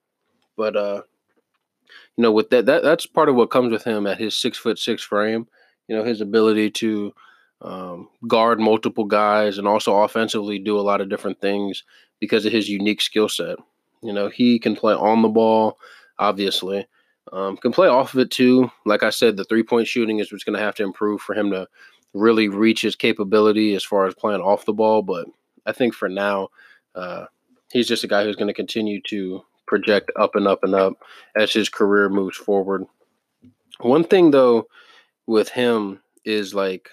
But 0.56 0.76
uh, 0.76 1.02
you 2.16 2.22
know, 2.22 2.32
with 2.32 2.50
that, 2.50 2.66
that 2.66 2.82
that's 2.82 3.06
part 3.06 3.28
of 3.28 3.34
what 3.34 3.50
comes 3.50 3.72
with 3.72 3.84
him 3.84 4.06
at 4.06 4.18
his 4.18 4.36
six 4.36 4.58
foot 4.58 4.78
six 4.78 5.02
frame. 5.02 5.46
You 5.88 5.96
know, 5.96 6.04
his 6.04 6.20
ability 6.20 6.70
to 6.72 7.14
um, 7.62 8.08
guard 8.26 8.60
multiple 8.60 9.04
guys 9.04 9.58
and 9.58 9.68
also 9.68 9.96
offensively 9.96 10.58
do 10.58 10.78
a 10.78 10.82
lot 10.82 11.00
of 11.00 11.08
different 11.08 11.40
things 11.40 11.84
because 12.20 12.44
of 12.44 12.52
his 12.52 12.68
unique 12.68 13.00
skill 13.00 13.28
set. 13.28 13.56
You 14.02 14.12
know, 14.12 14.28
he 14.28 14.58
can 14.58 14.76
play 14.76 14.94
on 14.94 15.22
the 15.22 15.28
ball, 15.28 15.78
obviously, 16.18 16.86
um, 17.32 17.56
can 17.56 17.72
play 17.72 17.88
off 17.88 18.14
of 18.14 18.20
it 18.20 18.30
too. 18.30 18.70
Like 18.84 19.02
I 19.02 19.10
said, 19.10 19.36
the 19.36 19.44
three 19.44 19.62
point 19.62 19.88
shooting 19.88 20.18
is 20.18 20.30
what's 20.30 20.44
going 20.44 20.58
to 20.58 20.64
have 20.64 20.74
to 20.76 20.84
improve 20.84 21.20
for 21.20 21.34
him 21.34 21.50
to 21.50 21.66
really 22.14 22.48
reach 22.48 22.82
his 22.82 22.96
capability 22.96 23.74
as 23.74 23.84
far 23.84 24.06
as 24.06 24.14
playing 24.14 24.40
off 24.40 24.64
the 24.64 24.72
ball. 24.72 25.02
But 25.02 25.26
I 25.66 25.72
think 25.72 25.94
for 25.94 26.08
now, 26.08 26.48
uh, 26.94 27.26
he's 27.72 27.88
just 27.88 28.04
a 28.04 28.08
guy 28.08 28.24
who's 28.24 28.36
going 28.36 28.48
to 28.48 28.54
continue 28.54 29.00
to 29.08 29.42
project 29.66 30.10
up 30.16 30.34
and 30.34 30.46
up 30.46 30.62
and 30.62 30.74
up 30.74 30.94
as 31.36 31.52
his 31.52 31.68
career 31.68 32.08
moves 32.08 32.36
forward. 32.36 32.84
One 33.80 34.04
thing 34.04 34.30
though 34.30 34.68
with 35.26 35.48
him 35.48 36.00
is 36.24 36.54
like 36.54 36.88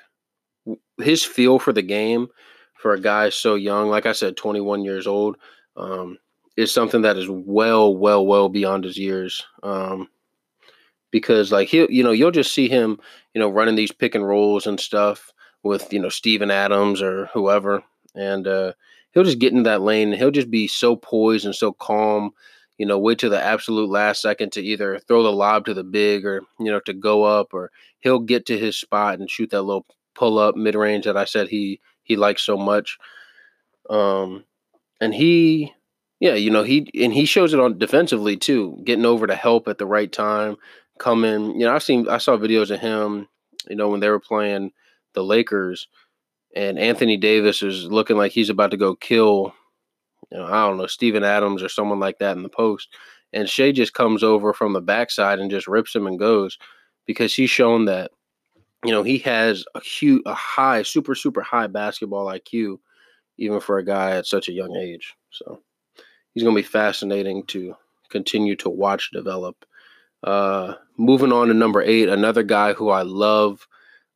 his 0.98 1.24
feel 1.24 1.60
for 1.60 1.72
the 1.72 1.82
game 1.82 2.28
for 2.76 2.94
a 2.94 3.00
guy 3.00 3.30
so 3.30 3.56
young, 3.56 3.90
like 3.90 4.06
I 4.06 4.12
said, 4.12 4.36
21 4.36 4.84
years 4.84 5.08
old, 5.08 5.38
um, 5.78 6.18
is 6.58 6.72
something 6.72 7.02
that 7.04 7.18
is 7.18 7.30
well, 7.30 7.96
well, 7.96 8.26
well 8.26 8.50
beyond 8.50 8.84
his 8.84 8.98
years. 8.98 9.44
Um, 9.64 10.10
because 11.14 11.52
like 11.52 11.70
he'll 11.70 11.90
you 11.92 12.04
know 12.04 12.12
you'll 12.12 12.32
just 12.32 12.54
see 12.54 12.68
him 12.68 13.00
you 13.34 13.40
know 13.40 13.48
running 13.50 13.76
these 13.76 13.92
pick 13.92 14.16
and 14.16 14.28
rolls 14.28 14.66
and 14.68 14.80
stuff 14.80 15.32
with 15.62 15.94
you 15.94 16.00
know 16.00 16.10
Steven 16.10 16.52
Adams 16.52 17.02
or 17.02 17.28
whoever, 17.34 17.84
and 18.16 18.48
uh, 18.48 18.74
he'll 19.14 19.24
just 19.24 19.40
get 19.40 19.54
in 19.54 19.64
that 19.64 19.82
lane 19.82 20.10
and 20.10 20.18
he'll 20.18 20.32
just 20.32 20.52
be 20.52 20.68
so 20.68 20.98
poised 20.98 21.46
and 21.46 21.56
so 21.56 21.72
calm. 21.72 22.32
You 22.80 22.88
know, 22.88 22.98
wait 22.98 23.20
to 23.20 23.30
the 23.30 23.42
absolute 23.42 23.90
last 23.90 24.22
second 24.22 24.52
to 24.54 24.62
either 24.62 25.00
throw 25.08 25.22
the 25.24 25.32
lob 25.32 25.66
to 25.68 25.76
the 25.76 25.84
big 25.84 26.26
or 26.26 26.42
you 26.60 26.72
know 26.72 26.82
to 26.82 26.94
go 26.94 27.24
up, 27.24 27.54
or 27.54 27.72
he'll 28.02 28.20
get 28.20 28.48
to 28.48 28.58
his 28.58 28.76
spot 28.76 29.20
and 29.20 29.30
shoot 29.30 29.52
that 29.52 29.62
little 29.62 29.86
pull 30.16 30.40
up 30.40 30.56
mid 30.56 30.76
range 30.76 31.06
that 31.06 31.16
I 31.16 31.26
said 31.26 31.48
he 31.48 31.80
he 32.04 32.16
likes 32.18 32.42
so 32.42 32.58
much. 32.58 32.98
Um, 33.90 34.46
and 35.02 35.14
he 35.14 35.74
yeah, 36.20 36.36
you 36.36 36.52
know, 36.52 36.64
he 36.64 36.90
and 37.04 37.14
he 37.14 37.26
shows 37.26 37.54
it 37.54 37.60
on 37.60 37.78
defensively 37.78 38.38
too, 38.38 38.82
getting 38.86 39.06
over 39.06 39.28
to 39.28 39.36
help 39.36 39.68
at 39.68 39.78
the 39.78 39.86
right 39.86 40.12
time, 40.12 40.56
coming. 41.04 41.60
You 41.60 41.66
know, 41.66 41.76
I've 41.76 41.84
seen 41.84 42.08
I 42.08 42.18
saw 42.18 42.38
videos 42.38 42.72
of 42.72 42.80
him. 42.80 43.28
You 43.70 43.76
know, 43.76 43.90
when 43.90 44.00
they 44.00 44.10
were 44.10 44.20
playing 44.20 44.72
the 45.14 45.24
Lakers, 45.24 45.88
and 46.56 46.80
Anthony 46.80 47.18
Davis 47.18 47.62
is 47.62 47.86
looking 47.86 48.18
like 48.18 48.32
he's 48.32 48.50
about 48.50 48.72
to 48.72 48.78
go 48.78 48.96
kill. 48.96 49.54
You 50.32 50.40
know, 50.40 50.46
I 50.46 50.68
don't 50.68 50.78
know 50.78 50.88
Steven 50.88 51.24
Adams 51.24 51.62
or 51.62 51.70
someone 51.70 52.00
like 52.00 52.20
that 52.20 52.38
in 52.38 52.44
the 52.44 52.50
post, 52.50 52.90
and 53.34 53.50
Shai 53.50 53.72
just 53.72 53.94
comes 53.94 54.24
over 54.24 54.54
from 54.54 54.74
the 54.74 54.82
backside 54.82 55.40
and 55.40 55.52
just 55.52 55.68
rips 55.68 55.96
him 55.96 56.08
and 56.08 56.18
goes 56.18 56.58
because 57.06 57.34
he's 57.34 57.50
shown 57.50 57.86
that 57.86 58.12
you 58.86 58.92
know 58.92 59.04
he 59.04 59.18
has 59.20 59.66
a 59.76 59.82
huge, 59.82 60.24
a 60.26 60.34
high, 60.34 60.84
super, 60.84 61.16
super 61.16 61.42
high 61.42 61.68
basketball 61.68 62.28
IQ, 62.28 62.80
even 63.38 63.60
for 63.60 63.78
a 63.78 63.86
guy 63.86 64.12
at 64.12 64.26
such 64.26 64.48
a 64.48 64.54
young 64.54 64.76
age. 64.76 65.16
So 65.32 65.60
he's 66.34 66.44
going 66.44 66.56
to 66.56 66.62
be 66.62 66.68
fascinating 66.68 67.46
to 67.48 67.76
continue 68.10 68.56
to 68.58 68.70
watch 68.70 69.12
develop. 69.12 69.66
Uh, 70.24 70.76
moving 70.98 71.34
on 71.34 71.48
to 71.48 71.54
number 71.54 71.82
eight, 71.82 72.08
another 72.08 72.44
guy 72.44 72.74
who 72.74 72.90
I 72.90 73.02
love. 73.02 73.68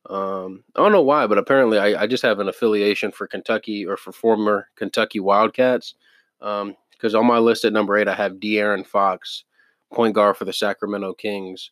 Um, 0.08 0.64
I 0.74 0.80
don't 0.80 0.92
know 0.92 1.02
why, 1.02 1.26
but 1.26 1.36
apparently 1.36 1.78
I, 1.78 2.02
I, 2.02 2.06
just 2.06 2.22
have 2.22 2.40
an 2.40 2.48
affiliation 2.48 3.12
for 3.12 3.26
Kentucky 3.26 3.84
or 3.84 3.98
for 3.98 4.10
former 4.10 4.68
Kentucky 4.74 5.20
Wildcats. 5.20 5.94
Because 6.38 7.14
um, 7.14 7.20
on 7.20 7.26
my 7.26 7.38
list 7.38 7.66
at 7.66 7.74
number 7.74 7.94
eight, 7.96 8.08
I 8.08 8.14
have 8.14 8.34
De'Aaron 8.34 8.86
Fox, 8.86 9.44
point 9.92 10.14
guard 10.14 10.38
for 10.38 10.46
the 10.46 10.52
Sacramento 10.52 11.12
Kings. 11.12 11.70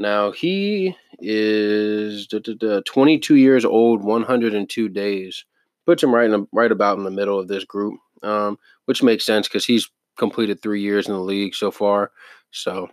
Now 0.00 0.32
he 0.32 0.96
is 1.20 2.26
22 2.26 3.36
years 3.36 3.64
old, 3.64 4.02
102 4.02 4.88
days. 4.88 5.44
Puts 5.86 6.02
him 6.02 6.14
right 6.14 6.30
in 6.30 6.46
right 6.52 6.70
about 6.70 6.98
in 6.98 7.04
the 7.04 7.10
middle 7.10 7.38
of 7.38 7.48
this 7.48 7.64
group, 7.64 7.98
um, 8.22 8.58
which 8.86 9.02
makes 9.02 9.24
sense 9.24 9.48
because 9.48 9.64
he's 9.64 9.88
completed 10.16 10.60
three 10.60 10.82
years 10.82 11.06
in 11.06 11.14
the 11.14 11.20
league 11.20 11.54
so 11.54 11.70
far. 11.70 12.10
So 12.50 12.88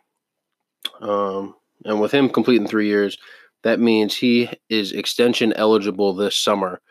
um, 1.02 1.56
and 1.86 2.00
with 2.00 2.12
him 2.12 2.30
completing 2.30 2.68
three 2.68 2.88
years, 2.88 3.18
that 3.64 3.80
means 3.80 4.16
he 4.16 4.50
is 4.70 4.92
extension 4.92 5.54
eligible 5.54 6.14
this 6.14 6.38
summer. 6.38 6.82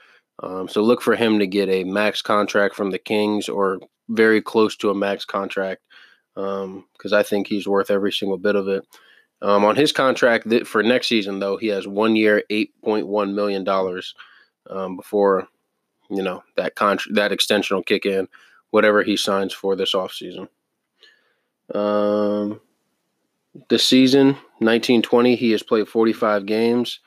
Um, 0.42 0.68
so 0.68 0.82
look 0.82 1.00
for 1.00 1.14
him 1.14 1.38
to 1.38 1.46
get 1.46 1.68
a 1.68 1.84
max 1.84 2.20
contract 2.20 2.74
from 2.74 2.90
the 2.90 2.98
Kings 2.98 3.48
or 3.48 3.78
very 4.08 4.42
close 4.42 4.76
to 4.76 4.90
a 4.90 4.94
max 4.94 5.24
contract 5.24 5.82
because 6.34 7.12
um, 7.12 7.12
I 7.12 7.22
think 7.22 7.46
he's 7.46 7.68
worth 7.68 7.90
every 7.90 8.12
single 8.12 8.38
bit 8.38 8.56
of 8.56 8.68
it. 8.68 8.84
Um, 9.40 9.64
on 9.64 9.76
his 9.76 9.92
contract 9.92 10.48
th- 10.48 10.66
for 10.66 10.82
next 10.82 11.08
season, 11.08 11.38
though, 11.38 11.56
he 11.56 11.68
has 11.68 11.86
one 11.86 12.16
year, 12.16 12.42
eight 12.50 12.72
point 12.82 13.06
one 13.06 13.34
million 13.34 13.62
dollars 13.62 14.14
um, 14.70 14.96
before 14.96 15.48
you 16.10 16.22
know 16.22 16.42
that 16.56 16.74
contract 16.74 17.14
that 17.14 17.32
extension 17.32 17.76
will 17.76 17.82
kick 17.82 18.06
in, 18.06 18.26
whatever 18.70 19.02
he 19.02 19.16
signs 19.16 19.52
for 19.52 19.76
this 19.76 19.94
offseason. 19.94 20.48
Um, 21.74 22.60
this 23.68 23.84
season, 23.84 24.28
1920, 24.58 25.36
he 25.36 25.50
has 25.52 25.62
played 25.62 25.88
45 25.88 26.46
games, 26.46 27.00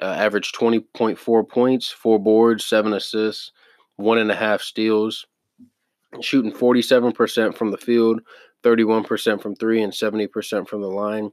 uh, 0.00 0.06
averaged 0.06 0.54
20.4 0.54 1.48
points, 1.48 1.90
four 1.90 2.18
boards, 2.18 2.64
seven 2.64 2.92
assists, 2.92 3.52
one 3.96 4.18
and 4.18 4.30
a 4.30 4.34
half 4.34 4.60
steals, 4.60 5.26
shooting 6.20 6.52
47% 6.52 7.56
from 7.56 7.70
the 7.70 7.78
field, 7.78 8.20
31% 8.62 9.40
from 9.40 9.54
three, 9.54 9.82
and 9.82 9.92
70% 9.92 10.68
from 10.68 10.80
the 10.80 10.88
line, 10.88 11.30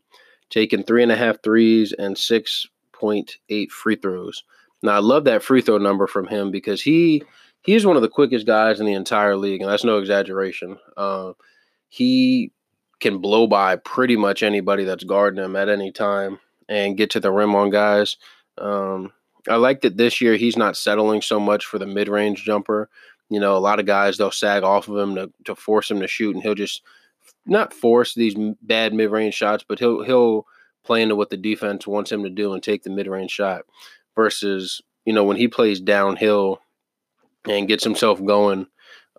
taking 0.49 0.83
three 0.83 1.03
and 1.03 1.11
a 1.11 1.17
half 1.17 1.41
threes 1.43 1.93
and 1.97 2.15
6.8 2.15 3.69
free 3.71 3.95
throws. 3.95 4.43
Now, 4.83 4.93
I 4.93 4.99
love 4.99 5.25
that 5.25 5.43
free 5.43 5.61
throw 5.61 5.77
number 5.77 6.07
from 6.07 6.27
him 6.27 6.51
because 6.51 6.81
he 6.81 7.23
he's 7.61 7.85
one 7.85 7.95
of 7.95 8.01
the 8.01 8.09
quickest 8.09 8.47
guys 8.47 8.79
in 8.79 8.85
the 8.85 8.93
entire 8.93 9.37
league, 9.37 9.61
and 9.61 9.69
that's 9.69 9.83
no 9.83 9.99
exaggeration. 9.99 10.77
Uh, 10.97 11.33
he 11.87 12.51
can 13.01 13.17
blow 13.17 13.47
by 13.47 13.75
pretty 13.75 14.15
much 14.15 14.43
anybody 14.43 14.83
that's 14.83 15.03
guarding 15.03 15.43
him 15.43 15.55
at 15.55 15.69
any 15.69 15.91
time 15.91 16.39
and 16.69 16.97
get 16.97 17.09
to 17.11 17.19
the 17.19 17.31
rim 17.31 17.55
on 17.55 17.69
guys. 17.69 18.15
Um, 18.57 19.11
I 19.49 19.55
like 19.55 19.81
that 19.81 19.97
this 19.97 20.21
year 20.21 20.35
he's 20.35 20.55
not 20.55 20.77
settling 20.77 21.21
so 21.21 21.39
much 21.39 21.65
for 21.65 21.79
the 21.79 21.85
mid 21.85 22.07
range 22.07 22.43
jumper. 22.43 22.89
You 23.29 23.39
know, 23.39 23.57
a 23.57 23.59
lot 23.59 23.79
of 23.79 23.85
guys 23.85 24.17
they'll 24.17 24.31
sag 24.31 24.63
off 24.63 24.87
of 24.87 24.97
him 24.97 25.15
to, 25.15 25.31
to 25.45 25.55
force 25.55 25.89
him 25.89 25.99
to 26.01 26.07
shoot, 26.07 26.35
and 26.35 26.43
he'll 26.43 26.55
just 26.55 26.81
not 27.45 27.73
force 27.73 28.13
these 28.13 28.35
bad 28.61 28.93
mid 28.93 29.09
range 29.11 29.33
shots, 29.33 29.65
but 29.67 29.79
he'll 29.79 30.03
he'll 30.03 30.45
play 30.83 31.01
into 31.01 31.15
what 31.15 31.29
the 31.29 31.37
defense 31.37 31.87
wants 31.87 32.11
him 32.11 32.23
to 32.23 32.29
do 32.29 32.53
and 32.53 32.61
take 32.61 32.83
the 32.83 32.89
mid 32.89 33.07
range 33.07 33.31
shot. 33.31 33.63
Versus, 34.15 34.81
you 35.05 35.13
know, 35.13 35.23
when 35.23 35.37
he 35.37 35.47
plays 35.47 35.79
downhill 35.79 36.61
and 37.47 37.67
gets 37.67 37.83
himself 37.83 38.23
going, 38.23 38.67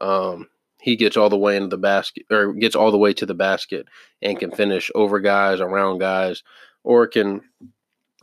um, 0.01 0.49
he 0.83 0.97
gets 0.97 1.17
all 1.17 1.31
the 1.31 1.39
way 1.39 1.57
into 1.57 1.69
the 1.69 1.79
basket 1.79 2.27
or 2.29 2.53
gets 2.53 2.75
all 2.75 2.91
the 2.91 2.99
way 2.99 3.15
to 3.15 3.25
the 3.25 3.35
basket 3.35 3.87
and 4.21 4.39
can 4.39 4.51
finish 4.51 4.91
over 4.97 5.21
guys, 5.21 5.61
around 5.61 5.99
guys, 5.99 6.43
or 6.83 7.07
can, 7.07 7.41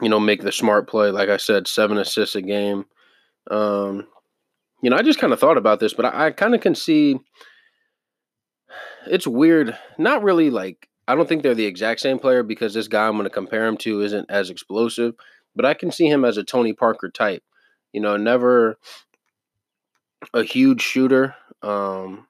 you 0.01 0.09
know, 0.09 0.19
make 0.19 0.41
the 0.41 0.51
smart 0.51 0.89
play. 0.89 1.09
Like 1.09 1.29
I 1.29 1.37
said, 1.37 1.69
seven 1.69 1.97
assists 1.97 2.35
a 2.35 2.41
game. 2.41 2.83
Um, 3.49 4.07
you 4.83 4.89
know, 4.89 4.97
I 4.97 5.03
just 5.03 5.19
kind 5.19 5.31
of 5.31 5.39
thought 5.39 5.57
about 5.57 5.79
this, 5.79 5.93
but 5.93 6.05
I, 6.05 6.27
I 6.27 6.31
kind 6.31 6.53
of 6.53 6.59
can 6.59 6.75
see 6.75 7.17
it's 9.07 9.25
weird. 9.25 9.77
Not 9.97 10.21
really 10.21 10.49
like 10.49 10.89
I 11.07 11.15
don't 11.15 11.29
think 11.29 11.41
they're 11.43 11.55
the 11.55 11.65
exact 11.65 12.01
same 12.01 12.19
player 12.19 12.43
because 12.43 12.73
this 12.73 12.89
guy 12.89 13.07
I'm 13.07 13.13
going 13.13 13.23
to 13.23 13.29
compare 13.29 13.65
him 13.65 13.77
to 13.77 14.01
isn't 14.01 14.29
as 14.29 14.49
explosive, 14.49 15.15
but 15.55 15.65
I 15.65 15.75
can 15.75 15.91
see 15.91 16.07
him 16.07 16.25
as 16.25 16.35
a 16.35 16.43
Tony 16.43 16.73
Parker 16.73 17.09
type. 17.09 17.41
You 17.93 18.01
know, 18.01 18.17
never 18.17 18.77
a 20.33 20.43
huge 20.43 20.81
shooter. 20.81 21.35
Um, 21.61 22.27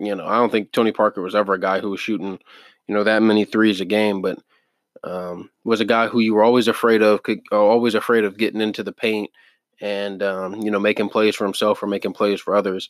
you 0.00 0.14
know, 0.14 0.26
I 0.26 0.36
don't 0.36 0.50
think 0.50 0.72
Tony 0.72 0.92
Parker 0.92 1.22
was 1.22 1.34
ever 1.34 1.54
a 1.54 1.60
guy 1.60 1.80
who 1.80 1.90
was 1.90 2.00
shooting, 2.00 2.38
you 2.88 2.94
know, 2.94 3.04
that 3.04 3.22
many 3.22 3.44
threes 3.44 3.80
a 3.80 3.84
game, 3.84 4.22
but 4.22 4.38
um, 5.04 5.50
was 5.64 5.80
a 5.80 5.84
guy 5.84 6.08
who 6.08 6.20
you 6.20 6.34
were 6.34 6.42
always 6.42 6.68
afraid 6.68 7.02
of, 7.02 7.22
could 7.22 7.40
uh, 7.52 7.56
always 7.56 7.94
afraid 7.94 8.24
of 8.24 8.38
getting 8.38 8.60
into 8.60 8.82
the 8.82 8.92
paint 8.92 9.30
and 9.80 10.22
um, 10.22 10.56
you 10.56 10.70
know 10.70 10.78
making 10.80 11.08
plays 11.08 11.34
for 11.34 11.44
himself 11.44 11.82
or 11.82 11.86
making 11.86 12.12
plays 12.12 12.40
for 12.40 12.54
others. 12.54 12.88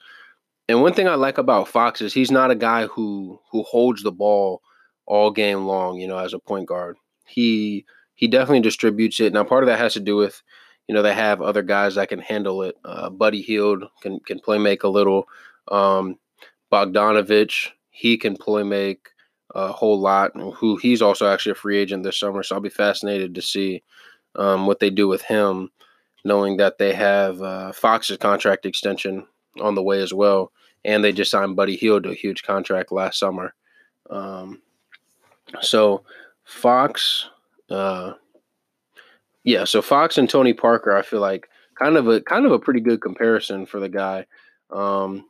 And 0.69 0.83
one 0.83 0.93
thing 0.93 1.09
I 1.09 1.15
like 1.15 1.39
about 1.39 1.69
Fox 1.69 2.01
is 2.01 2.13
he's 2.13 2.31
not 2.31 2.51
a 2.51 2.57
guy 2.57 2.87
who 2.87 3.41
who 3.51 3.63
holds 3.63 4.03
the 4.03 4.13
ball 4.13 4.63
all 5.07 5.31
game 5.31 5.67
long. 5.67 5.99
You 5.99 6.09
know, 6.09 6.19
as 6.19 6.33
a 6.33 6.39
point 6.39 6.67
guard, 6.67 6.97
he 7.27 7.85
he 8.15 8.29
definitely 8.29 8.61
distributes 8.61 9.21
it. 9.21 9.33
Now, 9.33 9.45
part 9.45 9.63
of 9.63 9.69
that 9.69 9.79
has 9.79 9.95
to 9.95 10.01
do 10.01 10.17
with 10.17 10.43
you 10.89 10.95
know 10.95 11.03
they 11.03 11.15
have 11.15 11.41
other 11.43 11.63
guys 11.63 11.95
that 11.95 12.09
can 12.09 12.21
handle 12.21 12.63
it. 12.63 12.77
Uh, 12.85 13.11
Buddy 13.11 13.43
Hield 13.43 13.85
can 14.03 14.21
can 14.21 14.41
play 14.41 14.59
make 14.59 14.83
a 14.83 14.89
little. 14.89 15.27
Um, 15.69 16.17
Bogdanovich, 16.73 17.69
he 17.91 18.17
can 18.17 18.37
play 18.37 18.63
make 18.63 19.09
a 19.55 19.73
whole 19.73 20.01
lot. 20.01 20.33
Who 20.57 20.77
he's 20.77 21.03
also 21.03 21.29
actually 21.29 21.53
a 21.53 21.57
free 21.57 21.79
agent 21.79 22.03
this 22.05 22.19
summer, 22.19 22.43
so 22.43 22.55
I'll 22.55 22.61
be 22.61 22.69
fascinated 22.69 23.35
to 23.35 23.43
see 23.43 23.83
um, 24.37 24.67
what 24.67 24.81
they 24.81 24.91
do 24.91 25.09
with 25.09 25.23
him, 25.23 25.71
knowing 26.25 26.57
that 26.59 26.79
they 26.79 26.93
have 26.95 27.43
uh, 27.43 27.73
Fox's 27.73 28.17
contract 28.19 28.67
extension 28.67 29.27
on 29.61 29.75
the 29.75 29.83
way 29.83 30.01
as 30.01 30.15
well, 30.15 30.53
and 30.85 31.03
they 31.03 31.13
just 31.13 31.31
signed 31.31 31.57
Buddy 31.57 31.77
Hield 31.77 32.05
to 32.05 32.11
a 32.11 32.15
huge 32.15 32.43
contract 32.43 32.93
last 32.93 33.19
summer. 33.19 33.55
Um, 34.09 34.63
so 35.61 36.05
Fox, 36.45 37.29
uh, 37.71 38.13
yeah, 39.45 39.65
so 39.65 39.83
Fox 39.83 40.19
and 40.19 40.29
Tony 40.29 40.53
Parker, 40.53 40.97
I 40.97 41.03
feel 41.03 41.21
like 41.21 41.49
kind 41.77 41.97
of 41.97 42.07
a 42.09 42.21
kind 42.21 42.47
of 42.47 42.53
a 42.53 42.59
pretty 42.59 42.81
good 42.81 43.01
comparison 43.01 43.67
for 43.67 43.81
the 43.81 43.89
guy. 43.89 44.27
Um, 44.71 45.27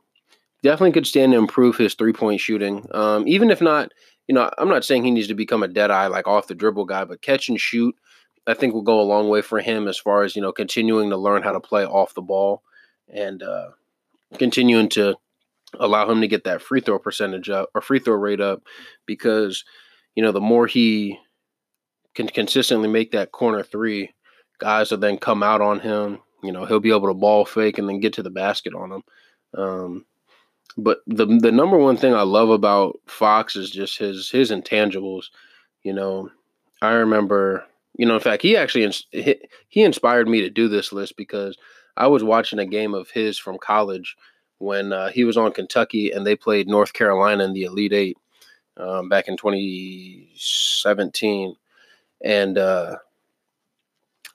definitely 0.63 0.91
could 0.91 1.07
stand 1.07 1.31
to 1.31 1.37
improve 1.37 1.77
his 1.77 1.93
three 1.93 2.13
point 2.13 2.39
shooting. 2.39 2.87
Um, 2.93 3.27
even 3.27 3.51
if 3.51 3.61
not, 3.61 3.91
you 4.27 4.35
know, 4.35 4.49
I'm 4.57 4.69
not 4.69 4.85
saying 4.85 5.03
he 5.03 5.11
needs 5.11 5.27
to 5.27 5.33
become 5.33 5.63
a 5.63 5.67
dead 5.67 5.91
eye 5.91 6.07
like 6.07 6.27
off 6.27 6.47
the 6.47 6.55
dribble 6.55 6.85
guy, 6.85 7.03
but 7.05 7.21
catch 7.21 7.49
and 7.49 7.59
shoot, 7.59 7.95
I 8.47 8.53
think 8.53 8.73
will 8.73 8.81
go 8.81 8.99
a 8.99 9.03
long 9.03 9.29
way 9.29 9.41
for 9.41 9.59
him 9.59 9.87
as 9.87 9.97
far 9.97 10.23
as 10.23 10.35
you 10.35 10.41
know 10.41 10.51
continuing 10.51 11.09
to 11.09 11.17
learn 11.17 11.43
how 11.43 11.51
to 11.51 11.59
play 11.59 11.85
off 11.85 12.13
the 12.13 12.21
ball 12.21 12.63
and 13.13 13.41
uh, 13.43 13.69
continuing 14.37 14.89
to 14.89 15.15
allow 15.79 16.09
him 16.09 16.21
to 16.21 16.27
get 16.27 16.43
that 16.43 16.61
free 16.61 16.81
throw 16.81 16.99
percentage 16.99 17.49
up 17.49 17.69
or 17.73 17.81
free 17.81 17.99
throw 17.99 18.15
rate 18.15 18.41
up 18.41 18.63
because 19.05 19.63
you 20.15 20.23
know 20.23 20.31
the 20.31 20.41
more 20.41 20.67
he 20.67 21.17
can 22.15 22.27
consistently 22.27 22.89
make 22.89 23.11
that 23.11 23.31
corner 23.31 23.63
three, 23.63 24.13
guys 24.59 24.91
will 24.91 24.97
then 24.97 25.17
come 25.17 25.43
out 25.43 25.61
on 25.61 25.79
him. 25.79 26.19
You 26.43 26.51
know, 26.51 26.65
he'll 26.65 26.79
be 26.79 26.91
able 26.91 27.07
to 27.07 27.13
ball 27.13 27.45
fake 27.45 27.77
and 27.77 27.87
then 27.87 27.99
get 27.99 28.13
to 28.13 28.23
the 28.23 28.29
basket 28.29 28.73
on 28.73 28.91
him. 28.91 29.03
Um, 29.57 30.05
but 30.77 30.99
the 31.07 31.25
the 31.25 31.51
number 31.51 31.77
one 31.77 31.97
thing 31.97 32.13
I 32.13 32.21
love 32.21 32.49
about 32.49 32.99
Fox 33.07 33.55
is 33.55 33.69
just 33.69 33.97
his 33.97 34.29
his 34.29 34.51
intangibles. 34.51 35.25
You 35.83 35.93
know, 35.93 36.29
I 36.81 36.91
remember, 36.91 37.65
you 37.97 38.05
know, 38.05 38.15
in 38.15 38.21
fact, 38.21 38.43
he 38.43 38.57
actually 38.57 38.91
he 39.69 39.83
inspired 39.83 40.27
me 40.27 40.41
to 40.41 40.49
do 40.49 40.67
this 40.67 40.91
list 40.91 41.17
because 41.17 41.57
I 41.97 42.07
was 42.07 42.23
watching 42.23 42.59
a 42.59 42.65
game 42.65 42.93
of 42.93 43.09
his 43.09 43.37
from 43.37 43.57
college 43.57 44.15
when 44.59 44.93
uh, 44.93 45.09
he 45.09 45.23
was 45.23 45.37
on 45.37 45.51
Kentucky 45.51 46.11
and 46.11 46.25
they 46.25 46.35
played 46.35 46.67
North 46.67 46.93
Carolina 46.93 47.43
in 47.43 47.53
the 47.53 47.63
Elite 47.63 47.93
Eight 47.93 48.17
um, 48.77 49.09
back 49.09 49.27
in 49.27 49.37
2017, 49.37 51.55
and 52.23 52.57
uh, 52.57 52.97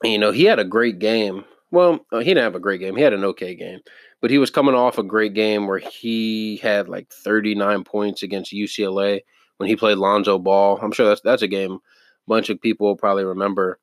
you 0.03 0.17
know 0.17 0.31
he 0.31 0.43
had 0.43 0.59
a 0.59 0.65
great 0.65 0.99
game. 0.99 1.45
Well, 1.71 2.05
uh, 2.11 2.19
he 2.19 2.25
didn't 2.25 2.43
have 2.43 2.55
a 2.55 2.59
great 2.59 2.79
game. 2.79 2.95
He 2.95 3.03
had 3.03 3.13
an 3.13 3.25
okay 3.25 3.53
game, 3.53 3.79
but 4.21 4.31
he 4.31 4.37
was 4.37 4.49
coming 4.49 4.75
off 4.75 4.97
a 4.97 5.03
great 5.03 5.33
game 5.33 5.67
where 5.67 5.79
he 5.79 6.57
had 6.57 6.87
like 6.87 7.09
39 7.11 7.83
points 7.83 8.23
against 8.23 8.53
UCLA 8.53 9.21
when 9.57 9.67
he 9.67 9.75
played 9.75 9.97
Lonzo 9.97 10.39
Ball. 10.39 10.79
I'm 10.81 10.91
sure 10.91 11.07
that's 11.07 11.21
that's 11.21 11.41
a 11.41 11.47
game 11.47 11.73
a 11.73 11.79
bunch 12.27 12.49
of 12.49 12.61
people 12.61 12.95
probably 12.95 13.25
remember. 13.25 13.79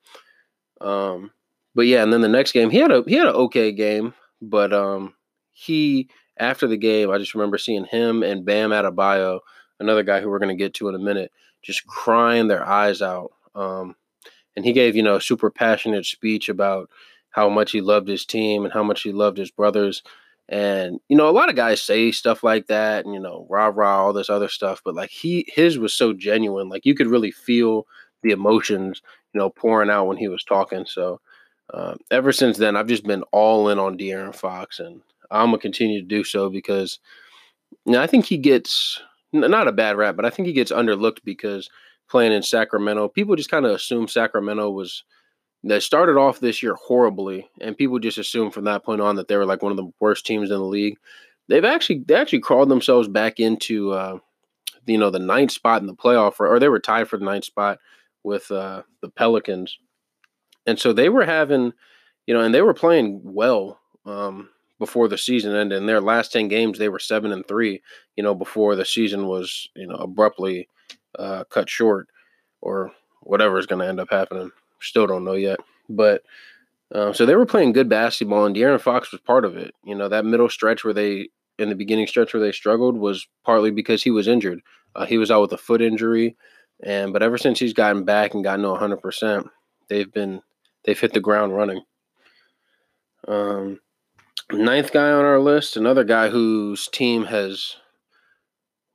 Um, 0.80 1.30
but 1.74 1.86
yeah, 1.86 2.02
and 2.02 2.12
then 2.12 2.20
the 2.20 2.28
next 2.28 2.52
game 2.52 2.70
he 2.70 2.78
had 2.78 2.90
a 2.90 3.02
he 3.06 3.14
had 3.16 3.26
an 3.26 3.34
okay 3.34 3.72
game, 3.72 4.14
but 4.40 4.72
um, 4.72 5.14
he 5.52 6.08
after 6.38 6.66
the 6.66 6.76
game 6.76 7.10
I 7.10 7.18
just 7.18 7.34
remember 7.34 7.58
seeing 7.58 7.84
him 7.84 8.22
and 8.22 8.44
Bam 8.46 8.70
Adebayo, 8.70 9.40
another 9.78 10.02
guy 10.02 10.20
who 10.20 10.30
we're 10.30 10.38
gonna 10.38 10.54
get 10.54 10.74
to 10.74 10.88
in 10.88 10.94
a 10.94 10.98
minute, 10.98 11.32
just 11.62 11.86
crying 11.86 12.48
their 12.48 12.66
eyes 12.66 13.02
out. 13.02 13.32
Um, 13.54 13.94
and 14.56 14.64
he 14.64 14.72
gave 14.72 14.96
you 14.96 15.02
know 15.02 15.16
a 15.16 15.20
super 15.20 15.50
passionate 15.50 16.06
speech 16.06 16.48
about 16.48 16.88
how 17.34 17.48
much 17.48 17.72
he 17.72 17.80
loved 17.80 18.08
his 18.08 18.24
team 18.24 18.64
and 18.64 18.72
how 18.72 18.82
much 18.82 19.02
he 19.02 19.12
loved 19.12 19.38
his 19.38 19.50
brothers 19.50 20.02
and 20.48 21.00
you 21.08 21.16
know, 21.16 21.28
a 21.28 21.32
lot 21.32 21.48
of 21.48 21.56
guys 21.56 21.82
say 21.82 22.12
stuff 22.12 22.42
like 22.42 22.66
that, 22.66 23.04
and 23.04 23.14
you 23.14 23.20
know, 23.20 23.46
rah 23.48 23.72
rah, 23.74 24.04
all 24.04 24.12
this 24.12 24.28
other 24.28 24.48
stuff. 24.48 24.82
But 24.84 24.94
like 24.94 25.10
he, 25.10 25.46
his 25.48 25.78
was 25.78 25.94
so 25.94 26.12
genuine. 26.12 26.68
Like 26.68 26.84
you 26.84 26.94
could 26.94 27.06
really 27.06 27.30
feel 27.30 27.86
the 28.22 28.30
emotions, 28.30 29.00
you 29.32 29.38
know, 29.38 29.50
pouring 29.50 29.90
out 29.90 30.06
when 30.06 30.18
he 30.18 30.28
was 30.28 30.44
talking. 30.44 30.84
So 30.86 31.20
uh, 31.72 31.94
ever 32.10 32.30
since 32.30 32.58
then, 32.58 32.76
I've 32.76 32.88
just 32.88 33.04
been 33.04 33.22
all 33.32 33.70
in 33.70 33.78
on 33.78 33.96
De'Aaron 33.96 34.34
Fox, 34.34 34.80
and 34.80 35.00
I'm 35.30 35.46
gonna 35.46 35.58
continue 35.58 36.00
to 36.00 36.06
do 36.06 36.24
so 36.24 36.50
because 36.50 36.98
you 37.86 37.92
know, 37.92 38.02
I 38.02 38.06
think 38.06 38.26
he 38.26 38.36
gets 38.36 39.00
not 39.32 39.66
a 39.66 39.72
bad 39.72 39.96
rap, 39.96 40.14
but 40.14 40.26
I 40.26 40.30
think 40.30 40.46
he 40.46 40.52
gets 40.52 40.70
underlooked 40.70 41.24
because 41.24 41.70
playing 42.08 42.32
in 42.32 42.42
Sacramento, 42.42 43.08
people 43.08 43.34
just 43.34 43.50
kind 43.50 43.64
of 43.64 43.72
assume 43.72 44.08
Sacramento 44.08 44.70
was 44.70 45.04
they 45.70 45.80
started 45.80 46.16
off 46.16 46.40
this 46.40 46.62
year 46.62 46.74
horribly, 46.74 47.48
and 47.60 47.76
people 47.76 47.98
just 47.98 48.18
assumed 48.18 48.52
from 48.52 48.64
that 48.64 48.84
point 48.84 49.00
on 49.00 49.16
that 49.16 49.28
they 49.28 49.36
were 49.36 49.46
like 49.46 49.62
one 49.62 49.72
of 49.72 49.78
the 49.78 49.90
worst 50.00 50.26
teams 50.26 50.50
in 50.50 50.56
the 50.56 50.64
league. 50.64 50.98
They've 51.48 51.64
actually 51.64 52.04
they 52.06 52.14
actually 52.14 52.40
crawled 52.40 52.68
themselves 52.68 53.08
back 53.08 53.40
into 53.40 53.92
uh, 53.92 54.18
you 54.86 54.98
know 54.98 55.10
the 55.10 55.18
ninth 55.18 55.52
spot 55.52 55.80
in 55.80 55.86
the 55.86 55.94
playoff, 55.94 56.34
or, 56.38 56.48
or 56.48 56.58
they 56.58 56.68
were 56.68 56.80
tied 56.80 57.08
for 57.08 57.18
the 57.18 57.24
ninth 57.24 57.44
spot 57.44 57.78
with 58.22 58.50
uh, 58.50 58.82
the 59.00 59.08
Pelicans, 59.08 59.78
and 60.66 60.78
so 60.78 60.92
they 60.92 61.08
were 61.08 61.24
having 61.24 61.72
you 62.26 62.34
know, 62.34 62.40
and 62.40 62.54
they 62.54 62.62
were 62.62 62.74
playing 62.74 63.20
well 63.22 63.78
um, 64.06 64.48
before 64.78 65.08
the 65.08 65.18
season 65.18 65.54
ended. 65.54 65.78
In 65.78 65.86
their 65.86 66.00
last 66.00 66.32
ten 66.32 66.48
games, 66.48 66.78
they 66.78 66.88
were 66.88 66.98
seven 66.98 67.32
and 67.32 67.46
three. 67.46 67.82
You 68.16 68.22
know, 68.22 68.34
before 68.34 68.76
the 68.76 68.84
season 68.84 69.26
was 69.26 69.68
you 69.74 69.86
know 69.86 69.96
abruptly 69.96 70.68
uh, 71.18 71.44
cut 71.44 71.68
short, 71.68 72.08
or 72.60 72.92
whatever 73.20 73.58
is 73.58 73.66
going 73.66 73.80
to 73.80 73.88
end 73.88 74.00
up 74.00 74.10
happening. 74.10 74.50
Still 74.84 75.06
don't 75.06 75.24
know 75.24 75.34
yet. 75.34 75.60
But 75.88 76.22
uh, 76.94 77.12
so 77.12 77.26
they 77.26 77.34
were 77.34 77.46
playing 77.46 77.72
good 77.72 77.88
basketball, 77.88 78.46
and 78.46 78.54
De'Aaron 78.54 78.80
Fox 78.80 79.10
was 79.10 79.20
part 79.20 79.44
of 79.44 79.56
it. 79.56 79.74
You 79.84 79.94
know, 79.94 80.08
that 80.08 80.24
middle 80.24 80.48
stretch 80.48 80.84
where 80.84 80.94
they, 80.94 81.28
in 81.58 81.68
the 81.68 81.74
beginning 81.74 82.06
stretch 82.06 82.32
where 82.32 82.42
they 82.42 82.52
struggled, 82.52 82.96
was 82.96 83.26
partly 83.44 83.70
because 83.70 84.02
he 84.02 84.10
was 84.10 84.28
injured. 84.28 84.60
Uh, 84.94 85.06
he 85.06 85.18
was 85.18 85.30
out 85.30 85.40
with 85.40 85.52
a 85.52 85.58
foot 85.58 85.82
injury, 85.82 86.36
and 86.82 87.12
but 87.12 87.22
ever 87.22 87.38
since 87.38 87.58
he's 87.58 87.72
gotten 87.72 88.04
back 88.04 88.34
and 88.34 88.44
gotten 88.44 88.62
to 88.62 88.70
100, 88.70 88.98
percent 88.98 89.48
they've 89.88 90.12
been 90.12 90.40
they've 90.84 90.98
hit 90.98 91.12
the 91.12 91.20
ground 91.20 91.54
running. 91.54 91.82
Um, 93.26 93.80
ninth 94.52 94.92
guy 94.92 95.10
on 95.10 95.24
our 95.24 95.40
list, 95.40 95.76
another 95.76 96.04
guy 96.04 96.28
whose 96.28 96.88
team 96.88 97.24
has 97.24 97.76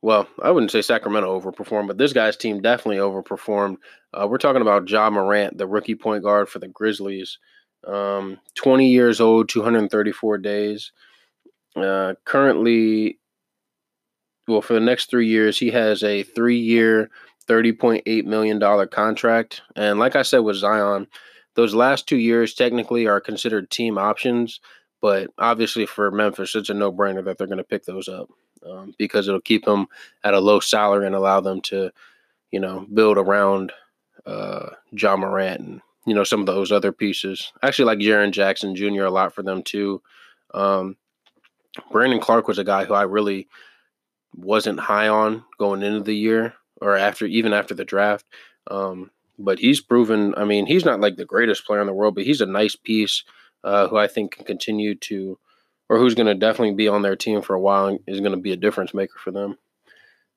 well, 0.01 0.27
I 0.41 0.51
wouldn't 0.51 0.71
say 0.71 0.81
Sacramento 0.81 1.39
overperformed, 1.39 1.87
but 1.87 1.97
this 1.97 2.13
guy's 2.13 2.37
team 2.37 2.61
definitely 2.61 2.97
overperformed. 2.97 3.77
Uh, 4.13 4.27
we're 4.29 4.37
talking 4.37 4.61
about 4.61 4.89
Ja 4.89 5.09
Morant, 5.09 5.57
the 5.57 5.67
rookie 5.67 5.95
point 5.95 6.23
guard 6.23 6.47
for 6.47 6.59
the 6.59 6.69
Grizzlies. 6.69 7.37
Um, 7.85 8.39
20 8.55 8.87
years 8.87 9.19
old, 9.19 9.49
234 9.49 10.37
days. 10.37 10.91
Uh, 11.75 12.13
currently, 12.23 13.19
well, 14.47 14.61
for 14.61 14.73
the 14.73 14.79
next 14.79 15.09
three 15.09 15.27
years, 15.27 15.59
he 15.59 15.71
has 15.71 16.01
a 16.01 16.23
three 16.23 16.59
year, 16.59 17.09
$30.8 17.47 18.25
million 18.25 18.87
contract. 18.87 19.61
And 19.75 19.99
like 19.99 20.15
I 20.15 20.21
said 20.21 20.39
with 20.39 20.57
Zion, 20.57 21.07
those 21.55 21.75
last 21.75 22.07
two 22.07 22.17
years 22.17 22.53
technically 22.53 23.05
are 23.05 23.19
considered 23.19 23.69
team 23.69 23.97
options, 23.97 24.61
but 25.01 25.29
obviously 25.37 25.85
for 25.85 26.09
Memphis, 26.09 26.55
it's 26.55 26.69
a 26.69 26.73
no 26.73 26.91
brainer 26.91 27.23
that 27.25 27.37
they're 27.37 27.47
going 27.47 27.57
to 27.57 27.63
pick 27.65 27.83
those 27.83 28.07
up 28.07 28.29
um, 28.65 28.93
because 28.97 29.27
it'll 29.27 29.41
keep 29.41 29.65
them 29.65 29.87
at 30.23 30.33
a 30.33 30.39
low 30.39 30.59
salary 30.59 31.05
and 31.05 31.15
allow 31.15 31.39
them 31.39 31.61
to, 31.61 31.91
you 32.51 32.59
know, 32.59 32.85
build 32.93 33.17
around 33.17 33.71
uh, 34.25 34.69
Ja 34.91 35.15
Morant 35.15 35.59
and 35.59 35.81
you 36.05 36.13
know 36.13 36.23
some 36.23 36.39
of 36.39 36.45
those 36.45 36.71
other 36.71 36.91
pieces. 36.91 37.51
I 37.61 37.67
actually 37.67 37.85
like 37.85 37.99
Jaren 37.99 38.31
Jackson 38.31 38.75
Jr. 38.75 39.03
a 39.03 39.11
lot 39.11 39.33
for 39.33 39.43
them 39.43 39.63
too. 39.63 40.01
Um, 40.53 40.97
Brandon 41.91 42.19
Clarke 42.19 42.47
was 42.47 42.57
a 42.57 42.63
guy 42.63 42.85
who 42.85 42.93
I 42.93 43.03
really 43.03 43.47
wasn't 44.35 44.79
high 44.79 45.07
on 45.07 45.43
going 45.57 45.83
into 45.83 46.01
the 46.01 46.15
year 46.15 46.53
or 46.81 46.95
after 46.95 47.25
even 47.25 47.53
after 47.53 47.73
the 47.73 47.85
draft. 47.85 48.25
Um, 48.69 49.11
but 49.37 49.59
he's 49.59 49.81
proven. 49.81 50.33
I 50.35 50.45
mean, 50.45 50.65
he's 50.65 50.85
not 50.85 50.99
like 50.99 51.15
the 51.15 51.25
greatest 51.25 51.65
player 51.65 51.81
in 51.81 51.87
the 51.87 51.93
world, 51.93 52.15
but 52.15 52.25
he's 52.25 52.41
a 52.41 52.45
nice 52.45 52.75
piece 52.75 53.23
uh, 53.63 53.87
who 53.87 53.97
I 53.97 54.07
think 54.07 54.31
can 54.31 54.45
continue 54.45 54.95
to 54.95 55.37
or 55.89 55.97
who's 55.97 56.15
going 56.15 56.27
to 56.27 56.35
definitely 56.35 56.75
be 56.75 56.87
on 56.87 57.01
their 57.01 57.15
team 57.15 57.41
for 57.41 57.55
a 57.55 57.59
while 57.59 57.97
is 58.07 58.19
going 58.19 58.31
to 58.31 58.37
be 58.37 58.53
a 58.53 58.57
difference 58.57 58.93
maker 58.93 59.17
for 59.17 59.31
them. 59.31 59.57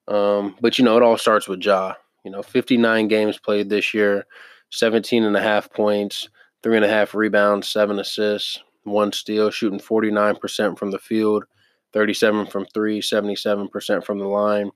Um, 0.07 0.55
but 0.59 0.77
you 0.77 0.83
know, 0.83 0.97
it 0.97 1.03
all 1.03 1.17
starts 1.17 1.47
with 1.47 1.63
Ja. 1.63 1.93
You 2.25 2.31
know, 2.31 2.41
59 2.41 3.07
games 3.07 3.37
played 3.37 3.69
this 3.69 3.93
year, 3.93 4.25
17 4.71 5.23
and 5.23 5.37
a 5.37 5.41
half 5.41 5.71
points, 5.71 6.29
three 6.63 6.75
and 6.75 6.85
a 6.85 6.89
half 6.89 7.13
rebounds, 7.13 7.67
seven 7.67 7.99
assists, 7.99 8.61
one 8.83 9.11
steal, 9.11 9.49
shooting 9.51 9.79
49% 9.79 10.77
from 10.77 10.91
the 10.91 10.99
field, 10.99 11.45
37 11.93 12.47
from 12.47 12.65
three, 12.73 13.01
77% 13.01 14.03
from 14.03 14.19
the 14.19 14.25
line. 14.25 14.71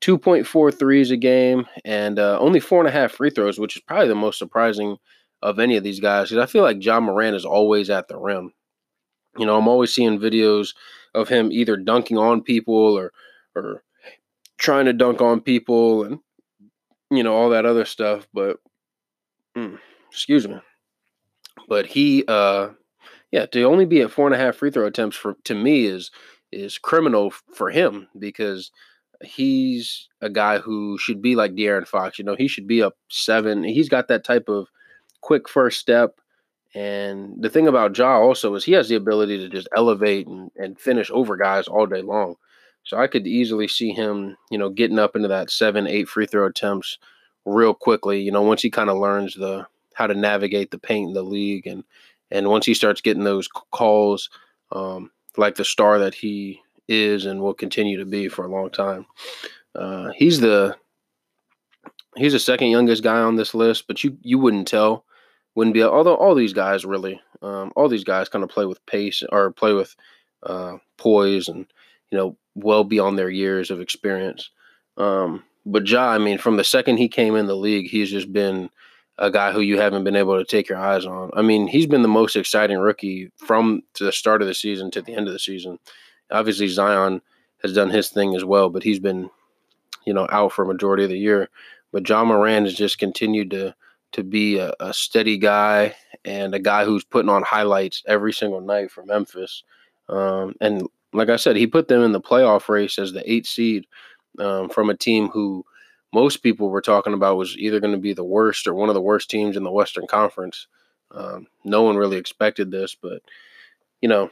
2.4 0.00 0.78
threes 0.78 1.10
a 1.10 1.16
game 1.16 1.66
and 1.84 2.18
uh, 2.18 2.38
only 2.38 2.58
four 2.58 2.80
and 2.80 2.88
a 2.88 2.92
half 2.92 3.12
free 3.12 3.28
throws, 3.28 3.58
which 3.58 3.76
is 3.76 3.82
probably 3.82 4.08
the 4.08 4.14
most 4.14 4.38
surprising 4.38 4.96
of 5.42 5.58
any 5.58 5.76
of 5.76 5.84
these 5.84 6.00
guys 6.00 6.30
because 6.30 6.42
I 6.42 6.50
feel 6.50 6.62
like 6.62 6.82
Ja 6.84 7.00
Morant 7.00 7.36
is 7.36 7.44
always 7.44 7.90
at 7.90 8.08
the 8.08 8.16
rim. 8.16 8.52
You 9.38 9.46
know, 9.46 9.56
I'm 9.56 9.68
always 9.68 9.92
seeing 9.92 10.18
videos 10.18 10.74
of 11.14 11.28
him 11.28 11.50
either 11.52 11.76
dunking 11.76 12.18
on 12.18 12.42
people 12.42 12.74
or 12.74 13.12
or 13.54 13.82
trying 14.58 14.84
to 14.86 14.92
dunk 14.92 15.20
on 15.20 15.40
people 15.40 16.04
and 16.04 16.18
you 17.10 17.22
know 17.22 17.34
all 17.34 17.50
that 17.50 17.66
other 17.66 17.84
stuff. 17.84 18.28
But 18.32 18.58
mm, 19.56 19.78
excuse 20.10 20.46
me, 20.46 20.58
but 21.68 21.86
he, 21.86 22.24
uh, 22.26 22.70
yeah, 23.30 23.46
to 23.46 23.62
only 23.62 23.86
be 23.86 24.00
at 24.02 24.10
four 24.10 24.26
and 24.26 24.34
a 24.34 24.38
half 24.38 24.56
free 24.56 24.70
throw 24.70 24.86
attempts 24.86 25.16
for 25.16 25.36
to 25.44 25.54
me 25.54 25.86
is 25.86 26.10
is 26.52 26.78
criminal 26.78 27.30
for 27.54 27.70
him 27.70 28.08
because 28.18 28.70
he's 29.22 30.08
a 30.20 30.30
guy 30.30 30.58
who 30.58 30.98
should 30.98 31.22
be 31.22 31.36
like 31.36 31.52
De'Aaron 31.52 31.86
Fox. 31.86 32.18
You 32.18 32.24
know, 32.24 32.34
he 32.36 32.48
should 32.48 32.66
be 32.66 32.82
up 32.82 32.94
seven. 33.08 33.62
He's 33.62 33.88
got 33.88 34.08
that 34.08 34.24
type 34.24 34.48
of 34.48 34.68
quick 35.20 35.48
first 35.48 35.78
step 35.78 36.20
and 36.74 37.34
the 37.42 37.50
thing 37.50 37.66
about 37.66 37.96
Ja 37.96 38.18
also 38.18 38.54
is 38.54 38.64
he 38.64 38.72
has 38.72 38.88
the 38.88 38.94
ability 38.94 39.38
to 39.38 39.48
just 39.48 39.68
elevate 39.76 40.26
and, 40.26 40.50
and 40.56 40.78
finish 40.78 41.10
over 41.10 41.36
guys 41.36 41.66
all 41.66 41.86
day 41.86 42.02
long. 42.02 42.36
So 42.84 42.96
I 42.96 43.08
could 43.08 43.26
easily 43.26 43.68
see 43.68 43.90
him, 43.92 44.36
you 44.50 44.58
know, 44.58 44.70
getting 44.70 44.98
up 44.98 45.16
into 45.16 45.28
that 45.28 45.50
seven, 45.50 45.86
eight 45.86 46.08
free 46.08 46.26
throw 46.26 46.46
attempts 46.46 46.98
real 47.44 47.74
quickly. 47.74 48.20
You 48.20 48.30
know, 48.30 48.42
once 48.42 48.62
he 48.62 48.70
kind 48.70 48.88
of 48.88 48.98
learns 48.98 49.34
the 49.34 49.66
how 49.94 50.06
to 50.06 50.14
navigate 50.14 50.70
the 50.70 50.78
paint 50.78 51.08
in 51.08 51.14
the 51.14 51.22
league, 51.22 51.66
and 51.66 51.84
and 52.30 52.48
once 52.48 52.64
he 52.64 52.74
starts 52.74 53.00
getting 53.00 53.24
those 53.24 53.48
calls, 53.48 54.30
um, 54.72 55.10
like 55.36 55.56
the 55.56 55.64
star 55.64 55.98
that 55.98 56.14
he 56.14 56.60
is 56.88 57.26
and 57.26 57.40
will 57.40 57.54
continue 57.54 57.98
to 57.98 58.06
be 58.06 58.28
for 58.28 58.44
a 58.44 58.50
long 58.50 58.70
time. 58.70 59.06
Uh, 59.74 60.10
he's 60.16 60.40
the 60.40 60.76
he's 62.16 62.32
the 62.32 62.38
second 62.38 62.68
youngest 62.68 63.02
guy 63.02 63.20
on 63.20 63.36
this 63.36 63.54
list, 63.54 63.86
but 63.86 64.02
you 64.02 64.16
you 64.22 64.38
wouldn't 64.38 64.68
tell 64.68 65.04
wouldn't 65.54 65.74
be 65.74 65.82
although 65.82 66.16
all 66.16 66.34
these 66.34 66.52
guys 66.52 66.84
really 66.84 67.20
um, 67.42 67.72
all 67.76 67.88
these 67.88 68.04
guys 68.04 68.28
kind 68.28 68.44
of 68.44 68.50
play 68.50 68.66
with 68.66 68.84
pace 68.86 69.22
or 69.30 69.50
play 69.50 69.72
with 69.72 69.94
uh, 70.42 70.76
poise 70.96 71.48
and 71.48 71.66
you 72.10 72.18
know 72.18 72.36
well 72.54 72.84
beyond 72.84 73.18
their 73.18 73.30
years 73.30 73.70
of 73.70 73.80
experience. 73.80 74.50
Um, 74.96 75.44
but 75.66 75.88
ja 75.88 76.10
i 76.10 76.18
mean 76.18 76.38
from 76.38 76.56
the 76.56 76.64
second 76.64 76.96
he 76.96 77.08
came 77.08 77.36
in 77.36 77.46
the 77.46 77.56
league 77.56 77.88
he's 77.88 78.10
just 78.10 78.32
been 78.32 78.70
a 79.18 79.30
guy 79.30 79.52
who 79.52 79.60
you 79.60 79.78
haven't 79.78 80.04
been 80.04 80.16
able 80.16 80.38
to 80.38 80.44
take 80.46 80.66
your 80.66 80.78
eyes 80.78 81.04
on. 81.04 81.30
I 81.34 81.42
mean 81.42 81.66
he's 81.66 81.86
been 81.86 82.02
the 82.02 82.08
most 82.08 82.36
exciting 82.36 82.78
rookie 82.78 83.30
from 83.36 83.82
the 83.98 84.12
start 84.12 84.40
of 84.40 84.48
the 84.48 84.54
season 84.54 84.90
to 84.92 85.02
the 85.02 85.14
end 85.14 85.26
of 85.26 85.34
the 85.34 85.38
season. 85.38 85.78
Obviously 86.30 86.68
zion 86.68 87.20
has 87.62 87.74
done 87.74 87.90
his 87.90 88.08
thing 88.08 88.34
as 88.34 88.44
well 88.44 88.70
but 88.70 88.82
he's 88.82 88.98
been 88.98 89.28
you 90.06 90.14
know 90.14 90.26
out 90.30 90.52
for 90.52 90.64
a 90.64 90.68
majority 90.68 91.04
of 91.04 91.10
the 91.10 91.18
year. 91.18 91.48
But 91.92 92.08
Ja 92.08 92.24
Morant 92.24 92.66
has 92.66 92.74
just 92.74 92.98
continued 92.98 93.50
to 93.50 93.74
to 94.12 94.22
be 94.22 94.58
a, 94.58 94.72
a, 94.80 94.92
steady 94.92 95.38
guy 95.38 95.94
and 96.24 96.54
a 96.54 96.58
guy 96.58 96.84
who's 96.84 97.04
putting 97.04 97.28
on 97.28 97.42
highlights 97.42 98.02
every 98.06 98.32
single 98.32 98.60
night 98.60 98.90
for 98.90 99.04
Memphis. 99.04 99.62
Um, 100.08 100.54
and 100.60 100.88
like 101.12 101.28
I 101.28 101.36
said, 101.36 101.56
he 101.56 101.66
put 101.66 101.88
them 101.88 102.02
in 102.02 102.12
the 102.12 102.20
playoff 102.20 102.68
race 102.68 102.98
as 102.98 103.12
the 103.12 103.30
eight 103.30 103.46
seed 103.46 103.86
um, 104.38 104.68
from 104.68 104.90
a 104.90 104.96
team 104.96 105.28
who 105.28 105.64
most 106.12 106.38
people 106.38 106.70
were 106.70 106.80
talking 106.80 107.14
about 107.14 107.36
was 107.36 107.56
either 107.56 107.80
going 107.80 107.94
to 107.94 107.98
be 107.98 108.12
the 108.12 108.24
worst 108.24 108.66
or 108.66 108.74
one 108.74 108.88
of 108.88 108.94
the 108.94 109.00
worst 109.00 109.30
teams 109.30 109.56
in 109.56 109.62
the 109.62 109.70
Western 109.70 110.06
Conference. 110.06 110.66
Um, 111.12 111.46
no 111.64 111.82
one 111.82 111.96
really 111.96 112.16
expected 112.16 112.70
this, 112.70 112.96
but 113.00 113.22
you 114.00 114.08
know, 114.08 114.30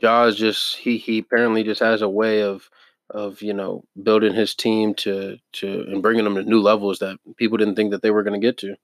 Ja's 0.00 0.36
just 0.36 0.76
he 0.76 0.96
he 0.96 1.18
apparently 1.18 1.62
just 1.62 1.80
has 1.80 2.02
a 2.02 2.08
way 2.08 2.42
of 2.42 2.68
of 3.10 3.42
you 3.42 3.52
know 3.52 3.84
building 4.02 4.34
his 4.34 4.54
team 4.54 4.94
to 4.94 5.36
to 5.52 5.84
and 5.88 6.02
bringing 6.02 6.24
them 6.24 6.36
to 6.36 6.42
new 6.42 6.60
levels 6.60 6.98
that 7.00 7.18
people 7.36 7.58
didn't 7.58 7.74
think 7.74 7.90
that 7.90 8.02
they 8.02 8.10
were 8.10 8.22
going 8.22 8.40
to 8.40 8.46
get 8.46 8.56
to. 8.58 8.76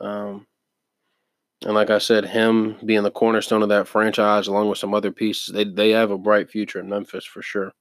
Um, 0.00 0.46
and 1.62 1.74
like 1.74 1.90
I 1.90 1.98
said, 1.98 2.26
him 2.26 2.76
being 2.84 3.02
the 3.02 3.10
cornerstone 3.10 3.62
of 3.62 3.70
that 3.70 3.88
franchise, 3.88 4.46
along 4.46 4.68
with 4.68 4.78
some 4.78 4.94
other 4.94 5.10
pieces, 5.10 5.54
they 5.54 5.64
they 5.64 5.90
have 5.90 6.10
a 6.10 6.18
bright 6.18 6.50
future 6.50 6.80
in 6.80 6.88
Memphis 6.88 7.24
for 7.24 7.42
sure. 7.42 7.72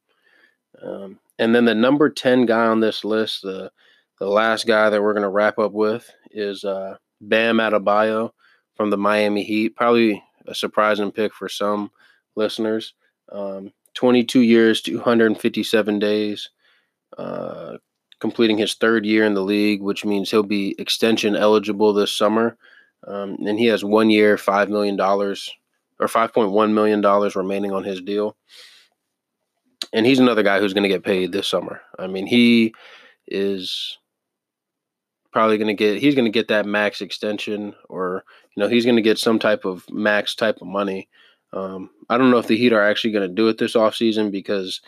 Um, 0.82 1.20
and 1.38 1.54
then 1.54 1.66
the 1.66 1.76
number 1.76 2.10
ten 2.10 2.46
guy 2.46 2.66
on 2.68 2.80
this 2.80 3.04
list, 3.04 3.42
the 3.42 3.72
the 4.20 4.28
last 4.28 4.66
guy 4.66 4.90
that 4.90 5.02
we're 5.02 5.14
going 5.14 5.24
to 5.24 5.30
wrap 5.30 5.60
up 5.60 5.74
with 5.74 6.10
is 6.32 6.64
uh, 6.64 6.96
Bam 7.20 7.58
Adebayo 7.58 8.32
from 8.76 8.90
the 8.90 8.98
Miami 8.98 9.44
Heat. 9.44 9.76
Probably 9.76 10.24
a 10.48 10.56
surprising 10.56 11.12
pick 11.12 11.34
for 11.34 11.50
some 11.50 11.92
listeners. 12.36 12.94
Um, 13.32 13.74
22 13.96 14.42
years, 14.42 14.82
257 14.82 16.00
days, 16.00 16.50
uh, 17.18 17.78
completing 18.20 18.58
his 18.58 18.76
third 18.76 19.06
year 19.06 19.26
in 19.26 19.34
the 19.34 19.42
league, 19.42 19.82
which 19.82 20.06
means 20.06 20.30
he'll 20.30 20.44
be 20.44 20.76
extension 20.78 21.36
eligible 21.36 21.94
this 21.94 22.16
summer. 22.16 22.58
Um, 23.08 23.38
and 23.46 23.60
he 23.60 23.66
has 23.68 23.84
one 23.84 24.10
year, 24.10 24.36
$5 24.36 24.70
million 24.70 25.00
or 25.00 25.36
$5.1 26.08 26.74
million 26.74 27.32
remaining 27.36 27.72
on 27.72 27.84
his 27.84 28.02
deal. 28.02 28.36
And 29.94 30.06
he's 30.06 30.20
another 30.20 30.44
guy 30.44 30.60
who's 30.60 30.74
going 30.74 30.84
to 30.84 30.90
get 30.90 31.04
paid 31.04 31.32
this 31.32 31.48
summer. 31.48 31.82
I 31.98 32.08
mean, 32.08 32.26
he 32.26 32.74
is 33.28 33.98
probably 35.32 35.58
going 35.58 35.68
to 35.68 35.74
get 35.74 36.02
he's 36.02 36.16
going 36.16 36.26
to 36.26 36.32
get 36.32 36.48
that 36.48 36.66
max 36.66 37.02
extension 37.02 37.76
or 37.90 38.24
you 38.56 38.64
know 38.64 38.70
he's 38.70 38.86
going 38.86 38.96
to 38.96 39.02
get 39.02 39.18
some 39.18 39.38
type 39.38 39.66
of 39.66 39.84
max 39.92 40.34
type 40.34 40.62
of 40.62 40.68
money 40.68 41.10
um, 41.56 41.90
I 42.10 42.18
don't 42.18 42.32
know 42.32 42.38
if 42.38 42.48
the 42.48 42.58
Heat 42.58 42.74
are 42.74 42.84
actually 42.84 43.12
going 43.12 43.28
to 43.28 43.34
do 43.34 43.48
it 43.48 43.58
this 43.58 43.76
offseason 43.76 44.32
because, 44.32 44.82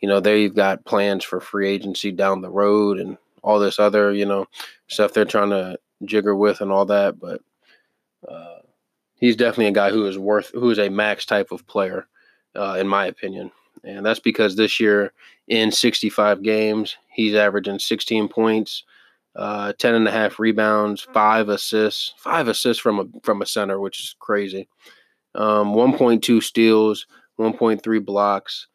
you 0.00 0.08
know, 0.08 0.20
they've 0.20 0.54
got 0.54 0.84
plans 0.84 1.22
for 1.24 1.40
free 1.40 1.68
agency 1.68 2.10
down 2.10 2.40
the 2.40 2.50
road 2.50 2.98
and 2.98 3.18
all 3.42 3.58
this 3.58 3.78
other, 3.78 4.12
you 4.12 4.24
know, 4.24 4.46
stuff 4.88 5.12
they're 5.12 5.24
trying 5.24 5.50
to 5.50 5.78
jigger 6.04 6.34
with 6.34 6.60
and 6.60 6.72
all 6.72 6.86
that. 6.86 7.20
But 7.20 7.42
uh, 8.26 8.60
he's 9.20 9.36
definitely 9.36 9.66
a 9.66 9.72
guy 9.72 9.90
who 9.90 10.06
is 10.06 10.18
worth, 10.18 10.50
who 10.54 10.70
is 10.70 10.78
a 10.78 10.88
max 10.88 11.26
type 11.26 11.52
of 11.52 11.66
player, 11.66 12.06
uh, 12.56 12.76
in 12.78 12.88
my 12.88 13.06
opinion. 13.06 13.52
And 13.84 14.04
that's 14.04 14.20
because 14.20 14.56
this 14.56 14.80
year 14.80 15.12
in 15.46 15.70
65 15.70 16.42
games, 16.42 16.96
he's 17.12 17.34
averaging 17.34 17.78
16 17.78 18.28
points, 18.28 18.84
uh, 19.36 19.74
10 19.78 19.94
and 19.94 20.08
a 20.08 20.10
half 20.10 20.38
rebounds, 20.38 21.02
five 21.12 21.50
assists, 21.50 22.14
five 22.16 22.48
assists 22.48 22.80
from 22.80 23.00
a 23.00 23.04
from 23.22 23.42
a 23.42 23.46
center, 23.46 23.78
which 23.78 24.00
is 24.00 24.16
crazy. 24.18 24.68
Um, 25.34 25.74
1.2 25.74 26.42
steals, 26.42 27.06
1.3 27.38 28.04
blocks, 28.04 28.68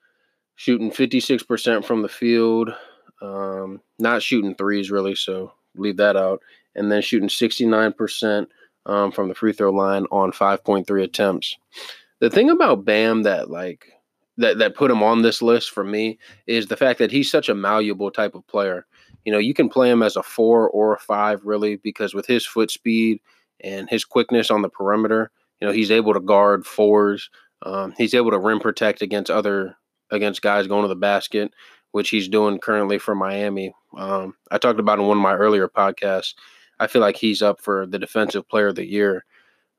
shooting 0.55 0.91
56% 0.91 1.85
from 1.85 2.01
the 2.01 2.09
field, 2.09 2.73
um, 3.21 3.81
not 3.97 4.21
shooting 4.21 4.55
threes 4.55 4.91
really, 4.91 5.15
so 5.15 5.53
leave 5.75 5.97
that 5.97 6.17
out, 6.17 6.41
and 6.75 6.91
then 6.91 7.01
shooting 7.01 7.29
69% 7.29 8.47
um, 8.85 9.11
from 9.11 9.29
the 9.29 9.35
free 9.35 9.53
throw 9.53 9.71
line 9.71 10.05
on 10.11 10.31
5.3 10.31 11.03
attempts. 11.03 11.57
The 12.19 12.29
thing 12.29 12.49
about 12.49 12.83
Bam 12.85 13.23
that 13.23 13.49
like 13.49 13.93
that 14.37 14.57
that 14.57 14.75
put 14.75 14.91
him 14.91 15.03
on 15.03 15.21
this 15.21 15.41
list 15.41 15.71
for 15.71 15.83
me 15.83 16.17
is 16.47 16.67
the 16.67 16.77
fact 16.77 16.99
that 16.99 17.11
he's 17.11 17.31
such 17.31 17.49
a 17.49 17.55
malleable 17.55 18.11
type 18.11 18.35
of 18.35 18.47
player. 18.47 18.85
You 19.25 19.31
know, 19.31 19.37
you 19.37 19.53
can 19.53 19.69
play 19.69 19.89
him 19.89 20.01
as 20.01 20.15
a 20.15 20.23
four 20.23 20.69
or 20.69 20.93
a 20.93 20.99
five, 20.99 21.43
really, 21.43 21.75
because 21.77 22.13
with 22.13 22.25
his 22.25 22.45
foot 22.45 22.71
speed 22.71 23.19
and 23.61 23.89
his 23.89 24.05
quickness 24.05 24.49
on 24.49 24.61
the 24.61 24.69
perimeter, 24.69 25.31
you 25.59 25.67
know, 25.67 25.73
he's 25.73 25.91
able 25.91 26.13
to 26.13 26.19
guard 26.19 26.65
fours. 26.65 27.29
Um, 27.63 27.93
he's 27.97 28.13
able 28.13 28.31
to 28.31 28.39
rim 28.39 28.59
protect 28.59 29.01
against 29.01 29.31
other 29.31 29.75
against 30.11 30.41
guys 30.41 30.67
going 30.67 30.83
to 30.83 30.87
the 30.87 30.95
basket, 30.95 31.51
which 31.91 32.09
he's 32.09 32.27
doing 32.27 32.59
currently 32.59 32.97
for 32.97 33.13
Miami. 33.15 33.73
Um, 33.97 34.35
I 34.51 34.57
talked 34.57 34.79
about 34.79 34.99
in 34.99 35.05
one 35.05 35.17
of 35.17 35.23
my 35.23 35.35
earlier 35.35 35.67
podcasts. 35.67 36.33
I 36.79 36.87
feel 36.87 37.01
like 37.01 37.17
he's 37.17 37.41
up 37.41 37.61
for 37.61 37.85
the 37.85 37.99
defensive 37.99 38.47
player 38.47 38.67
of 38.67 38.75
the 38.75 38.85
year. 38.85 39.25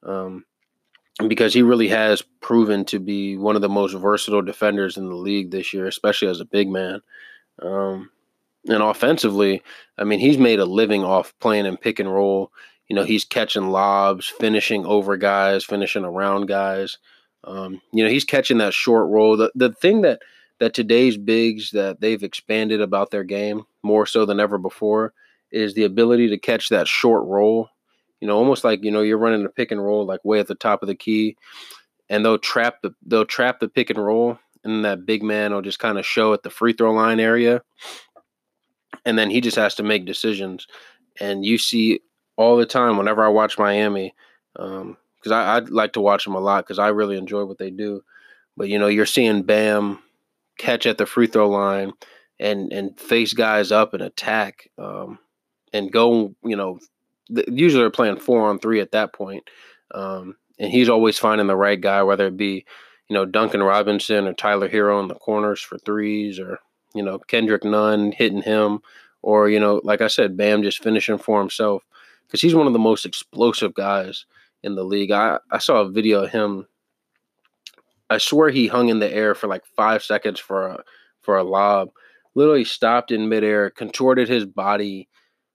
Um, 0.02 0.44
because 1.28 1.52
he 1.52 1.62
really 1.62 1.88
has 1.88 2.22
proven 2.40 2.84
to 2.86 2.98
be 2.98 3.36
one 3.36 3.56
of 3.56 3.62
the 3.62 3.68
most 3.68 3.94
versatile 3.94 4.42
defenders 4.42 4.96
in 4.96 5.08
the 5.08 5.14
league 5.14 5.50
this 5.50 5.72
year, 5.72 5.86
especially 5.86 6.28
as 6.28 6.40
a 6.40 6.46
big 6.46 6.68
man. 6.68 7.00
Um, 7.60 8.10
and 8.66 8.82
offensively, 8.82 9.62
I 9.98 10.04
mean, 10.04 10.20
he's 10.20 10.38
made 10.38 10.60
a 10.60 10.64
living 10.64 11.04
off 11.04 11.34
playing 11.40 11.66
in 11.66 11.76
pick 11.76 11.98
and 11.98 12.12
roll. 12.12 12.52
You 12.90 12.96
know, 12.96 13.04
he's 13.04 13.24
catching 13.24 13.70
lobs, 13.70 14.26
finishing 14.26 14.84
over 14.84 15.16
guys, 15.16 15.64
finishing 15.64 16.04
around 16.04 16.46
guys. 16.46 16.98
Um, 17.44 17.80
you 17.92 18.02
know, 18.02 18.10
he's 18.10 18.24
catching 18.24 18.58
that 18.58 18.74
short 18.74 19.08
roll. 19.08 19.36
The 19.36 19.52
the 19.54 19.72
thing 19.72 20.00
that 20.00 20.22
that 20.58 20.74
today's 20.74 21.16
bigs 21.16 21.70
that 21.70 22.00
they've 22.00 22.24
expanded 22.24 22.80
about 22.80 23.12
their 23.12 23.22
game 23.22 23.62
more 23.84 24.06
so 24.06 24.26
than 24.26 24.40
ever 24.40 24.58
before 24.58 25.14
is 25.52 25.74
the 25.74 25.84
ability 25.84 26.30
to 26.30 26.36
catch 26.36 26.68
that 26.70 26.88
short 26.88 27.24
roll. 27.28 27.68
You 28.20 28.26
know, 28.26 28.36
almost 28.36 28.64
like 28.64 28.82
you 28.82 28.90
know 28.90 29.02
you're 29.02 29.18
running 29.18 29.46
a 29.46 29.50
pick 29.50 29.70
and 29.70 29.80
roll 29.80 30.04
like 30.04 30.24
way 30.24 30.40
at 30.40 30.48
the 30.48 30.56
top 30.56 30.82
of 30.82 30.88
the 30.88 30.96
key, 30.96 31.36
and 32.08 32.24
they'll 32.24 32.38
trap 32.38 32.82
the 32.82 32.92
they'll 33.06 33.24
trap 33.24 33.60
the 33.60 33.68
pick 33.68 33.90
and 33.90 34.04
roll, 34.04 34.36
and 34.64 34.84
that 34.84 35.06
big 35.06 35.22
man 35.22 35.54
will 35.54 35.62
just 35.62 35.78
kind 35.78 35.96
of 35.96 36.04
show 36.04 36.32
at 36.32 36.42
the 36.42 36.50
free 36.50 36.72
throw 36.72 36.90
line 36.90 37.20
area, 37.20 37.62
and 39.04 39.16
then 39.16 39.30
he 39.30 39.40
just 39.40 39.56
has 39.56 39.76
to 39.76 39.84
make 39.84 40.06
decisions. 40.06 40.66
And 41.20 41.44
you 41.44 41.56
see 41.56 42.00
all 42.40 42.56
the 42.56 42.64
time 42.64 42.96
whenever 42.96 43.22
I 43.22 43.28
watch 43.28 43.58
Miami, 43.58 44.14
because 44.54 44.80
um, 44.80 44.96
I, 45.30 45.56
I 45.56 45.58
like 45.58 45.92
to 45.92 46.00
watch 46.00 46.24
them 46.24 46.34
a 46.34 46.40
lot 46.40 46.64
because 46.64 46.78
I 46.78 46.88
really 46.88 47.18
enjoy 47.18 47.44
what 47.44 47.58
they 47.58 47.70
do. 47.70 48.02
But 48.56 48.70
you 48.70 48.78
know, 48.78 48.86
you're 48.86 49.04
seeing 49.04 49.42
Bam 49.42 49.98
catch 50.56 50.86
at 50.86 50.96
the 50.96 51.04
free 51.04 51.26
throw 51.26 51.50
line 51.50 51.92
and 52.38 52.72
and 52.72 52.98
face 52.98 53.34
guys 53.34 53.70
up 53.70 53.92
and 53.92 54.02
attack 54.02 54.70
um, 54.78 55.18
and 55.74 55.92
go. 55.92 56.34
You 56.42 56.56
know, 56.56 56.80
usually 57.28 57.82
they're 57.82 57.90
playing 57.90 58.16
four 58.16 58.48
on 58.48 58.58
three 58.58 58.80
at 58.80 58.92
that 58.92 59.12
point. 59.12 59.44
Um, 59.94 60.36
and 60.58 60.72
he's 60.72 60.88
always 60.88 61.18
finding 61.18 61.46
the 61.46 61.56
right 61.56 61.80
guy, 61.80 62.02
whether 62.04 62.28
it 62.28 62.38
be 62.38 62.64
you 63.10 63.14
know 63.14 63.26
Duncan 63.26 63.62
Robinson 63.62 64.26
or 64.26 64.32
Tyler 64.32 64.70
Herro 64.70 65.02
in 65.02 65.08
the 65.08 65.14
corners 65.14 65.60
for 65.60 65.76
threes, 65.76 66.40
or 66.40 66.58
you 66.94 67.02
know 67.02 67.18
Kendrick 67.18 67.64
Nunn 67.64 68.12
hitting 68.12 68.40
him, 68.40 68.80
or 69.20 69.50
you 69.50 69.60
know, 69.60 69.82
like 69.84 70.00
I 70.00 70.06
said, 70.06 70.38
Bam 70.38 70.62
just 70.62 70.82
finishing 70.82 71.18
for 71.18 71.38
himself 71.38 71.82
because 72.30 72.40
he's 72.40 72.54
one 72.54 72.68
of 72.68 72.72
the 72.72 72.78
most 72.78 73.04
explosive 73.04 73.74
guys 73.74 74.24
in 74.62 74.76
the 74.76 74.84
league. 74.84 75.10
I, 75.10 75.38
I 75.50 75.58
saw 75.58 75.80
a 75.80 75.90
video 75.90 76.24
of 76.24 76.30
him. 76.30 76.66
I 78.08 78.18
swear 78.18 78.50
he 78.50 78.68
hung 78.68 78.88
in 78.88 79.00
the 79.00 79.12
air 79.12 79.34
for 79.34 79.48
like 79.48 79.64
five 79.76 80.02
seconds 80.04 80.38
for 80.38 80.68
a 80.68 80.84
for 81.22 81.36
a 81.36 81.44
lob. 81.44 81.90
Literally 82.34 82.64
stopped 82.64 83.10
in 83.10 83.28
midair, 83.28 83.70
contorted 83.70 84.28
his 84.28 84.46
body 84.46 85.08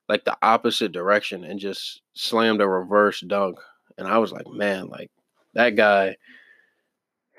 like 0.09 0.25
the 0.25 0.37
opposite 0.41 0.91
direction, 0.91 1.43
and 1.43 1.59
just 1.59 2.01
slammed 2.13 2.61
a 2.61 2.67
reverse 2.67 3.21
dunk. 3.21 3.57
And 3.97 4.07
I 4.07 4.17
was 4.17 4.31
like, 4.31 4.47
man, 4.47 4.87
like 4.87 5.11
that 5.53 5.75
guy 5.75 6.17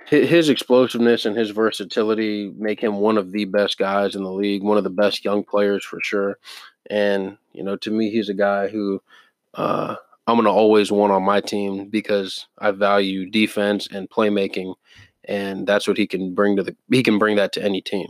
his 0.06 0.48
explosiveness 0.48 1.24
and 1.24 1.36
his 1.36 1.50
versatility 1.50 2.52
make 2.56 2.80
him 2.80 2.96
one 2.96 3.18
of 3.18 3.32
the 3.32 3.44
best 3.44 3.76
guys 3.76 4.14
in 4.14 4.22
the 4.22 4.32
league, 4.32 4.62
one 4.62 4.78
of 4.78 4.84
the 4.84 4.90
best 4.90 5.24
young 5.24 5.42
players 5.42 5.84
for 5.84 5.98
sure. 6.00 6.38
And 6.88 7.36
you 7.52 7.64
know, 7.64 7.76
to 7.78 7.90
me, 7.90 8.10
he's 8.10 8.28
a 8.28 8.34
guy 8.34 8.68
who 8.68 9.02
uh, 9.56 9.96
I'm 10.26 10.36
gonna 10.36 10.52
always 10.52 10.92
want 10.92 11.12
on 11.12 11.24
my 11.24 11.40
team 11.40 11.88
because 11.88 12.46
I 12.58 12.70
value 12.70 13.30
defense 13.30 13.88
and 13.90 14.08
playmaking, 14.10 14.74
and 15.24 15.66
that's 15.66 15.88
what 15.88 15.96
he 15.96 16.06
can 16.06 16.34
bring 16.34 16.56
to 16.56 16.62
the. 16.62 16.76
He 16.90 17.02
can 17.02 17.18
bring 17.18 17.36
that 17.36 17.52
to 17.54 17.62
any 17.62 17.80
team. 17.80 18.08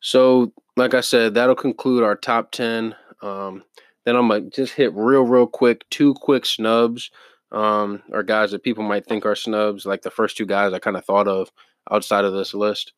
So, 0.00 0.52
like 0.76 0.94
I 0.94 1.00
said, 1.00 1.34
that'll 1.34 1.54
conclude 1.54 2.02
our 2.02 2.16
top 2.16 2.52
ten. 2.52 2.94
Um, 3.22 3.64
then 4.04 4.16
I'm 4.16 4.28
gonna 4.28 4.50
just 4.50 4.74
hit 4.74 4.92
real, 4.94 5.22
real 5.22 5.46
quick 5.46 5.88
two 5.90 6.14
quick 6.14 6.44
snubs 6.46 7.10
um, 7.52 8.02
or 8.10 8.22
guys 8.22 8.50
that 8.50 8.62
people 8.64 8.82
might 8.82 9.06
think 9.06 9.24
are 9.26 9.36
snubs, 9.36 9.86
like 9.86 10.02
the 10.02 10.10
first 10.10 10.36
two 10.36 10.46
guys 10.46 10.72
I 10.72 10.78
kind 10.78 10.96
of 10.96 11.04
thought 11.04 11.28
of 11.28 11.52
outside 11.90 12.24
of 12.24 12.32
this 12.32 12.54
list. 12.54 12.92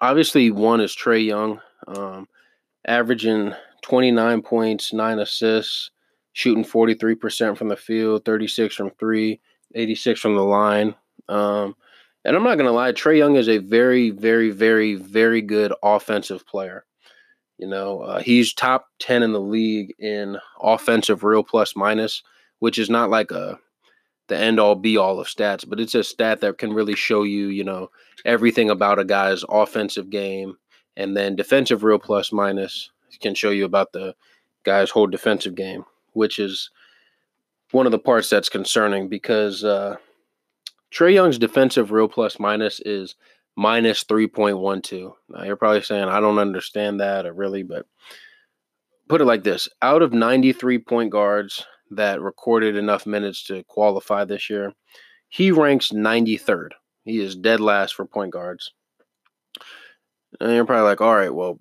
Obviously, 0.00 0.50
one 0.50 0.80
is 0.80 0.94
Trae 0.94 1.24
Young, 1.24 1.60
um, 1.88 2.28
averaging 2.86 3.54
29 3.84 4.42
points, 4.42 4.92
nine 4.92 5.18
assists, 5.18 5.90
shooting 6.32 6.64
43% 6.64 7.56
from 7.56 7.68
the 7.68 7.76
field, 7.76 8.24
36 8.24 8.74
from 8.74 8.90
three, 8.98 9.40
86 9.74 10.20
from 10.20 10.34
the 10.34 10.42
line. 10.42 10.94
Um, 11.28 11.76
and 12.24 12.34
I'm 12.34 12.42
not 12.42 12.56
going 12.56 12.66
to 12.66 12.72
lie, 12.72 12.92
Trae 12.92 13.18
Young 13.18 13.36
is 13.36 13.48
a 13.48 13.58
very, 13.58 14.10
very, 14.10 14.50
very, 14.50 14.94
very 14.94 15.42
good 15.42 15.72
offensive 15.82 16.46
player. 16.46 16.84
You 17.58 17.68
know, 17.68 18.00
uh, 18.00 18.20
he's 18.20 18.52
top 18.52 18.86
10 18.98 19.22
in 19.22 19.32
the 19.32 19.40
league 19.40 19.94
in 19.98 20.38
offensive 20.60 21.22
real 21.22 21.44
plus 21.44 21.76
minus 21.76 22.22
which 22.64 22.78
is 22.78 22.88
not 22.88 23.10
like 23.10 23.30
a 23.30 23.58
the 24.28 24.38
end 24.38 24.58
all 24.58 24.74
be 24.74 24.96
all 24.96 25.20
of 25.20 25.26
stats, 25.26 25.68
but 25.68 25.78
it's 25.78 25.94
a 25.94 26.02
stat 26.02 26.40
that 26.40 26.56
can 26.56 26.72
really 26.72 26.94
show 26.94 27.24
you, 27.24 27.48
you 27.48 27.62
know, 27.62 27.90
everything 28.24 28.70
about 28.70 28.98
a 28.98 29.04
guy's 29.04 29.44
offensive 29.50 30.08
game. 30.08 30.56
And 30.96 31.14
then 31.14 31.36
defensive 31.36 31.84
real 31.84 31.98
plus 31.98 32.32
minus 32.32 32.90
can 33.20 33.34
show 33.34 33.50
you 33.50 33.64
about 33.64 33.92
the 33.92 34.14
guy's 34.64 34.90
whole 34.90 35.06
defensive 35.06 35.54
game, 35.54 35.84
which 36.12 36.38
is 36.38 36.70
one 37.70 37.86
of 37.86 37.92
the 37.92 37.98
parts 37.98 38.30
that's 38.30 38.48
concerning 38.48 39.08
because 39.08 39.64
uh, 39.64 39.96
Trae 40.92 41.14
Young's 41.14 41.38
defensive 41.38 41.90
real 41.90 42.08
plus 42.08 42.38
minus 42.38 42.80
is 42.80 43.16
minus 43.56 44.04
3.12. 44.04 45.12
Now 45.28 45.42
you're 45.44 45.56
probably 45.56 45.82
saying, 45.82 46.04
I 46.04 46.20
don't 46.20 46.38
understand 46.38 47.00
that 47.00 47.26
or 47.26 47.32
really, 47.32 47.62
but 47.62 47.86
put 49.08 49.20
it 49.20 49.26
like 49.26 49.44
this 49.44 49.68
out 49.82 50.02
of 50.02 50.12
93 50.12 50.78
point 50.78 51.10
guards 51.10 51.64
that 51.90 52.20
recorded 52.20 52.76
enough 52.76 53.06
minutes 53.06 53.44
to 53.44 53.62
qualify 53.64 54.24
this 54.24 54.48
year. 54.48 54.72
He 55.28 55.50
ranks 55.50 55.90
93rd. 55.90 56.70
He 57.04 57.18
is 57.18 57.36
dead 57.36 57.60
last 57.60 57.94
for 57.94 58.06
point 58.06 58.32
guards. 58.32 58.72
And 60.40 60.52
you're 60.52 60.64
probably 60.64 60.84
like, 60.84 61.00
all 61.00 61.14
right, 61.14 61.34
well, 61.34 61.60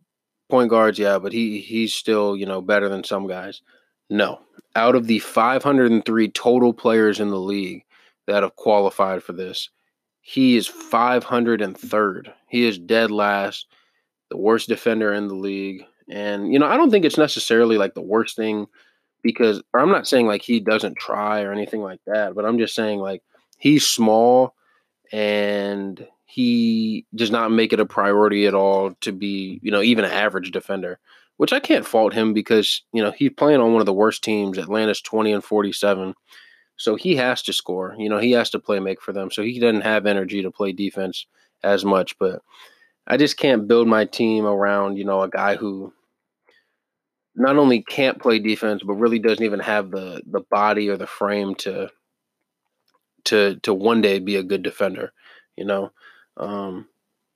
point 0.54 0.70
guards, 0.70 1.00
yeah, 1.00 1.18
but 1.18 1.34
he 1.34 1.60
he's 1.62 1.96
still, 1.96 2.38
you 2.38 2.46
know, 2.46 2.62
better 2.62 2.88
than 2.88 3.04
some 3.04 3.26
guys. 3.26 3.64
No. 4.12 4.40
Out 4.76 4.94
of 4.94 5.08
the 5.08 5.18
503 5.18 6.30
total 6.30 6.74
players 6.74 7.20
in 7.20 7.30
the 7.30 7.40
league 7.40 7.84
that 8.28 8.44
have 8.44 8.56
qualified 8.56 9.24
for 9.24 9.34
this, 9.34 9.70
he 10.22 10.56
is 10.56 10.70
503rd. 10.70 12.34
He 12.50 12.68
is 12.68 12.78
dead 12.78 13.10
last, 13.10 13.66
the 14.30 14.38
worst 14.38 14.70
defender 14.70 15.12
in 15.12 15.28
the 15.28 15.34
league. 15.34 15.86
And, 16.08 16.54
you 16.54 16.60
know, 16.60 16.68
I 16.68 16.78
don't 16.78 16.92
think 16.92 17.04
it's 17.04 17.18
necessarily 17.18 17.80
like 17.80 17.96
the 17.96 18.02
worst 18.02 18.36
thing 18.36 18.68
because 19.24 19.64
I'm 19.74 19.90
not 19.90 20.08
saying 20.08 20.28
like 20.28 20.44
he 20.44 20.60
doesn't 20.60 21.00
try 21.00 21.42
or 21.42 21.52
anything 21.52 21.82
like 21.82 22.02
that, 22.06 22.36
but 22.36 22.46
I'm 22.46 22.60
just 22.60 22.76
saying 22.76 23.00
like 23.00 23.24
he's 23.58 23.88
small 23.88 24.54
and 25.12 26.08
he 26.34 27.06
does 27.14 27.30
not 27.30 27.52
make 27.52 27.74
it 27.74 27.80
a 27.80 27.86
priority 27.86 28.48
at 28.48 28.56
all 28.56 28.96
to 29.02 29.12
be, 29.12 29.60
you 29.62 29.70
know, 29.70 29.84
even 29.84 30.04
an 30.04 30.10
average 30.10 30.50
defender, 30.50 30.98
which 31.38 31.54
I 31.54 31.60
can't 31.60 31.86
fault 31.86 32.12
him 32.12 32.34
because, 32.34 32.82
you 32.92 33.04
know, 33.04 33.12
he's 33.12 33.30
playing 33.38 33.62
on 33.62 33.72
one 33.72 33.82
of 33.82 33.86
the 33.86 33.94
worst 33.94 34.24
teams. 34.24 34.58
Atlanta's 34.58 35.00
20 35.00 35.32
and 35.32 35.44
47. 35.44 36.16
So 36.76 36.96
he 36.96 37.16
has 37.18 37.44
to 37.44 37.54
score. 37.54 37.94
You 38.00 38.10
know, 38.10 38.18
he 38.18 38.32
has 38.32 38.50
to 38.50 38.60
play 38.60 38.80
make 38.80 39.00
for 39.00 39.14
them. 39.14 39.30
So 39.30 39.44
he 39.44 39.60
doesn't 39.60 39.82
have 39.82 40.08
energy 40.08 40.42
to 40.42 40.50
play 40.50 40.72
defense 40.72 41.28
as 41.64 41.86
much, 41.86 42.18
but 42.18 42.42
I 43.06 43.18
just 43.18 43.38
can't 43.38 43.68
build 43.68 43.88
my 43.88 44.06
team 44.06 44.48
around, 44.48 44.98
you 44.98 45.06
know, 45.06 45.22
a 45.22 45.30
guy 45.30 45.56
who 45.56 45.94
not 47.36 47.58
only 47.58 47.84
can't 47.84 48.20
play 48.20 48.40
defense, 48.40 48.82
but 48.82 48.96
really 48.96 49.20
doesn't 49.20 49.46
even 49.46 49.60
have 49.60 49.92
the 49.92 50.24
the 50.26 50.42
body 50.50 50.90
or 50.90 50.98
the 50.98 51.06
frame 51.06 51.54
to 51.56 51.90
to 53.26 53.60
to 53.60 53.72
one 53.72 54.02
day 54.02 54.18
be 54.18 54.36
a 54.38 54.44
good 54.44 54.64
defender. 54.64 55.14
You 55.56 55.66
know, 55.66 55.92
um, 56.38 56.88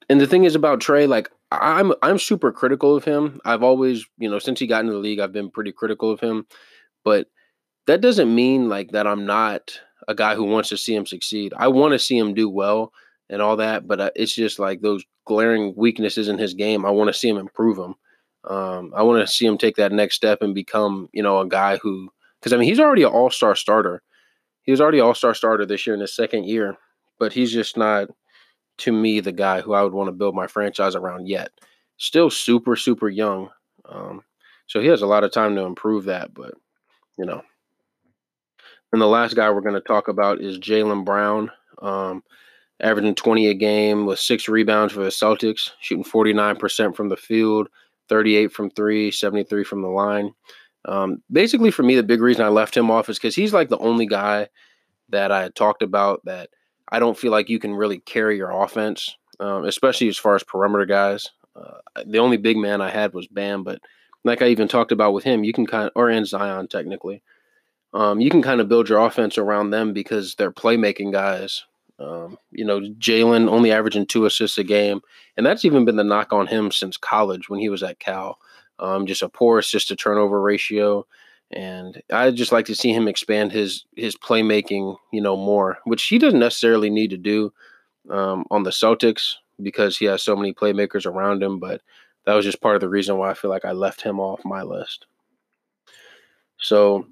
and 0.10 0.22
the 0.22 0.28
thing 0.28 0.43
is 0.43 0.56
about 0.56 0.80
Trae, 0.80 1.08
like 1.08 1.30
I'm 1.52 1.93
I'm 2.02 2.20
super 2.20 2.52
critical 2.52 2.95
of 2.95 3.04
him. 3.04 3.39
I've 3.45 3.64
always, 3.64 4.06
you 4.18 4.30
know, 4.30 4.39
since 4.39 4.60
he 4.60 4.68
got 4.68 4.82
into 4.82 4.93
the 4.93 5.00
league, 5.00 5.20
I've 5.20 5.34
been 5.34 5.52
pretty 5.52 5.72
critical 5.72 6.12
of 6.12 6.20
him. 6.20 6.45
But 7.04 7.28
that 7.88 8.02
doesn't 8.02 8.34
mean 8.34 8.70
like 8.70 8.91
that 8.91 9.08
I'm 9.08 9.26
not 9.26 9.80
a 10.08 10.16
guy 10.16 10.36
who 10.36 10.43
wants 10.43 10.70
to 10.70 10.78
see 10.78 10.95
him 10.95 11.06
succeed. 11.06 11.54
I 11.58 11.68
want 11.70 11.93
to 11.93 12.00
see 12.00 12.18
him 12.18 12.34
do 12.34 12.50
well 12.50 12.91
and 13.30 13.41
all 13.41 13.58
that, 13.58 13.88
but 13.88 14.00
uh, 14.00 14.10
it's 14.16 14.36
just 14.36 14.60
like 14.60 14.82
those 14.82 15.04
glaring 15.26 15.74
weaknesses 15.76 16.28
in 16.30 16.38
his 16.38 16.54
game. 16.54 16.86
I 16.86 16.91
want 16.91 17.10
to 17.10 17.14
see 17.14 17.30
him 17.30 17.38
improve 17.38 17.78
them. 17.78 17.95
Um, 18.50 18.93
I 18.95 19.04
want 19.04 19.26
to 19.26 19.34
see 19.34 19.45
him 19.45 19.58
take 19.58 19.76
that 19.76 19.91
next 19.91 20.16
step 20.16 20.41
and 20.41 20.56
become, 20.56 21.10
you 21.12 21.22
know, 21.22 21.39
a 21.39 21.48
guy 21.48 21.78
who, 21.78 22.10
because 22.39 22.54
I 22.54 22.58
mean, 22.58 22.70
he's 22.70 22.80
already 22.80 23.04
an 23.04 23.10
all 23.10 23.30
star 23.30 23.56
starter. 23.56 24.02
He 24.64 24.72
was 24.72 24.80
already 24.80 25.02
all 25.02 25.14
star 25.14 25.34
starter 25.34 25.66
this 25.66 25.86
year 25.86 25.93
in 25.93 26.02
his 26.02 26.16
second 26.16 26.45
year, 26.45 26.78
but 27.20 27.34
he's 27.34 27.52
just 27.52 27.76
not, 27.76 28.10
to 28.80 28.91
me, 28.91 29.19
the 29.19 29.32
guy 29.32 29.61
who 29.61 29.73
I 29.73 29.84
would 29.84 29.93
want 29.93 30.07
to 30.07 30.13
build 30.13 30.36
my 30.36 30.47
franchise 30.47 30.95
around 30.95 31.28
yet. 31.28 31.51
Still 31.97 32.30
super, 32.30 32.75
super 32.75 33.09
young. 33.09 33.49
Um, 33.86 34.21
so 34.67 34.80
he 34.80 34.88
has 34.88 35.01
a 35.01 35.07
lot 35.07 35.23
of 35.23 35.32
time 35.32 35.55
to 35.55 35.61
improve 35.61 36.05
that, 36.05 36.34
but, 36.34 36.53
you 37.17 37.25
know. 37.25 37.41
And 38.91 39.01
the 39.01 39.07
last 39.07 39.36
guy 39.36 39.49
we're 39.49 39.61
going 39.61 39.73
to 39.73 39.82
talk 39.82 40.07
about 40.07 40.41
is 40.41 40.59
Jaylen 40.59 41.03
Brown. 41.03 41.51
Um, 41.82 42.23
averaging 42.80 43.15
20 43.15 43.47
a 43.47 43.53
game 43.53 44.05
with 44.05 44.19
six 44.19 44.47
rebounds 44.47 44.93
for 44.93 45.03
the 45.03 45.09
Celtics, 45.09 45.71
shooting 45.82 46.03
49% 46.03 46.95
from 46.95 47.09
the 47.09 47.17
field, 47.17 47.69
38 48.09 48.51
from 48.51 48.69
three, 48.71 49.11
73 49.11 49.63
from 49.63 49.82
the 49.82 49.88
line. 49.88 50.32
Um, 50.86 51.21
basically, 51.32 51.71
for 51.71 51.84
me, 51.84 51.95
the 51.95 52.03
big 52.03 52.21
reason 52.21 52.45
I 52.45 52.49
left 52.49 52.78
him 52.78 52.91
off 52.91 53.09
is 53.09 53.17
because 53.17 53.36
he's 53.36 53.53
like 53.53 53.69
the 53.69 53.80
only 53.80 54.05
guy 54.05 54.47
that 55.09 55.32
I 55.32 55.49
talked 55.49 55.82
about 55.82 56.21
that 56.25 56.49
I 56.90 57.00
don't 57.00 57.18
feel 57.18 57.32
like 57.32 57.50
you 57.50 57.60
can 57.60 57.74
really 57.74 58.00
carry 58.00 58.38
your 58.38 58.52
offense, 58.52 59.16
um, 59.40 59.66
especially 59.66 60.08
as 60.08 60.18
far 60.18 60.36
as 60.36 60.44
perimeter 60.44 60.86
guys. 60.86 61.30
Uh, 61.56 61.80
the 62.06 62.20
only 62.20 62.38
big 62.38 62.58
man 62.58 62.82
I 62.82 62.90
had 62.90 63.14
was 63.14 63.28
Bam, 63.28 63.64
but 63.64 63.80
like 64.24 64.42
I 64.42 64.48
even 64.48 64.68
talked 64.68 64.92
about 64.92 65.14
with 65.14 65.24
him, 65.24 65.44
you 65.44 65.54
can 65.54 65.66
kind 65.66 65.86
of, 65.88 65.92
or 65.96 66.10
in 66.10 66.26
Zion 66.26 66.68
technically, 66.68 67.24
um, 67.94 68.22
you 68.22 68.30
can 68.30 68.42
kind 68.42 68.62
of 68.62 68.70
build 68.70 68.90
your 68.90 69.00
offense 69.00 69.38
around 69.38 69.70
them 69.70 69.94
because 69.94 70.36
they're 70.36 70.52
playmaking 70.52 71.12
guys 71.12 71.64
um, 72.00 72.38
you 72.52 72.64
know, 72.64 72.80
Jaylen 72.80 73.50
only 73.50 73.72
averaging 73.72 74.06
two 74.06 74.26
assists 74.26 74.58
a 74.58 74.64
game, 74.64 75.02
and 75.36 75.46
that's 75.46 75.66
even 75.66 75.86
been 75.86 75.96
the 75.96 76.04
knock 76.04 76.32
on 76.32 76.48
him 76.48 76.72
since 76.72 76.96
college 76.96 77.50
when 77.50 77.60
he 77.60 77.70
was 77.70 77.82
at 77.84 78.00
Cal. 78.00 78.38
Um, 78.80 79.08
just 79.08 79.24
a 79.24 79.30
poor 79.30 79.58
assist 79.58 79.88
to 79.88 79.96
turnover 79.96 80.40
ratio, 80.40 81.08
and 81.52 82.02
I 82.12 82.32
just 82.32 82.52
like 82.52 82.66
to 82.66 82.76
see 82.76 82.91
him 82.91 83.08
expand 83.08 83.52
his 83.52 83.86
his 83.95 84.16
playmaking, 84.16 84.98
you 85.12 85.22
know, 85.22 85.38
more, 85.38 85.80
which 85.86 86.04
he 86.06 86.18
doesn't 86.18 86.39
necessarily 86.39 86.89
need 86.89 87.10
to 87.12 87.18
do 87.18 87.54
um, 88.10 88.45
on 88.52 88.64
the 88.64 88.70
Celtics 88.70 89.36
because 89.62 89.98
he 89.98 90.06
has 90.06 90.24
so 90.24 90.36
many 90.36 90.54
playmakers 90.54 91.06
around 91.06 91.41
him. 91.41 91.60
But 91.60 91.82
that 92.26 92.34
was 92.34 92.45
just 92.45 92.62
part 92.62 92.76
of 92.76 92.82
the 92.82 92.89
reason 92.89 93.18
why 93.18 93.32
I 93.32 93.34
feel 93.34 93.50
like 93.50 93.66
I 93.66 93.72
left 93.72 94.02
him 94.02 94.20
off 94.20 94.41
my 94.43 94.64
list. 94.64 95.06
So, 96.60 97.06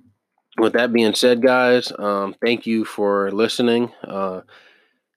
with 0.58 0.74
that 0.74 0.92
being 0.92 1.14
said, 1.14 1.42
guys, 1.42 1.92
um, 2.00 2.36
thank 2.42 2.66
you 2.66 2.84
for 2.84 3.32
listening. 3.32 3.92
Uh, 4.04 4.42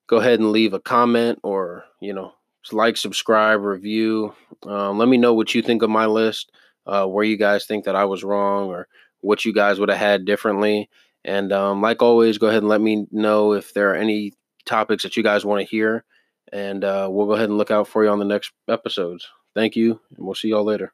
go 0.08 0.16
ahead 0.16 0.40
and 0.40 0.50
leave 0.50 0.72
a 0.72 0.80
comment 0.80 1.38
or 1.44 1.84
you 2.00 2.12
know 2.12 2.32
like 2.72 2.96
subscribe 2.96 3.62
review 3.62 4.34
um, 4.64 4.98
let 4.98 5.08
me 5.08 5.16
know 5.16 5.32
what 5.32 5.54
you 5.54 5.62
think 5.62 5.82
of 5.82 5.90
my 5.90 6.06
list 6.06 6.50
uh, 6.86 7.06
where 7.06 7.24
you 7.24 7.36
guys 7.36 7.66
think 7.66 7.84
that 7.84 7.94
i 7.94 8.04
was 8.04 8.24
wrong 8.24 8.66
or 8.66 8.88
what 9.20 9.44
you 9.44 9.52
guys 9.52 9.78
would 9.78 9.88
have 9.88 9.98
had 9.98 10.24
differently. 10.24 10.88
And 11.24 11.52
um, 11.52 11.82
like 11.82 12.02
always 12.02 12.38
go 12.38 12.46
ahead 12.46 12.62
and 12.62 12.68
let 12.68 12.80
me 12.80 13.06
know 13.10 13.52
if 13.52 13.74
there 13.74 13.90
are 13.90 13.96
any 13.96 14.32
topics 14.64 15.02
that 15.02 15.16
you 15.16 15.22
guys 15.22 15.44
want 15.44 15.60
to 15.60 15.70
hear. 15.70 16.04
And 16.52 16.84
uh, 16.84 17.08
we'll 17.10 17.26
go 17.26 17.32
ahead 17.32 17.48
and 17.48 17.58
look 17.58 17.70
out 17.70 17.88
for 17.88 18.04
you 18.04 18.10
on 18.10 18.18
the 18.18 18.24
next 18.24 18.52
episodes. 18.68 19.26
Thank 19.54 19.76
you 19.76 20.00
and 20.16 20.24
we'll 20.24 20.34
see 20.34 20.48
y'all 20.48 20.64
later 20.64 20.92